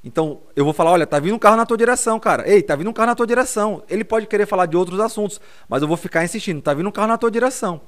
Então, 0.04 0.40
eu 0.54 0.64
vou 0.64 0.72
falar, 0.72 0.90
olha, 0.92 1.06
tá 1.06 1.18
vindo 1.18 1.34
um 1.34 1.38
carro 1.38 1.56
na 1.56 1.64
tua 1.64 1.76
direção, 1.76 2.20
cara. 2.20 2.48
Ei, 2.48 2.62
tá 2.62 2.76
vindo 2.76 2.90
um 2.90 2.92
carro 2.92 3.06
na 3.06 3.14
tua 3.14 3.26
direção. 3.26 3.82
Ele 3.88 4.04
pode 4.04 4.26
querer 4.26 4.46
falar 4.46 4.66
de 4.66 4.76
outros 4.76 5.00
assuntos, 5.00 5.40
mas 5.68 5.82
eu 5.82 5.88
vou 5.88 5.96
ficar 5.96 6.24
insistindo, 6.24 6.60
tá 6.60 6.74
vindo 6.74 6.88
um 6.88 6.92
carro 6.92 7.08
na 7.08 7.18
tua 7.18 7.30
direção. 7.30 7.80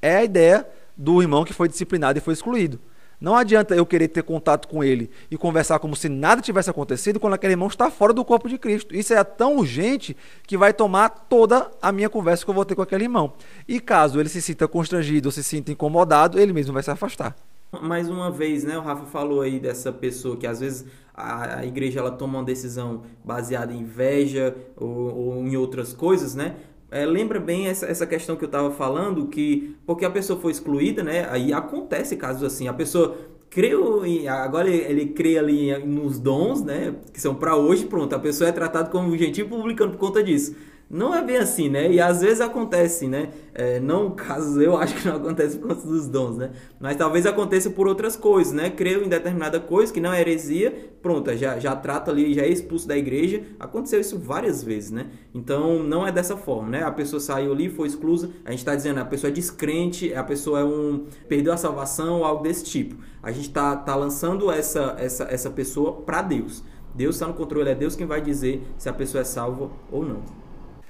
É 0.00 0.16
a 0.16 0.24
ideia 0.24 0.66
do 0.96 1.20
irmão 1.20 1.44
que 1.44 1.52
foi 1.52 1.68
disciplinado 1.68 2.18
e 2.18 2.22
foi 2.22 2.34
excluído. 2.34 2.80
Não 3.20 3.36
adianta 3.36 3.76
eu 3.76 3.86
querer 3.86 4.08
ter 4.08 4.24
contato 4.24 4.66
com 4.66 4.82
ele 4.82 5.08
e 5.30 5.36
conversar 5.36 5.78
como 5.78 5.94
se 5.94 6.08
nada 6.08 6.42
tivesse 6.42 6.68
acontecido 6.68 7.20
quando 7.20 7.34
aquele 7.34 7.52
irmão 7.52 7.68
está 7.68 7.88
fora 7.88 8.12
do 8.12 8.24
corpo 8.24 8.48
de 8.48 8.58
Cristo. 8.58 8.96
Isso 8.96 9.14
é 9.14 9.22
tão 9.22 9.58
urgente 9.58 10.16
que 10.44 10.58
vai 10.58 10.72
tomar 10.72 11.08
toda 11.08 11.70
a 11.80 11.92
minha 11.92 12.10
conversa 12.10 12.44
que 12.44 12.50
eu 12.50 12.54
vou 12.54 12.64
ter 12.64 12.74
com 12.74 12.82
aquele 12.82 13.04
irmão. 13.04 13.34
E 13.68 13.78
caso 13.78 14.18
ele 14.18 14.28
se 14.28 14.42
sinta 14.42 14.66
constrangido 14.66 15.28
ou 15.28 15.32
se 15.32 15.44
sinta 15.44 15.70
incomodado, 15.70 16.36
ele 16.36 16.52
mesmo 16.52 16.72
vai 16.72 16.82
se 16.82 16.90
afastar. 16.90 17.36
Mais 17.80 18.08
uma 18.08 18.30
vez, 18.30 18.64
né, 18.64 18.76
o 18.76 18.82
Rafa 18.82 19.06
falou 19.06 19.40
aí 19.40 19.58
dessa 19.58 19.90
pessoa 19.90 20.36
que 20.36 20.46
às 20.46 20.60
vezes 20.60 20.84
a, 21.14 21.60
a 21.60 21.66
igreja 21.66 22.00
ela 22.00 22.10
toma 22.10 22.38
uma 22.38 22.44
decisão 22.44 23.02
baseada 23.24 23.72
em 23.72 23.80
inveja 23.80 24.54
ou, 24.76 24.88
ou 24.88 25.46
em 25.46 25.56
outras 25.56 25.92
coisas, 25.94 26.34
né? 26.34 26.56
É, 26.90 27.06
lembra 27.06 27.40
bem 27.40 27.68
essa, 27.68 27.86
essa 27.86 28.06
questão 28.06 28.36
que 28.36 28.44
eu 28.44 28.46
estava 28.46 28.70
falando, 28.70 29.26
que 29.26 29.74
porque 29.86 30.04
a 30.04 30.10
pessoa 30.10 30.38
foi 30.38 30.52
excluída, 30.52 31.02
né? 31.02 31.26
Aí 31.30 31.50
acontece 31.52 32.16
casos 32.16 32.42
assim, 32.44 32.68
a 32.68 32.74
pessoa 32.74 33.16
creu 33.48 34.02
agora 34.28 34.68
ele, 34.68 34.84
ele 34.84 35.06
crê 35.12 35.38
ali 35.38 35.76
nos 35.78 36.18
dons, 36.18 36.62
né? 36.62 36.94
Que 37.12 37.20
são 37.20 37.34
para 37.34 37.56
hoje, 37.56 37.86
pronto, 37.86 38.14
a 38.14 38.18
pessoa 38.18 38.48
é 38.48 38.52
tratada 38.52 38.90
como 38.90 39.16
gentil 39.16 39.48
publicano 39.48 39.92
por 39.92 39.98
conta 39.98 40.22
disso. 40.22 40.54
Não 40.92 41.14
é 41.14 41.24
bem 41.24 41.38
assim, 41.38 41.70
né? 41.70 41.90
E 41.90 41.98
às 41.98 42.20
vezes 42.20 42.42
acontece, 42.42 43.08
né? 43.08 43.30
É, 43.54 43.80
não 43.80 44.10
casos, 44.10 44.62
eu 44.62 44.76
acho 44.76 44.94
que 44.94 45.08
não 45.08 45.16
acontece 45.16 45.56
por 45.56 45.68
conta 45.68 45.86
dos 45.86 46.06
dons, 46.06 46.36
né? 46.36 46.50
Mas 46.78 46.96
talvez 46.96 47.24
aconteça 47.24 47.70
por 47.70 47.88
outras 47.88 48.14
coisas, 48.14 48.52
né? 48.52 48.68
Creio 48.68 49.02
em 49.02 49.08
determinada 49.08 49.58
coisa 49.58 49.90
que 49.90 50.02
não 50.02 50.12
é 50.12 50.20
heresia, 50.20 50.92
pronto, 51.00 51.34
já, 51.34 51.58
já 51.58 51.74
trata 51.74 52.10
ali, 52.10 52.34
já 52.34 52.42
é 52.42 52.48
expulso 52.50 52.86
da 52.86 52.94
igreja. 52.94 53.42
Aconteceu 53.58 54.00
isso 54.00 54.18
várias 54.18 54.62
vezes, 54.62 54.90
né? 54.90 55.06
Então 55.34 55.82
não 55.82 56.06
é 56.06 56.12
dessa 56.12 56.36
forma, 56.36 56.68
né? 56.68 56.82
A 56.82 56.90
pessoa 56.90 57.20
saiu 57.20 57.52
ali, 57.52 57.70
foi 57.70 57.88
exclusa. 57.88 58.28
A 58.44 58.50
gente 58.50 58.60
está 58.60 58.74
dizendo, 58.74 59.00
a 59.00 59.04
pessoa 59.06 59.30
é 59.30 59.32
descrente, 59.32 60.12
a 60.12 60.22
pessoa 60.22 60.60
é 60.60 60.64
um 60.64 61.06
perdeu 61.26 61.54
a 61.54 61.56
salvação, 61.56 62.22
algo 62.22 62.42
desse 62.42 62.64
tipo. 62.64 62.96
A 63.22 63.32
gente 63.32 63.48
está 63.48 63.74
tá 63.76 63.96
lançando 63.96 64.50
essa, 64.50 64.94
essa, 64.98 65.24
essa 65.24 65.48
pessoa 65.48 66.02
para 66.02 66.20
Deus. 66.20 66.62
Deus 66.94 67.14
está 67.14 67.26
no 67.26 67.32
controle, 67.32 67.70
é 67.70 67.74
Deus 67.74 67.96
quem 67.96 68.06
vai 68.06 68.20
dizer 68.20 68.62
se 68.76 68.90
a 68.90 68.92
pessoa 68.92 69.22
é 69.22 69.24
salva 69.24 69.70
ou 69.90 70.04
não. 70.04 70.41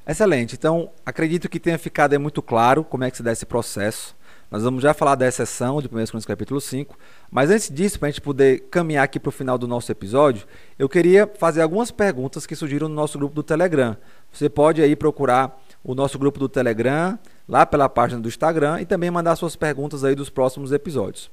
Excelente. 0.07 0.55
Então, 0.55 0.91
acredito 1.07 1.49
que 1.49 1.61
tenha 1.61 1.79
ficado 1.79 2.19
muito 2.19 2.43
claro 2.43 2.83
como 2.83 3.05
é 3.05 3.11
que 3.11 3.17
se 3.17 3.23
dá 3.23 3.31
esse 3.31 3.47
processo. 3.47 4.17
Nós 4.51 4.65
vamos 4.65 4.83
já 4.83 4.93
falar 4.93 5.15
da 5.15 5.27
exceção 5.27 5.81
de 5.81 5.87
1 5.87 5.91
Coríntios 5.91 6.27
capítulo 6.27 6.61
5, 6.61 6.99
mas 7.31 7.49
antes 7.49 7.71
disso, 7.71 7.99
para 7.99 8.09
a 8.09 8.11
gente 8.11 8.21
poder 8.21 8.65
caminhar 8.71 9.03
aqui 9.03 9.19
para 9.19 9.31
o 9.31 9.33
final 9.33 9.57
do 9.57 9.67
nosso 9.67 9.91
episódio, 9.91 10.47
eu 10.79 10.91
queria 10.91 11.27
fazer 11.39 11.63
algumas 11.63 11.91
perguntas 11.91 12.45
que 12.45 12.55
surgiram 12.55 12.87
no 12.87 12.95
nosso 12.95 13.17
grupo 13.17 13.35
do 13.35 13.43
Telegram. 13.43 13.97
Você 14.31 14.51
pode 14.51 14.83
aí 14.83 14.95
procurar 14.95 15.59
o 15.83 15.95
nosso 15.95 16.19
grupo 16.19 16.39
do 16.39 16.51
Telegram, 16.51 17.19
lá 17.49 17.65
pela 17.65 17.89
página 17.89 18.21
do 18.21 18.29
Instagram, 18.29 18.83
e 18.83 18.85
também 18.85 19.11
mandar 19.11 19.37
suas 19.37 19.57
perguntas 19.57 20.05
aí 20.05 20.15
dos 20.15 20.29
próximos 20.29 20.71
episódios. 20.71 21.31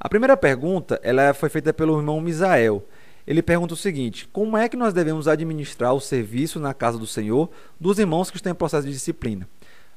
A 0.00 0.08
primeira 0.08 0.36
pergunta 0.36 0.98
ela 1.02 1.34
foi 1.34 1.50
feita 1.50 1.74
pelo 1.74 1.98
irmão 1.98 2.20
Misael. 2.22 2.82
Ele 3.26 3.42
pergunta 3.42 3.74
o 3.74 3.76
seguinte: 3.76 4.28
como 4.32 4.56
é 4.56 4.68
que 4.68 4.76
nós 4.76 4.92
devemos 4.92 5.28
administrar 5.28 5.94
o 5.94 6.00
serviço 6.00 6.58
na 6.58 6.74
casa 6.74 6.98
do 6.98 7.06
Senhor 7.06 7.50
dos 7.80 7.98
irmãos 7.98 8.30
que 8.30 8.36
estão 8.36 8.52
em 8.52 8.54
processo 8.54 8.86
de 8.86 8.92
disciplina? 8.92 9.48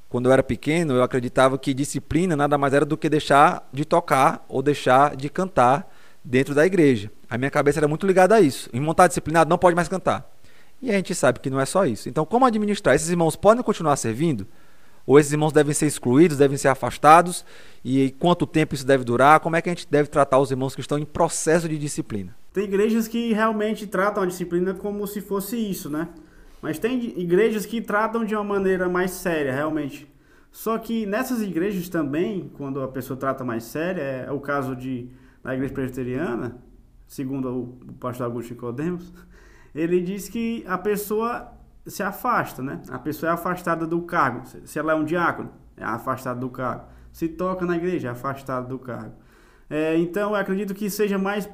Quando 0.09 0.27
eu 0.27 0.31
era 0.31 0.43
pequeno, 0.43 0.93
eu 0.93 1.03
acreditava 1.03 1.57
que 1.57 1.73
disciplina 1.73 2.35
nada 2.35 2.57
mais 2.57 2.73
era 2.73 2.85
do 2.85 2.95
que 2.95 3.09
deixar 3.09 3.67
de 3.73 3.83
tocar 3.83 4.45
ou 4.47 4.61
deixar 4.61 5.15
de 5.15 5.29
cantar 5.29 5.91
dentro 6.23 6.53
da 6.53 6.65
igreja. 6.65 7.11
A 7.29 7.37
minha 7.37 7.51
cabeça 7.51 7.79
era 7.79 7.87
muito 7.87 8.05
ligada 8.05 8.35
a 8.35 8.41
isso. 8.41 8.69
Em 8.71 8.79
montar 8.79 9.07
disciplinado 9.07 9.49
não 9.49 9.57
pode 9.57 9.75
mais 9.75 9.87
cantar. 9.87 10.31
E 10.81 10.89
a 10.89 10.93
gente 10.93 11.15
sabe 11.15 11.39
que 11.39 11.49
não 11.49 11.59
é 11.59 11.65
só 11.65 11.85
isso. 11.85 12.07
Então, 12.07 12.25
como 12.25 12.45
administrar? 12.45 12.95
Esses 12.95 13.09
irmãos 13.09 13.35
podem 13.35 13.63
continuar 13.63 13.95
servindo? 13.95 14.47
Ou 15.05 15.19
esses 15.19 15.31
irmãos 15.31 15.51
devem 15.51 15.73
ser 15.73 15.87
excluídos, 15.87 16.37
devem 16.37 16.57
ser 16.57 16.67
afastados? 16.67 17.45
E 17.83 18.11
quanto 18.19 18.45
tempo 18.45 18.75
isso 18.75 18.85
deve 18.85 19.03
durar? 19.03 19.39
Como 19.39 19.55
é 19.55 19.61
que 19.61 19.69
a 19.69 19.73
gente 19.73 19.87
deve 19.89 20.09
tratar 20.09 20.39
os 20.39 20.51
irmãos 20.51 20.75
que 20.75 20.81
estão 20.81 20.97
em 20.97 21.05
processo 21.05 21.67
de 21.67 21.77
disciplina? 21.77 22.35
Tem 22.55 22.63
igrejas 22.63 23.05
que 23.05 23.33
realmente 23.33 23.85
tratam 23.85 24.23
a 24.23 24.25
disciplina 24.25 24.73
como 24.73 25.05
se 25.05 25.19
fosse 25.19 25.57
isso, 25.57 25.89
né? 25.89 26.07
Mas 26.61 26.79
tem 26.79 27.19
igrejas 27.19 27.65
que 27.65 27.81
tratam 27.81 28.23
de 28.23 28.33
uma 28.33 28.45
maneira 28.45 28.87
mais 28.87 29.11
séria, 29.11 29.53
realmente. 29.53 30.09
Só 30.53 30.77
que 30.77 31.05
nessas 31.05 31.41
igrejas 31.41 31.89
também, 31.89 32.49
quando 32.53 32.81
a 32.81 32.87
pessoa 32.87 33.19
trata 33.19 33.43
mais 33.43 33.65
séria, 33.65 34.01
é 34.01 34.31
o 34.31 34.39
caso 34.39 34.73
de 34.73 35.09
na 35.43 35.53
igreja 35.53 35.73
presbiteriana, 35.73 36.55
segundo 37.05 37.77
o 37.89 37.93
pastor 37.99 38.27
Augusto 38.27 38.53
Nicodemos, 38.53 39.13
ele 39.75 39.99
diz 39.99 40.29
que 40.29 40.63
a 40.65 40.77
pessoa 40.77 41.51
se 41.85 42.03
afasta, 42.03 42.63
né? 42.63 42.81
A 42.87 42.97
pessoa 42.97 43.31
é 43.31 43.33
afastada 43.33 43.85
do 43.85 44.01
cargo. 44.03 44.47
Se 44.63 44.79
ela 44.79 44.93
é 44.93 44.95
um 44.95 45.03
diácono, 45.03 45.51
é 45.75 45.83
afastada 45.83 46.39
do 46.39 46.49
cargo. 46.49 46.85
Se 47.11 47.27
toca 47.27 47.65
na 47.65 47.75
igreja, 47.75 48.07
é 48.07 48.11
afastada 48.11 48.65
do 48.65 48.79
cargo. 48.79 49.13
É, 49.69 49.97
então, 49.97 50.29
eu 50.29 50.35
acredito 50.35 50.73
que 50.73 50.89
seja 50.89 51.17
mais 51.17 51.49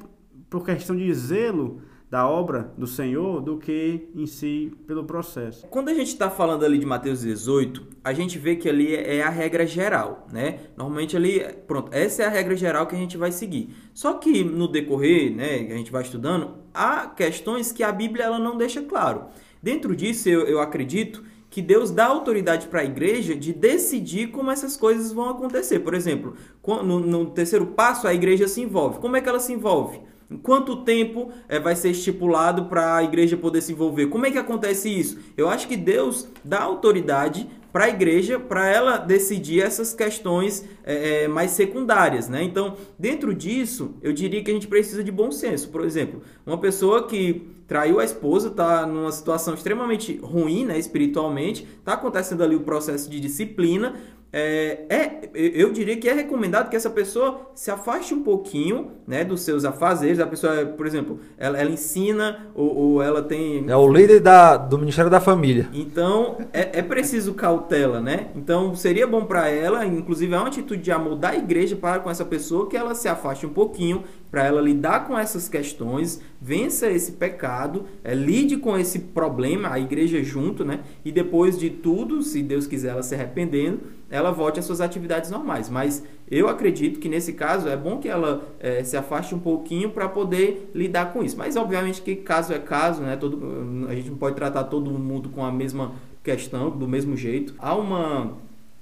por 0.52 0.66
questão 0.66 0.97
de 0.97 1.12
zelo 1.14 1.82
da 2.10 2.28
obra 2.28 2.74
do 2.78 2.86
Senhor 2.86 3.41
do 3.41 3.58
que 3.58 4.10
em 4.14 4.26
si 4.26 4.74
pelo 4.86 5.06
processo. 5.06 5.66
Quando 5.68 5.88
a 5.88 5.93
gente 5.93 6.10
está 6.10 6.30
falando 6.30 6.66
ali 6.66 6.78
de 6.78 6.86
Mateus 6.86 7.22
18, 7.22 7.88
a 8.04 8.12
gente 8.12 8.38
vê 8.38 8.58
que 8.58 8.68
ali 8.68 8.93
é 8.93 9.24
a 9.24 9.30
regra 9.30 9.66
geral, 9.66 10.28
né? 10.30 10.60
Normalmente 10.76 11.16
ali, 11.16 11.41
pronto, 11.66 11.89
essa 11.93 12.24
é 12.24 12.26
a 12.26 12.30
regra 12.30 12.54
geral 12.58 12.86
que 12.86 12.93
a 12.93 12.97
gente 12.97 13.16
vai 13.16 13.32
seguir. 13.32 13.74
Só 13.93 14.16
que 14.16 14.43
no 14.43 14.68
decorrer, 14.68 15.34
né, 15.34 15.64
que 15.64 15.72
a 15.72 15.78
gente 15.78 15.89
vai 15.89 16.02
estudando, 16.02 16.58
há 16.74 17.08
questões 17.08 17.72
que 17.72 17.82
a 17.82 17.91
Bíblia 17.93 18.26
ela 18.26 18.38
não 18.38 18.58
deixa 18.58 18.82
claro. 18.82 19.28
Dentro 19.64 19.95
disso, 19.95 20.28
eu, 20.28 20.41
eu 20.41 20.60
acredito 20.60 21.24
que 21.49 21.62
Deus 21.62 21.91
dá 21.91 22.08
autoridade 22.08 22.68
para 22.68 22.82
a 22.82 22.86
igreja 22.86 23.34
de 23.36 23.54
decidir 23.54 24.32
como 24.32 24.52
essas 24.52 24.76
coisas 24.76 25.14
vão 25.14 25.30
acontecer. 25.30 25.80
Por 25.80 25.93
exemplo, 25.93 26.36
no, 26.66 26.99
no 26.99 27.26
terceiro 27.28 27.68
passo, 27.68 28.06
a 28.06 28.14
igreja 28.14 28.49
se 28.49 28.60
envolve. 28.62 28.99
Como 28.99 29.16
é 29.16 29.22
que 29.22 29.30
ela 29.30 29.39
se 29.39 29.54
envolve? 29.54 30.11
Em 30.32 30.38
quanto 30.38 30.77
tempo 30.77 31.29
é, 31.49 31.59
vai 31.59 31.75
ser 31.75 31.89
estipulado 31.89 32.65
para 32.65 32.95
a 32.95 33.03
igreja 33.03 33.36
poder 33.36 33.61
se 33.61 33.73
envolver? 33.73 34.07
Como 34.07 34.25
é 34.25 34.32
que 34.32 34.38
acontece 34.38 34.88
isso? 34.89 35.19
Eu 35.36 35.49
acho 35.49 35.67
que 35.67 35.75
Deus 35.75 36.27
dá 36.41 36.61
autoridade 36.61 37.49
para 37.73 37.86
a 37.86 37.89
igreja 37.89 38.39
para 38.39 38.67
ela 38.67 38.97
decidir 38.97 39.61
essas 39.61 39.93
questões 39.93 40.65
é, 40.84 41.27
mais 41.27 41.51
secundárias, 41.51 42.27
né? 42.27 42.43
Então, 42.43 42.75
dentro 42.97 43.34
disso, 43.34 43.95
eu 44.01 44.11
diria 44.13 44.43
que 44.43 44.51
a 44.51 44.53
gente 44.53 44.67
precisa 44.67 45.03
de 45.03 45.11
bom 45.11 45.32
senso. 45.32 45.69
Por 45.69 45.84
exemplo, 45.84 46.21
uma 46.45 46.57
pessoa 46.57 47.07
que 47.07 47.47
traiu 47.67 48.01
a 48.01 48.03
esposa, 48.03 48.49
está 48.49 48.86
numa 48.86 49.11
situação 49.11 49.53
extremamente 49.53 50.17
ruim, 50.17 50.65
né, 50.65 50.77
espiritualmente, 50.77 51.65
está 51.79 51.93
acontecendo 51.93 52.43
ali 52.43 52.53
o 52.53 52.61
processo 52.61 53.09
de 53.09 53.17
disciplina, 53.17 53.95
é, 54.34 54.86
é, 54.89 55.29
eu 55.34 55.73
diria 55.73 55.97
que 55.97 56.07
é 56.07 56.13
recomendado 56.13 56.69
que 56.69 56.75
essa 56.75 56.89
pessoa 56.89 57.51
se 57.53 57.69
afaste 57.69 58.13
um 58.13 58.23
pouquinho 58.23 58.91
né, 59.05 59.25
dos 59.25 59.41
seus 59.41 59.65
afazeres. 59.65 60.19
A 60.19 60.27
pessoa, 60.27 60.65
por 60.65 60.88
exemplo, 60.88 61.19
ela, 61.38 61.59
ela 61.59 61.69
ensina 61.69 62.47
ou, 62.55 62.75
ou, 62.75 63.01
ela 63.03 63.21
tem. 63.21 63.65
É 63.67 63.75
o 63.75 63.91
líder 63.91 64.21
da, 64.21 64.55
do 64.55 64.77
Ministério 64.77 65.11
da 65.11 65.19
Família. 65.19 65.67
Então, 65.73 66.38
é, 66.53 66.79
é 66.79 66.82
preciso 66.82 67.34
cautela, 67.34 67.99
né? 67.99 68.27
Então, 68.34 68.73
seria 68.73 69.05
bom 69.05 69.25
para 69.25 69.49
ela, 69.49 69.86
inclusive, 69.86 70.34
é 70.34 70.38
uma 70.38 70.47
atitude 70.47 70.82
de 70.82 70.91
amor 70.91 71.17
da 71.17 71.36
igreja 71.36 71.75
para 71.75 71.99
com 71.99 72.09
essa 72.09 72.23
pessoa 72.23 72.69
que 72.69 72.77
ela 72.77 72.95
se 72.95 73.09
afaste 73.09 73.45
um 73.45 73.49
pouquinho 73.49 74.03
para 74.32 74.45
ela 74.45 74.61
lidar 74.61 75.07
com 75.07 75.19
essas 75.19 75.49
questões, 75.49 76.21
vença 76.39 76.89
esse 76.89 77.11
pecado, 77.11 77.84
é, 78.01 78.15
lide 78.15 78.55
com 78.55 78.77
esse 78.77 78.97
problema, 78.97 79.73
a 79.73 79.79
igreja 79.79 80.23
junto, 80.23 80.63
né? 80.63 80.79
E 81.03 81.11
depois 81.11 81.59
de 81.59 81.69
tudo, 81.69 82.21
se 82.21 82.41
Deus 82.41 82.65
quiser 82.65 82.91
ela 82.91 83.03
se 83.03 83.13
arrependendo, 83.13 83.82
ela 84.12 84.30
volte 84.30 84.59
às 84.59 84.66
suas 84.66 84.82
atividades 84.82 85.32
normais. 85.32 85.70
Mas 85.70 86.03
eu 86.30 86.47
acredito 86.49 86.99
que 86.99 87.09
nesse 87.09 87.34
caso 87.34 87.68
é 87.68 87.78
bom 87.78 87.97
que 87.97 88.09
ela 88.09 88.43
é, 88.59 88.84
se 88.84 88.95
afaste 88.97 89.34
um 89.34 89.39
pouquinho 89.39 89.89
para 89.89 90.07
poder 90.09 90.70
lidar 90.76 91.14
com 91.14 91.24
isso. 91.24 91.38
Mas 91.38 91.55
obviamente 91.55 92.01
que 92.01 92.18
caso 92.18 92.53
é 92.53 92.59
caso, 92.59 93.01
né? 93.01 93.16
Todo, 93.16 93.88
a 93.88 93.95
gente 93.95 94.09
não 94.09 94.18
pode 94.18 94.36
tratar 94.36 94.66
todo 94.66 94.91
mundo 94.91 95.30
com 95.30 95.43
a 95.43 95.51
mesma 95.51 95.93
questão, 96.22 96.70
do 96.70 96.88
mesmo 96.88 97.16
jeito. 97.16 97.55
Há 97.57 97.74
uma 97.74 98.34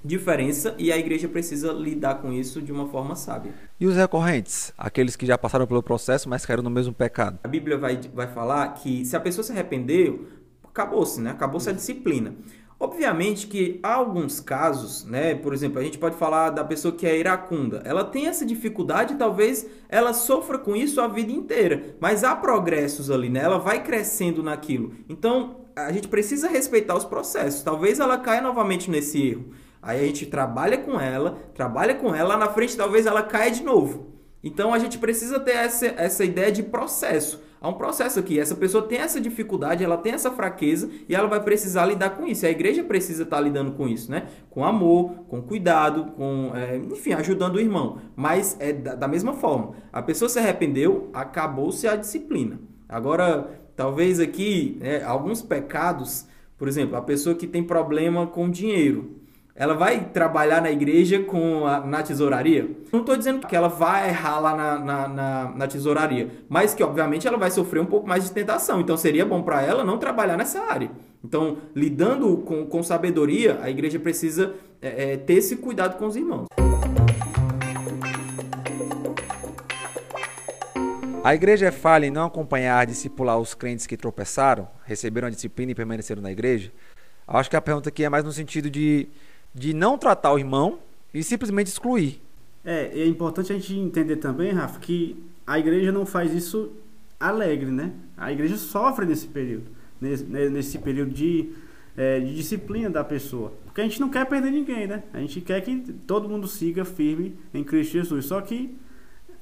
diferença 0.03 0.73
e 0.77 0.91
a 0.91 0.97
igreja 0.97 1.27
precisa 1.27 1.71
lidar 1.73 2.15
com 2.15 2.31
isso 2.31 2.61
de 2.61 2.71
uma 2.71 2.87
forma 2.87 3.15
sábia. 3.15 3.53
E 3.79 3.85
os 3.85 3.95
recorrentes? 3.95 4.73
Aqueles 4.77 5.15
que 5.15 5.25
já 5.25 5.37
passaram 5.37 5.67
pelo 5.67 5.83
processo, 5.83 6.29
mas 6.29 6.45
caíram 6.45 6.63
no 6.63 6.69
mesmo 6.69 6.93
pecado? 6.93 7.39
A 7.43 7.47
Bíblia 7.47 7.77
vai, 7.77 7.99
vai 8.13 8.27
falar 8.27 8.67
que 8.75 9.05
se 9.05 9.15
a 9.15 9.19
pessoa 9.19 9.43
se 9.43 9.51
arrependeu, 9.51 10.27
acabou-se, 10.63 11.19
né? 11.19 11.31
Acabou-se 11.31 11.69
a 11.69 11.73
disciplina. 11.73 12.33
Obviamente 12.79 13.47
que 13.47 13.77
há 13.83 13.95
alguns 13.95 14.39
casos, 14.39 15.03
né? 15.03 15.35
Por 15.35 15.53
exemplo, 15.53 15.79
a 15.79 15.83
gente 15.83 15.97
pode 15.97 16.15
falar 16.15 16.49
da 16.49 16.63
pessoa 16.63 16.95
que 16.95 17.05
é 17.05 17.17
iracunda. 17.17 17.81
Ela 17.83 18.05
tem 18.05 18.27
essa 18.27 18.45
dificuldade, 18.45 19.15
talvez 19.15 19.67
ela 19.89 20.13
sofra 20.13 20.57
com 20.57 20.75
isso 20.77 21.01
a 21.01 21.07
vida 21.07 21.31
inteira, 21.31 21.97
mas 21.99 22.23
há 22.23 22.33
progressos 22.35 23.11
ali, 23.11 23.29
né? 23.29 23.41
Ela 23.41 23.57
vai 23.57 23.83
crescendo 23.83 24.41
naquilo. 24.41 24.93
Então, 25.09 25.65
a 25.75 25.91
gente 25.91 26.07
precisa 26.07 26.47
respeitar 26.47 26.95
os 26.95 27.03
processos. 27.03 27.63
Talvez 27.63 27.99
ela 27.99 28.17
caia 28.17 28.41
novamente 28.41 28.89
nesse 28.89 29.27
erro. 29.27 29.49
Aí 29.81 30.01
a 30.01 30.07
gente 30.07 30.25
trabalha 30.25 30.77
com 30.77 30.99
ela, 30.99 31.37
trabalha 31.53 31.95
com 31.95 32.15
ela, 32.15 32.29
lá 32.29 32.37
na 32.37 32.49
frente 32.49 32.77
talvez 32.77 33.05
ela 33.05 33.23
caia 33.23 33.51
de 33.51 33.63
novo. 33.63 34.13
Então 34.43 34.73
a 34.73 34.79
gente 34.79 34.97
precisa 34.97 35.39
ter 35.39 35.55
essa, 35.55 35.85
essa 35.97 36.23
ideia 36.23 36.51
de 36.51 36.63
processo. 36.63 37.41
Há 37.61 37.67
um 37.67 37.73
processo 37.73 38.19
aqui. 38.19 38.39
Essa 38.39 38.55
pessoa 38.55 38.87
tem 38.87 38.99
essa 38.99 39.19
dificuldade, 39.19 39.83
ela 39.83 39.97
tem 39.97 40.13
essa 40.13 40.31
fraqueza 40.31 40.89
e 41.09 41.13
ela 41.13 41.27
vai 41.27 41.43
precisar 41.43 41.85
lidar 41.85 42.11
com 42.11 42.25
isso. 42.25 42.45
A 42.45 42.49
igreja 42.49 42.83
precisa 42.83 43.23
estar 43.23 43.39
lidando 43.41 43.73
com 43.73 43.87
isso, 43.87 44.09
né? 44.09 44.27
Com 44.49 44.63
amor, 44.63 45.25
com 45.27 45.41
cuidado, 45.41 46.11
com, 46.13 46.51
é, 46.55 46.77
enfim, 46.77 47.11
ajudando 47.13 47.55
o 47.55 47.59
irmão. 47.59 47.99
Mas 48.15 48.55
é 48.59 48.71
da, 48.71 48.95
da 48.95 49.07
mesma 49.07 49.33
forma. 49.33 49.73
A 49.91 50.01
pessoa 50.01 50.29
se 50.29 50.39
arrependeu, 50.39 51.09
acabou-se 51.13 51.85
a 51.85 51.97
disciplina. 51.97 52.59
Agora, 52.87 53.49
talvez 53.75 54.19
aqui, 54.19 54.77
né, 54.79 55.03
alguns 55.03 55.41
pecados, 55.41 56.27
por 56.57 56.67
exemplo, 56.67 56.95
a 56.95 57.01
pessoa 57.01 57.35
que 57.35 57.45
tem 57.45 57.63
problema 57.63 58.25
com 58.25 58.49
dinheiro 58.49 59.18
ela 59.59 59.73
vai 59.73 60.05
trabalhar 60.05 60.61
na 60.61 60.71
igreja 60.71 61.21
com 61.21 61.67
a, 61.67 61.81
na 61.81 62.01
tesouraria? 62.01 62.65
Não 62.93 63.01
estou 63.01 63.17
dizendo 63.17 63.45
que 63.45 63.53
ela 63.53 63.67
vai 63.67 64.07
errar 64.07 64.39
lá 64.39 64.55
na, 64.55 64.79
na, 64.79 65.07
na, 65.09 65.51
na, 65.53 65.67
tesouraria, 65.67 66.29
mas 66.47 66.73
que 66.73 66.81
obviamente 66.81 67.27
ela 67.27 67.37
vai 67.37 67.51
sofrer 67.51 67.81
um 67.81 67.85
pouco 67.85 68.07
mais 68.07 68.23
de 68.23 68.31
tentação. 68.31 68.79
Então 68.79 68.95
seria 68.95 69.25
bom 69.25 69.43
para 69.43 69.61
ela 69.61 69.83
não 69.83 69.97
trabalhar 69.97 70.37
nessa 70.37 70.61
área. 70.61 70.89
Então, 71.21 71.57
lidando 71.75 72.37
com, 72.37 72.65
com 72.67 72.81
sabedoria, 72.81 73.59
a 73.61 73.69
igreja 73.69 73.99
precisa 73.99 74.55
é, 74.81 75.11
é, 75.11 75.17
ter 75.17 75.33
esse 75.33 75.57
cuidado 75.57 75.97
com 75.97 76.05
os 76.05 76.15
irmãos. 76.15 76.47
A 81.21 81.35
igreja 81.35 81.65
é 81.65 81.71
falha 81.71 82.05
em 82.05 82.11
não 82.11 82.27
acompanhar, 82.27 82.85
discipular 82.85 83.37
os 83.37 83.53
crentes 83.53 83.85
que 83.85 83.97
tropeçaram, 83.97 84.69
receberam 84.85 85.27
a 85.27 85.31
disciplina 85.31 85.73
e 85.73 85.75
permaneceram 85.75 86.21
na 86.21 86.31
igreja? 86.31 86.71
Acho 87.27 87.49
que 87.49 87.57
a 87.57 87.61
pergunta 87.61 87.89
aqui 87.89 88.05
é 88.05 88.09
mais 88.09 88.23
no 88.23 88.31
sentido 88.31 88.69
de 88.69 89.09
de 89.53 89.73
não 89.73 89.97
tratar 89.97 90.33
o 90.33 90.39
irmão 90.39 90.79
e 91.13 91.23
simplesmente 91.23 91.67
excluir. 91.67 92.21
É, 92.63 93.01
é 93.01 93.05
importante 93.07 93.51
a 93.51 93.55
gente 93.55 93.73
entender 93.75 94.17
também, 94.17 94.51
Rafa, 94.51 94.79
que 94.79 95.21
a 95.45 95.57
igreja 95.57 95.91
não 95.91 96.05
faz 96.05 96.33
isso 96.33 96.71
alegre, 97.19 97.71
né? 97.71 97.91
A 98.15 98.31
igreja 98.31 98.57
sofre 98.57 99.05
nesse 99.05 99.27
período, 99.27 99.65
nesse, 99.99 100.23
nesse 100.23 100.77
período 100.77 101.11
de, 101.11 101.51
é, 101.97 102.19
de 102.19 102.35
disciplina 102.35 102.89
da 102.89 103.03
pessoa. 103.03 103.53
Porque 103.65 103.81
a 103.81 103.83
gente 103.83 103.99
não 103.99 104.09
quer 104.09 104.25
perder 104.25 104.51
ninguém, 104.51 104.87
né? 104.87 105.03
A 105.13 105.19
gente 105.19 105.41
quer 105.41 105.61
que 105.61 105.75
todo 106.05 106.29
mundo 106.29 106.47
siga 106.47 106.85
firme 106.85 107.35
em 107.53 107.63
Cristo 107.63 107.93
Jesus. 107.93 108.25
Só 108.25 108.39
que, 108.41 108.77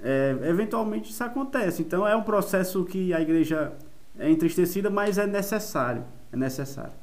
é, 0.01 0.35
eventualmente, 0.43 1.11
isso 1.11 1.23
acontece. 1.23 1.81
Então, 1.81 2.07
é 2.07 2.15
um 2.15 2.23
processo 2.23 2.85
que 2.85 3.13
a 3.13 3.21
igreja 3.21 3.73
é 4.17 4.29
entristecida, 4.29 4.89
mas 4.89 5.17
é 5.17 5.27
necessário. 5.27 6.03
É 6.31 6.37
necessário. 6.37 6.93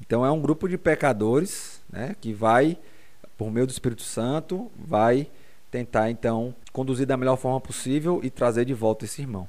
Então, 0.00 0.24
é 0.24 0.30
um 0.30 0.40
grupo 0.40 0.68
de 0.68 0.76
pecadores 0.76 1.73
né, 1.94 2.16
que 2.20 2.32
vai, 2.32 2.76
por 3.38 3.50
meio 3.50 3.66
do 3.66 3.70
Espírito 3.70 4.02
Santo, 4.02 4.70
vai 4.76 5.28
tentar 5.70 6.10
então 6.10 6.54
conduzir 6.72 7.06
da 7.06 7.16
melhor 7.16 7.36
forma 7.36 7.60
possível 7.60 8.20
e 8.22 8.30
trazer 8.30 8.64
de 8.64 8.74
volta 8.74 9.04
esse 9.04 9.22
irmão. 9.22 9.48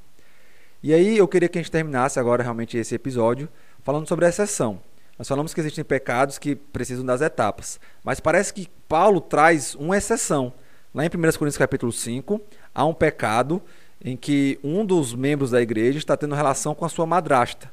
E 0.82 0.94
aí 0.94 1.18
eu 1.18 1.28
queria 1.28 1.50
que 1.50 1.58
a 1.58 1.62
gente 1.62 1.72
terminasse 1.72 2.20
agora 2.20 2.44
realmente 2.44 2.78
esse 2.78 2.94
episódio 2.94 3.50
falando 3.84 4.08
sobre 4.08 4.26
a 4.26 4.30
exceção. 4.30 4.80
Nós 5.18 5.28
falamos 5.28 5.54
que 5.54 5.60
existem 5.60 5.84
pecados 5.84 6.38
que 6.38 6.56
precisam 6.56 7.06
das 7.06 7.22
etapas, 7.22 7.80
mas 8.04 8.20
parece 8.20 8.54
que 8.54 8.70
Paulo 8.88 9.20
traz 9.22 9.76
uma 9.76 9.98
exceção 9.98 10.54
Lá 10.96 11.04
em 11.04 11.10
1 11.10 11.10
Coríntios 11.10 11.58
capítulo 11.58 11.92
5, 11.92 12.40
há 12.74 12.86
um 12.86 12.94
pecado 12.94 13.62
em 14.02 14.16
que 14.16 14.58
um 14.64 14.86
dos 14.86 15.14
membros 15.14 15.52
da 15.52 15.62
igreja 15.62 15.98
está 15.98 16.16
tendo 16.16 16.34
relação 16.34 16.74
com 16.74 16.86
a 16.86 16.90
sua 16.90 17.06
madrasta. 17.06 17.70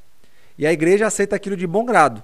E 0.59 0.67
a 0.67 0.73
igreja 0.73 1.07
aceita 1.07 1.37
aquilo 1.37 1.57
de 1.57 1.65
bom 1.65 1.85
grado. 1.85 2.21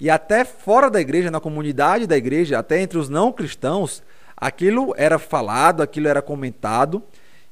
E 0.00 0.08
até 0.08 0.44
fora 0.44 0.88
da 0.88 1.00
igreja, 1.00 1.30
na 1.30 1.40
comunidade 1.40 2.06
da 2.06 2.16
igreja, 2.16 2.58
até 2.58 2.80
entre 2.80 2.98
os 2.98 3.08
não 3.08 3.32
cristãos, 3.32 4.02
aquilo 4.36 4.94
era 4.96 5.18
falado, 5.18 5.82
aquilo 5.82 6.06
era 6.06 6.22
comentado, 6.22 7.02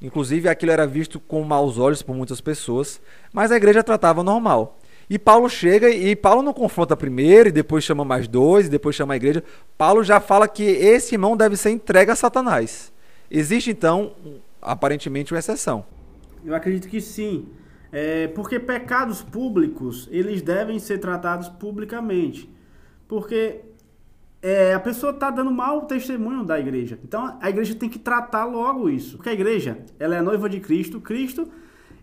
inclusive 0.01 0.49
aquilo 0.49 0.71
era 0.71 0.87
visto 0.87 1.19
com 1.19 1.43
maus 1.43 1.77
olhos 1.77 2.03
por 2.03 2.15
muitas 2.15 2.41
pessoas, 2.41 3.01
mas 3.33 3.51
a 3.51 3.57
igreja 3.57 3.83
tratava 3.83 4.23
normal. 4.23 4.79
E 5.09 5.19
Paulo 5.19 5.49
chega 5.49 5.89
e 5.89 6.15
Paulo 6.17 6.43
não 6.43 6.53
confronta 6.53 6.97
primeiro, 6.97 7.49
e 7.49 7.53
depois 7.53 7.85
chama 7.85 8.05
mais 8.05 8.27
dois, 8.27 8.67
e 8.67 8.71
depois 8.71 8.95
chama 8.95 9.15
a 9.15 9.17
igreja. 9.17 9.43
Paulo 9.77 10.03
já 10.03 10.21
fala 10.21 10.49
que 10.49 10.63
esse 10.63 11.15
irmão 11.15 11.37
deve 11.37 11.57
ser 11.57 11.71
entregue 11.71 12.11
a 12.11 12.17
Satanás. 12.17 12.93
Existe 13.31 13.71
então, 13.71 14.13
aparentemente, 14.61 15.33
uma 15.33 15.39
exceção. 15.39 15.85
Eu 16.45 16.55
acredito 16.55 16.89
que 16.89 17.01
sim. 17.01 17.47
É, 17.99 18.29
porque 18.29 18.61
pecados 18.61 19.23
públicos, 19.23 20.07
eles 20.13 20.43
devem 20.43 20.79
ser 20.79 20.99
tratados 20.99 21.49
publicamente. 21.49 22.47
Porque 23.09 23.63
é, 24.43 24.75
a 24.75 24.81
pessoa 24.81 25.13
está 25.13 25.31
dando 25.31 25.51
mau 25.51 25.87
testemunho 25.87 26.45
da 26.45 26.61
igreja. 26.61 26.99
Então 27.03 27.39
a 27.41 27.49
igreja 27.49 27.75
tem 27.75 27.89
que 27.89 27.99
tratar 27.99 28.45
logo 28.45 28.91
isso. 28.91 29.17
Porque 29.17 29.31
a 29.31 29.33
igreja, 29.33 29.79
ela 29.99 30.15
é 30.15 30.19
a 30.19 30.23
noiva 30.23 30.47
de 30.47 30.61
Cristo. 30.61 31.01
Cristo 31.01 31.49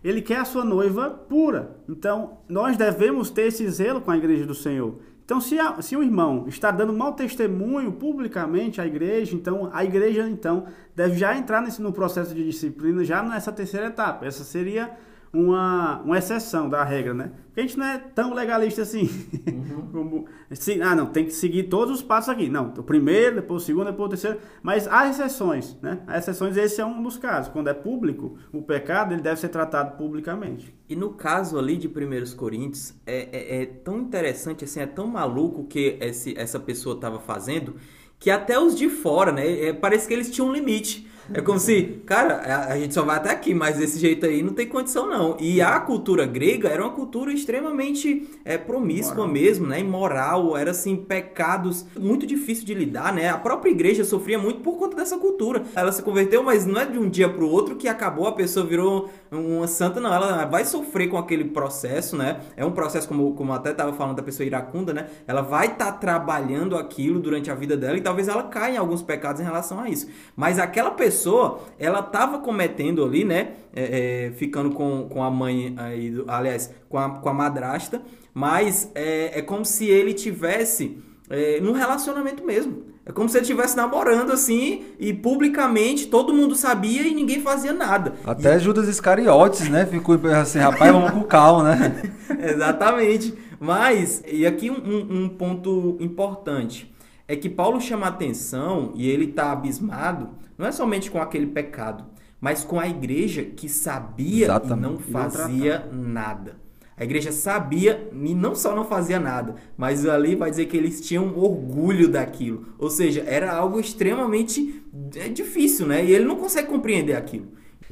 ele 0.02 0.20
quer 0.20 0.38
a 0.38 0.44
sua 0.44 0.64
noiva 0.64 1.10
pura. 1.10 1.76
Então, 1.88 2.38
nós 2.48 2.76
devemos 2.76 3.30
ter 3.30 3.42
esse 3.46 3.66
zelo 3.70 4.00
com 4.00 4.10
a 4.10 4.16
igreja 4.16 4.44
do 4.44 4.54
Senhor. 4.54 4.98
Então, 5.24 5.40
se, 5.40 5.60
a, 5.60 5.80
se 5.80 5.96
o 5.96 6.02
irmão 6.02 6.46
está 6.48 6.72
dando 6.72 6.92
mau 6.92 7.12
testemunho 7.12 7.92
publicamente 7.92 8.80
à 8.80 8.86
igreja, 8.86 9.36
então 9.36 9.70
a 9.72 9.84
igreja 9.84 10.28
então 10.28 10.66
deve 10.96 11.16
já 11.16 11.38
entrar 11.38 11.62
nesse, 11.62 11.80
no 11.80 11.92
processo 11.92 12.34
de 12.34 12.44
disciplina 12.44 13.04
já 13.04 13.22
nessa 13.22 13.52
terceira 13.52 13.86
etapa. 13.86 14.26
Essa 14.26 14.42
seria 14.42 14.90
uma, 15.34 16.00
uma 16.02 16.16
exceção 16.16 16.68
da 16.68 16.84
regra, 16.84 17.12
né? 17.12 17.32
Porque 17.46 17.60
a 17.60 17.62
gente 17.64 17.78
não 17.78 17.86
é 17.86 17.98
tão 17.98 18.32
legalista 18.32 18.82
assim. 18.82 19.10
Uhum. 19.48 19.88
Como, 19.92 20.26
assim, 20.50 20.80
ah, 20.80 20.94
não, 20.94 21.06
tem 21.06 21.24
que 21.24 21.32
seguir 21.32 21.64
todos 21.64 21.96
os 21.96 22.02
passos 22.02 22.28
aqui. 22.28 22.48
Não, 22.48 22.72
o 22.76 22.82
primeiro, 22.82 23.36
depois 23.36 23.62
o 23.62 23.66
segundo, 23.66 23.86
depois 23.86 24.06
o 24.06 24.10
terceiro. 24.10 24.38
Mas 24.62 24.86
há 24.86 25.08
exceções, 25.08 25.76
né? 25.82 26.00
Há 26.06 26.18
exceções, 26.18 26.56
esse 26.56 26.80
é 26.80 26.86
um 26.86 27.02
dos 27.02 27.16
casos. 27.16 27.52
Quando 27.52 27.68
é 27.68 27.74
público, 27.74 28.38
o 28.52 28.62
pecado, 28.62 29.12
ele 29.12 29.22
deve 29.22 29.40
ser 29.40 29.48
tratado 29.48 29.96
publicamente. 29.96 30.72
E 30.88 30.94
no 30.94 31.10
caso 31.10 31.58
ali 31.58 31.76
de 31.76 31.88
1 31.88 32.36
Coríntios, 32.36 32.94
é, 33.04 33.28
é, 33.32 33.62
é, 33.62 33.66
tão 33.66 33.98
interessante, 33.98 34.64
assim, 34.64 34.80
é 34.80 34.86
tão 34.86 35.08
maluco 35.08 35.64
que 35.64 35.98
esse, 36.00 36.38
essa 36.38 36.60
pessoa 36.60 36.94
estava 36.94 37.18
fazendo, 37.18 37.74
que 38.20 38.30
até 38.30 38.58
os 38.58 38.76
de 38.76 38.88
fora, 38.88 39.32
né? 39.32 39.66
É, 39.66 39.72
parece 39.72 40.06
que 40.06 40.14
eles 40.14 40.30
tinham 40.30 40.48
um 40.48 40.52
limite. 40.52 41.08
É 41.32 41.40
como 41.40 41.58
se, 41.58 42.02
cara, 42.04 42.68
a 42.68 42.78
gente 42.78 42.92
só 42.92 43.02
vai 43.02 43.16
até 43.16 43.30
aqui, 43.30 43.54
mas 43.54 43.78
desse 43.78 43.98
jeito 43.98 44.26
aí 44.26 44.42
não 44.42 44.52
tem 44.52 44.66
condição 44.66 45.08
não. 45.08 45.36
E 45.40 45.62
a 45.62 45.80
cultura 45.80 46.26
grega 46.26 46.68
era 46.68 46.82
uma 46.82 46.92
cultura 46.92 47.32
extremamente 47.32 48.28
é, 48.44 48.58
promíscua 48.58 49.18
Moral. 49.18 49.32
mesmo, 49.32 49.66
né? 49.66 49.80
Imoral, 49.80 50.56
era 50.56 50.72
assim, 50.72 50.96
pecados 50.96 51.86
muito 51.98 52.26
difícil 52.26 52.66
de 52.66 52.74
lidar, 52.74 53.12
né? 53.12 53.30
A 53.30 53.38
própria 53.38 53.70
igreja 53.70 54.04
sofria 54.04 54.38
muito 54.38 54.60
por 54.60 54.76
conta 54.76 54.96
dessa 54.96 55.16
cultura. 55.16 55.62
Ela 55.74 55.92
se 55.92 56.02
converteu, 56.02 56.42
mas 56.42 56.66
não 56.66 56.80
é 56.80 56.84
de 56.84 56.98
um 56.98 57.08
dia 57.08 57.28
para 57.28 57.44
o 57.44 57.50
outro 57.50 57.76
que 57.76 57.88
acabou, 57.88 58.26
a 58.26 58.32
pessoa 58.32 58.66
virou 58.66 59.08
uma 59.30 59.66
santa, 59.66 60.00
não. 60.00 60.12
Ela 60.12 60.44
vai 60.44 60.64
sofrer 60.64 61.08
com 61.08 61.16
aquele 61.16 61.44
processo, 61.44 62.16
né? 62.16 62.40
É 62.56 62.64
um 62.64 62.72
processo, 62.72 63.08
como, 63.08 63.34
como 63.34 63.52
até 63.52 63.70
estava 63.70 63.92
falando 63.92 64.16
da 64.16 64.22
pessoa 64.22 64.46
iracunda, 64.46 64.92
né? 64.92 65.08
Ela 65.26 65.40
vai 65.40 65.66
estar 65.68 65.92
tá 65.92 65.92
trabalhando 65.92 66.76
aquilo 66.76 67.18
durante 67.18 67.50
a 67.50 67.54
vida 67.54 67.76
dela 67.76 67.96
e 67.96 68.00
talvez 68.00 68.28
ela 68.28 68.42
caia 68.44 68.74
em 68.74 68.78
alguns 68.78 69.02
pecados 69.02 69.40
em 69.40 69.44
relação 69.44 69.80
a 69.80 69.88
isso. 69.88 70.08
Mas 70.36 70.58
aquela 70.58 70.90
pessoa 70.90 71.13
pessoa, 71.14 71.60
ela 71.78 72.00
estava 72.00 72.38
cometendo 72.38 73.04
ali, 73.04 73.24
né? 73.24 73.52
É, 73.74 74.26
é, 74.26 74.32
ficando 74.32 74.70
com, 74.70 75.08
com 75.08 75.22
a 75.22 75.30
mãe, 75.30 75.74
aí, 75.76 76.12
aliás, 76.26 76.72
com 76.88 76.98
a, 76.98 77.10
com 77.10 77.28
a 77.28 77.32
madrasta, 77.32 78.02
mas 78.32 78.90
é, 78.94 79.38
é 79.38 79.42
como 79.42 79.64
se 79.64 79.86
ele 79.86 80.12
tivesse 80.12 80.98
é, 81.30 81.60
num 81.60 81.72
relacionamento 81.72 82.44
mesmo. 82.44 82.94
É 83.06 83.12
como 83.12 83.28
se 83.28 83.36
ele 83.36 83.42
estivesse 83.42 83.76
namorando 83.76 84.32
assim 84.32 84.82
e 84.98 85.12
publicamente 85.12 86.06
todo 86.06 86.32
mundo 86.32 86.54
sabia 86.54 87.02
e 87.02 87.14
ninguém 87.14 87.40
fazia 87.40 87.72
nada. 87.72 88.14
Até 88.24 88.56
e... 88.56 88.58
Judas 88.58 88.88
Iscariotes, 88.88 89.68
né? 89.68 89.84
Ficou 89.84 90.18
assim, 90.34 90.58
rapaz, 90.58 90.90
vamos 90.90 91.10
com 91.10 91.22
calma, 91.22 91.74
né? 91.74 92.02
Exatamente. 92.40 93.34
Mas, 93.60 94.22
e 94.26 94.46
aqui 94.46 94.70
um, 94.70 95.24
um 95.24 95.28
ponto 95.28 95.96
importante 96.00 96.94
é 97.26 97.36
que 97.36 97.48
Paulo 97.48 97.80
chama 97.80 98.06
atenção 98.06 98.92
e 98.94 99.08
ele 99.08 99.26
está 99.26 99.52
abismado, 99.52 100.30
não 100.56 100.66
é 100.66 100.72
somente 100.72 101.10
com 101.10 101.20
aquele 101.20 101.46
pecado, 101.46 102.04
mas 102.40 102.62
com 102.64 102.78
a 102.78 102.88
igreja 102.88 103.42
que 103.42 103.68
sabia 103.68 104.46
Exatamente. 104.46 104.78
e 104.78 104.92
não 104.92 104.98
fazia 104.98 105.88
não 105.90 106.02
nada. 106.08 106.64
A 106.96 107.02
igreja 107.02 107.32
sabia 107.32 108.08
e 108.12 108.34
não 108.34 108.54
só 108.54 108.74
não 108.74 108.84
fazia 108.84 109.18
nada, 109.18 109.56
mas 109.76 110.06
ali 110.06 110.36
vai 110.36 110.48
dizer 110.50 110.66
que 110.66 110.76
eles 110.76 111.00
tinham 111.00 111.36
orgulho 111.36 112.06
daquilo. 112.06 112.66
Ou 112.78 112.88
seja, 112.88 113.24
era 113.26 113.52
algo 113.52 113.80
extremamente 113.80 114.80
é, 115.16 115.28
difícil, 115.28 115.86
né? 115.86 116.04
E 116.04 116.12
ele 116.12 116.24
não 116.24 116.36
consegue 116.36 116.68
compreender 116.68 117.16
aquilo. 117.16 117.48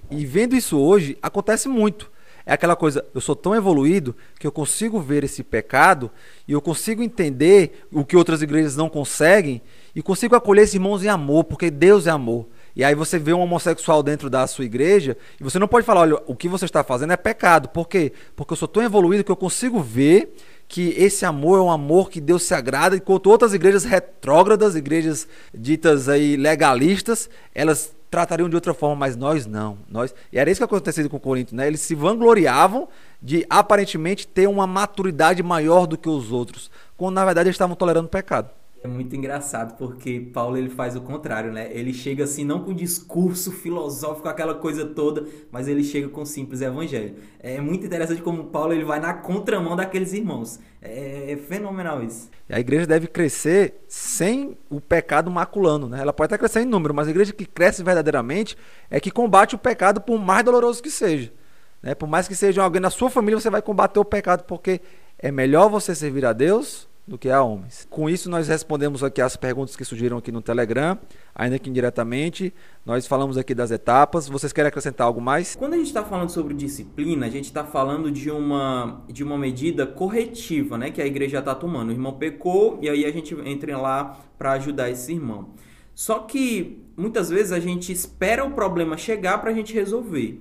E 0.09 0.25
vendo 0.25 0.55
isso 0.55 0.79
hoje, 0.79 1.19
acontece 1.21 1.69
muito. 1.69 2.13
É 2.45 2.53
aquela 2.53 2.77
coisa, 2.77 3.05
eu 3.15 3.21
sou 3.21 3.35
tão 3.35 3.55
evoluído 3.55 4.15
que 4.39 4.47
eu 4.47 4.53
consigo 4.53 5.01
ver 5.01 5.25
esse 5.25 5.43
pecado 5.43 6.11
e 6.47 6.53
eu 6.53 6.61
consigo 6.61 7.03
entender 7.03 7.87
o 7.93 8.05
que 8.05 8.17
outras 8.17 8.43
igrejas 8.43 8.77
não 8.77 8.89
conseguem 8.89 9.63
e 9.95 10.03
consigo 10.03 10.35
acolher 10.35 10.63
esses 10.63 10.75
irmãos 10.75 11.05
em 11.05 11.09
amor, 11.09 11.45
porque 11.45 11.71
Deus 11.71 12.07
é 12.07 12.11
amor. 12.11 12.47
E 12.75 12.83
aí 12.83 12.95
você 12.95 13.19
vê 13.19 13.33
um 13.33 13.41
homossexual 13.41 14.03
dentro 14.03 14.31
da 14.31 14.47
sua 14.47 14.65
igreja 14.65 15.17
e 15.39 15.45
você 15.45 15.59
não 15.59 15.69
pode 15.69 15.85
falar, 15.85 16.01
olha, 16.01 16.23
o 16.27 16.35
que 16.35 16.49
você 16.49 16.65
está 16.65 16.83
fazendo 16.83 17.13
é 17.13 17.17
pecado. 17.17 17.69
Por 17.69 17.87
quê? 17.87 18.13
Porque 18.35 18.53
eu 18.53 18.57
sou 18.57 18.69
tão 18.69 18.83
evoluído 18.83 19.23
que 19.23 19.31
eu 19.31 19.37
consigo 19.37 19.81
ver 19.81 20.35
que 20.67 20.95
esse 20.97 21.27
amor 21.27 21.59
é 21.59 21.63
um 21.63 21.71
amor 21.71 22.09
que 22.09 22.19
Deus 22.19 22.45
se 22.45 22.55
agrada, 22.55 22.97
enquanto 22.97 23.27
outras 23.27 23.53
igrejas 23.53 23.85
retrógradas, 23.85 24.75
igrejas 24.75 25.29
ditas 25.53 26.09
aí 26.09 26.35
legalistas, 26.35 27.29
elas 27.55 27.95
tratariam 28.11 28.49
de 28.49 28.55
outra 28.55 28.73
forma, 28.73 28.97
mas 28.97 29.15
nós 29.15 29.45
não. 29.45 29.79
Nós, 29.87 30.15
e 30.33 30.39
era 30.39 30.51
isso 30.51 30.61
que 30.61 30.65
aconteceu 30.65 31.09
com 31.11 31.19
o 31.19 31.21
Corinto, 31.21 31.55
né? 31.55 31.67
Eles 31.67 31.81
se 31.81 31.95
vangloriavam 31.95 32.89
de 33.21 33.45
aparentemente 33.51 34.27
ter 34.27 34.47
uma 34.47 34.67
maturidade 34.67 35.43
maior 35.43 35.87
do 35.87 35.99
que 35.99 36.09
os 36.09 36.33
outros, 36.33 36.71
quando 36.97 37.17
na 37.17 37.25
verdade 37.25 37.49
eles 37.49 37.55
estavam 37.55 37.77
tolerando 37.77 38.09
pecado. 38.09 38.51
É 38.85 38.89
muito 38.89 39.15
engraçado 39.15 39.77
porque 39.77 40.19
Paulo 40.35 40.57
ele 40.57 40.69
faz 40.69 40.97
o 40.97 41.01
contrário, 41.01 41.53
né? 41.53 41.69
Ele 41.71 41.95
chega 41.95 42.25
assim 42.25 42.45
não 42.45 42.65
com 42.65 42.75
discurso 42.75 43.53
filosófico, 43.53 44.29
aquela 44.29 44.57
coisa 44.57 44.85
toda, 44.85 45.25
mas 45.53 45.69
ele 45.69 45.85
chega 45.85 46.09
com 46.09 46.25
simples 46.25 46.61
evangelho. 46.61 47.15
É 47.39 47.61
muito 47.61 47.87
interessante 47.87 48.21
como 48.21 48.47
Paulo 48.47 48.73
ele 48.73 48.85
vai 48.85 48.99
na 48.99 49.15
contramão 49.15 49.77
daqueles 49.77 50.13
irmãos. 50.13 50.59
É, 50.81 51.31
é 51.31 51.37
fenomenal 51.37 52.03
isso. 52.03 52.29
A 52.51 52.59
igreja 52.59 52.85
deve 52.85 53.07
crescer 53.07 53.85
sem 53.87 54.59
o 54.69 54.81
pecado 54.81 55.31
maculando, 55.31 55.89
né? 55.89 56.01
Ela 56.01 56.13
pode 56.13 56.35
até 56.35 56.39
crescer 56.39 56.63
em 56.63 56.67
número, 56.67 56.93
mas 56.93 57.07
a 57.07 57.13
igreja 57.13 57.33
que 57.33 57.47
cresce 57.47 57.85
verdadeiramente 57.85 58.57
é 58.91 58.99
que 58.99 59.13
combate 59.13 59.55
o 59.55 59.59
pecado 59.59 60.01
por 60.01 60.19
mais 60.19 60.45
doloroso 60.45 60.83
que 60.83 60.91
seja. 60.91 61.33
Né? 61.81 61.95
Por 61.95 62.09
mais 62.09 62.27
que 62.27 62.35
seja 62.35 62.65
alguém 62.65 62.81
na 62.81 62.91
sua 62.91 63.09
família, 63.09 63.39
você 63.39 63.49
vai 63.49 63.63
combater 63.63 64.01
o 64.01 64.05
pecado 64.05 64.43
porque 64.43 64.81
é 65.17 65.31
melhor 65.31 65.69
você 65.69 65.95
servir 65.95 66.27
a 66.27 66.33
Deus 66.33 66.91
do 67.07 67.19
que 67.19 67.29
a 67.29 67.43
homens. 67.43 67.87
Com 67.91 68.09
isso, 68.09 68.31
nós 68.31 68.47
respondemos 68.49 69.03
aqui 69.03 69.21
as 69.21 69.37
perguntas 69.37 69.75
que 69.75 69.85
surgiram 69.85 70.19
aqui 70.19 70.31
no 70.31 70.41
Telegram, 70.41 70.97
ainda 71.35 71.59
que 71.59 71.69
indiretamente. 71.69 72.55
Nós 72.87 73.07
falamos 73.07 73.37
aqui 73.37 73.55
das 73.55 73.71
etapas. 73.71 74.29
Vocês 74.29 74.53
querem 74.53 74.69
acrescentar 74.69 75.07
algo 75.07 75.21
mais? 75.21 75.57
Quando 75.57 75.75
a 75.75 75.77
gente 75.77 75.89
está 75.89 76.05
falando 76.05 76.31
sobre 76.31 76.55
disciplina, 76.55 77.27
a 77.27 77.31
gente 77.31 77.47
está 77.47 77.65
falando 77.65 78.11
de 78.11 78.31
uma, 78.31 79.03
de 79.09 79.25
uma 79.25 79.37
medida 79.37 79.85
corretiva 79.85 80.79
né, 80.79 80.91
que 80.91 81.03
a 81.03 81.07
igreja 81.07 81.41
está 81.41 81.55
tomando. 81.55 81.89
O 81.89 81.93
irmão 81.93 82.13
pecou 82.13 82.79
e 82.81 82.89
aí 82.89 83.05
a 83.05 83.11
gente 83.11 83.35
entra 83.45 83.77
lá 83.77 84.21
para 84.39 84.53
ajudar 84.53 84.89
esse 84.89 85.13
irmão. 85.13 85.51
Só 85.95 86.21
que 86.21 86.85
muitas 86.97 87.29
vezes 87.29 87.53
a 87.53 87.61
gente 87.61 87.93
espera 87.93 88.45
o 88.45 88.53
problema 88.53 88.97
chegar 88.97 89.39
para 89.39 89.51
a 89.51 89.55
gente 89.55 89.75
resolver. 89.75 90.41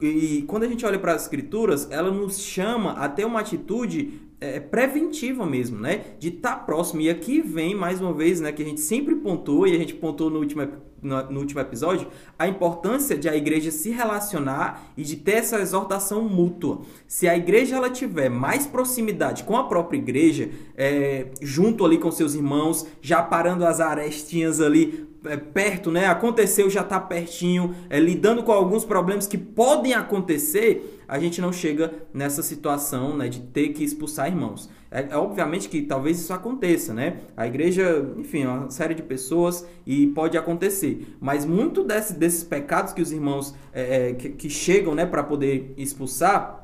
E 0.00 0.42
quando 0.48 0.64
a 0.64 0.68
gente 0.68 0.84
olha 0.84 0.98
para 0.98 1.14
as 1.14 1.22
escrituras, 1.22 1.88
ela 1.90 2.10
nos 2.10 2.40
chama 2.40 2.92
a 2.92 3.08
ter 3.08 3.24
uma 3.24 3.40
atitude 3.40 4.20
é, 4.42 4.58
preventiva 4.58 5.46
mesmo, 5.46 5.78
né? 5.78 6.00
De 6.18 6.28
estar 6.28 6.56
tá 6.56 6.56
próximo. 6.56 7.00
E 7.00 7.08
aqui 7.08 7.40
vem 7.40 7.74
mais 7.76 8.00
uma 8.00 8.12
vez, 8.12 8.40
né, 8.40 8.50
que 8.50 8.60
a 8.60 8.64
gente 8.64 8.80
sempre 8.80 9.14
pontuou 9.14 9.68
e 9.68 9.74
a 9.74 9.78
gente 9.78 9.94
pontuou 9.94 10.28
no 10.28 10.40
último, 10.40 10.66
no, 11.00 11.30
no, 11.30 11.40
último 11.40 11.60
episódio, 11.60 12.08
a 12.36 12.48
importância 12.48 13.16
de 13.16 13.28
a 13.28 13.36
igreja 13.36 13.70
se 13.70 13.90
relacionar 13.90 14.92
e 14.96 15.04
de 15.04 15.16
ter 15.16 15.36
essa 15.36 15.60
exortação 15.60 16.22
mútua. 16.22 16.82
Se 17.06 17.28
a 17.28 17.36
igreja 17.36 17.76
ela 17.76 17.88
tiver 17.88 18.28
mais 18.28 18.66
proximidade 18.66 19.44
com 19.44 19.56
a 19.56 19.64
própria 19.64 19.98
igreja, 19.98 20.50
é, 20.76 21.28
junto 21.40 21.84
ali 21.84 21.98
com 21.98 22.10
seus 22.10 22.34
irmãos, 22.34 22.86
já 23.00 23.22
parando 23.22 23.64
as 23.64 23.78
arestinhas 23.78 24.60
ali 24.60 25.06
é, 25.24 25.36
perto, 25.36 25.90
né? 25.90 26.06
Aconteceu, 26.06 26.68
já 26.68 26.82
está 26.82 26.98
pertinho, 27.00 27.74
é, 27.88 27.98
lidando 27.98 28.42
com 28.42 28.52
alguns 28.52 28.84
problemas 28.84 29.26
que 29.26 29.38
podem 29.38 29.94
acontecer, 29.94 31.02
a 31.06 31.18
gente 31.18 31.40
não 31.40 31.52
chega 31.52 31.92
nessa 32.12 32.42
situação 32.42 33.16
né, 33.16 33.28
de 33.28 33.40
ter 33.40 33.68
que 33.68 33.84
expulsar 33.84 34.28
irmãos. 34.28 34.70
É, 34.90 35.08
é, 35.10 35.16
obviamente 35.16 35.68
que 35.68 35.82
talvez 35.82 36.20
isso 36.20 36.32
aconteça, 36.32 36.92
né? 36.92 37.20
A 37.36 37.46
igreja, 37.46 38.14
enfim, 38.16 38.42
é 38.42 38.48
uma 38.48 38.70
série 38.70 38.94
de 38.94 39.02
pessoas 39.02 39.66
e 39.86 40.08
pode 40.08 40.36
acontecer. 40.36 41.16
Mas 41.20 41.44
muito 41.44 41.82
desse, 41.82 42.14
desses 42.14 42.44
pecados 42.44 42.92
que 42.92 43.00
os 43.00 43.10
irmãos 43.10 43.54
é, 43.72 44.10
é 44.10 44.12
que, 44.14 44.28
que, 44.30 44.50
chegam, 44.50 44.94
né, 44.94 45.06
para 45.06 45.22
poder 45.22 45.72
expulsar 45.76 46.61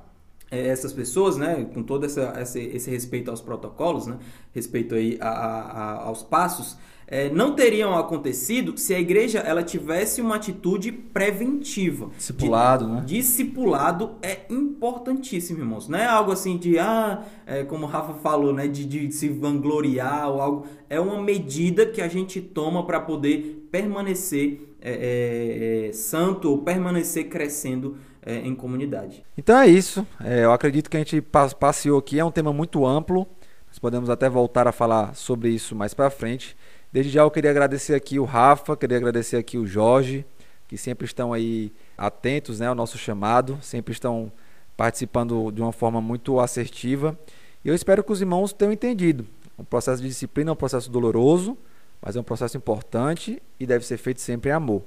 essas 0.50 0.92
pessoas, 0.92 1.36
né, 1.36 1.66
com 1.74 1.82
todo 1.82 2.06
essa, 2.06 2.34
esse, 2.40 2.60
esse 2.60 2.90
respeito 2.90 3.30
aos 3.30 3.40
protocolos, 3.40 4.06
né, 4.06 4.18
respeito 4.54 4.94
aí 4.94 5.18
a, 5.20 5.28
a, 5.28 6.04
aos 6.04 6.22
passos, 6.22 6.76
é, 7.10 7.30
não 7.30 7.54
teriam 7.54 7.96
acontecido 7.96 8.76
se 8.76 8.94
a 8.94 9.00
igreja 9.00 9.38
ela 9.38 9.62
tivesse 9.62 10.20
uma 10.20 10.36
atitude 10.36 10.92
preventiva. 10.92 12.10
Discipulado, 12.14 12.84
de, 12.84 12.92
né? 12.92 13.02
Discipulado 13.06 14.16
é 14.20 14.40
importantíssimo, 14.50 15.60
irmãos. 15.60 15.88
Não 15.88 15.98
é 15.98 16.06
algo 16.06 16.32
assim 16.32 16.58
de, 16.58 16.78
ah, 16.78 17.24
é, 17.46 17.64
como 17.64 17.86
o 17.86 17.88
Rafa 17.88 18.12
falou, 18.14 18.52
né, 18.52 18.68
de, 18.68 18.84
de 18.84 19.10
se 19.10 19.30
vangloriar 19.30 20.28
ou 20.28 20.40
algo. 20.42 20.66
É 20.90 21.00
uma 21.00 21.22
medida 21.22 21.86
que 21.86 22.02
a 22.02 22.08
gente 22.08 22.42
toma 22.42 22.84
para 22.84 23.00
poder 23.00 23.68
permanecer 23.72 24.68
é, 24.80 24.92
é, 24.92 25.88
é, 25.88 25.92
santo 25.92 26.50
ou 26.50 26.58
permanecer 26.58 27.28
crescendo 27.28 27.96
é, 28.28 28.36
em 28.46 28.54
comunidade. 28.54 29.24
Então 29.36 29.58
é 29.58 29.66
isso. 29.66 30.06
eu 30.22 30.52
acredito 30.52 30.90
que 30.90 30.96
a 30.98 31.00
gente 31.00 31.22
passeou 31.58 31.98
aqui. 31.98 32.20
É 32.20 32.24
um 32.24 32.30
tema 32.30 32.52
muito 32.52 32.84
amplo. 32.84 33.26
Nós 33.66 33.78
podemos 33.78 34.10
até 34.10 34.28
voltar 34.28 34.68
a 34.68 34.72
falar 34.72 35.14
sobre 35.14 35.48
isso 35.48 35.74
mais 35.74 35.94
para 35.94 36.10
frente. 36.10 36.54
Desde 36.92 37.10
já 37.10 37.22
eu 37.22 37.30
queria 37.30 37.50
agradecer 37.50 37.94
aqui 37.94 38.18
o 38.18 38.24
Rafa, 38.24 38.76
queria 38.76 38.98
agradecer 38.98 39.36
aqui 39.36 39.56
o 39.56 39.66
Jorge, 39.66 40.26
que 40.66 40.76
sempre 40.76 41.06
estão 41.06 41.32
aí 41.32 41.72
atentos 41.96 42.60
né, 42.60 42.66
ao 42.66 42.74
nosso 42.74 42.98
chamado, 42.98 43.58
sempre 43.62 43.92
estão 43.92 44.30
participando 44.76 45.50
de 45.50 45.60
uma 45.62 45.72
forma 45.72 46.00
muito 46.00 46.38
assertiva. 46.38 47.18
E 47.64 47.68
eu 47.68 47.74
espero 47.74 48.04
que 48.04 48.12
os 48.12 48.20
irmãos 48.20 48.52
tenham 48.52 48.72
entendido. 48.72 49.26
O 49.56 49.64
processo 49.64 50.02
de 50.02 50.08
disciplina 50.08 50.50
é 50.50 50.52
um 50.52 50.56
processo 50.56 50.90
doloroso, 50.90 51.56
mas 52.00 52.14
é 52.14 52.20
um 52.20 52.24
processo 52.24 52.56
importante 52.56 53.42
e 53.58 53.66
deve 53.66 53.84
ser 53.86 53.96
feito 53.96 54.20
sempre 54.20 54.50
em 54.50 54.52
amor. 54.52 54.82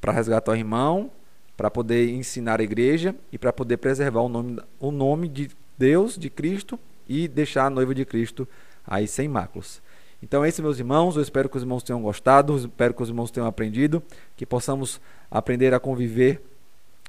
Para 0.00 0.12
resgatar 0.12 0.52
o 0.52 0.56
irmão, 0.56 1.10
para 1.60 1.70
poder 1.70 2.08
ensinar 2.08 2.58
a 2.58 2.64
igreja 2.64 3.14
e 3.30 3.36
para 3.36 3.52
poder 3.52 3.76
preservar 3.76 4.22
o 4.22 4.30
nome, 4.30 4.58
o 4.78 4.90
nome 4.90 5.28
de 5.28 5.50
Deus, 5.76 6.16
de 6.16 6.30
Cristo 6.30 6.80
e 7.06 7.28
deixar 7.28 7.66
a 7.66 7.70
noiva 7.70 7.94
de 7.94 8.02
Cristo 8.06 8.48
aí 8.86 9.06
sem 9.06 9.28
máculas. 9.28 9.82
Então, 10.22 10.42
é 10.42 10.48
isso, 10.48 10.62
meus 10.62 10.78
irmãos. 10.78 11.16
Eu 11.16 11.22
espero 11.22 11.50
que 11.50 11.58
os 11.58 11.62
irmãos 11.62 11.82
tenham 11.82 12.00
gostado, 12.00 12.56
espero 12.56 12.94
que 12.94 13.02
os 13.02 13.10
irmãos 13.10 13.30
tenham 13.30 13.46
aprendido, 13.46 14.02
que 14.38 14.46
possamos 14.46 15.02
aprender 15.30 15.74
a 15.74 15.78
conviver 15.78 16.40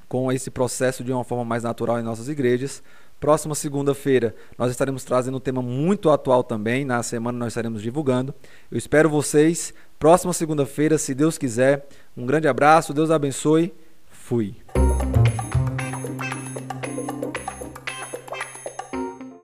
com 0.10 0.30
esse 0.30 0.52
processo 0.52 1.02
de 1.02 1.14
uma 1.14 1.24
forma 1.24 1.46
mais 1.46 1.64
natural 1.64 1.98
em 1.98 2.04
nossas 2.04 2.28
igrejas. 2.28 2.84
Próxima 3.22 3.56
segunda-feira 3.56 4.36
nós 4.58 4.70
estaremos 4.70 5.06
trazendo 5.06 5.38
um 5.38 5.40
tema 5.40 5.62
muito 5.62 6.10
atual 6.10 6.44
também. 6.44 6.84
Na 6.84 7.02
semana 7.04 7.40
nós 7.40 7.54
estaremos 7.54 7.82
divulgando. 7.82 8.36
Eu 8.70 8.78
espero 8.78 9.10
vocês. 9.10 9.74
Próxima 9.98 10.34
segunda-feira, 10.34 10.98
se 10.98 11.16
Deus 11.16 11.38
quiser. 11.38 11.88
Um 12.18 12.26
grande 12.26 12.50
abraço, 12.50 12.94
Deus 12.94 13.10
abençoe. 13.10 13.74
Fui. 14.32 14.56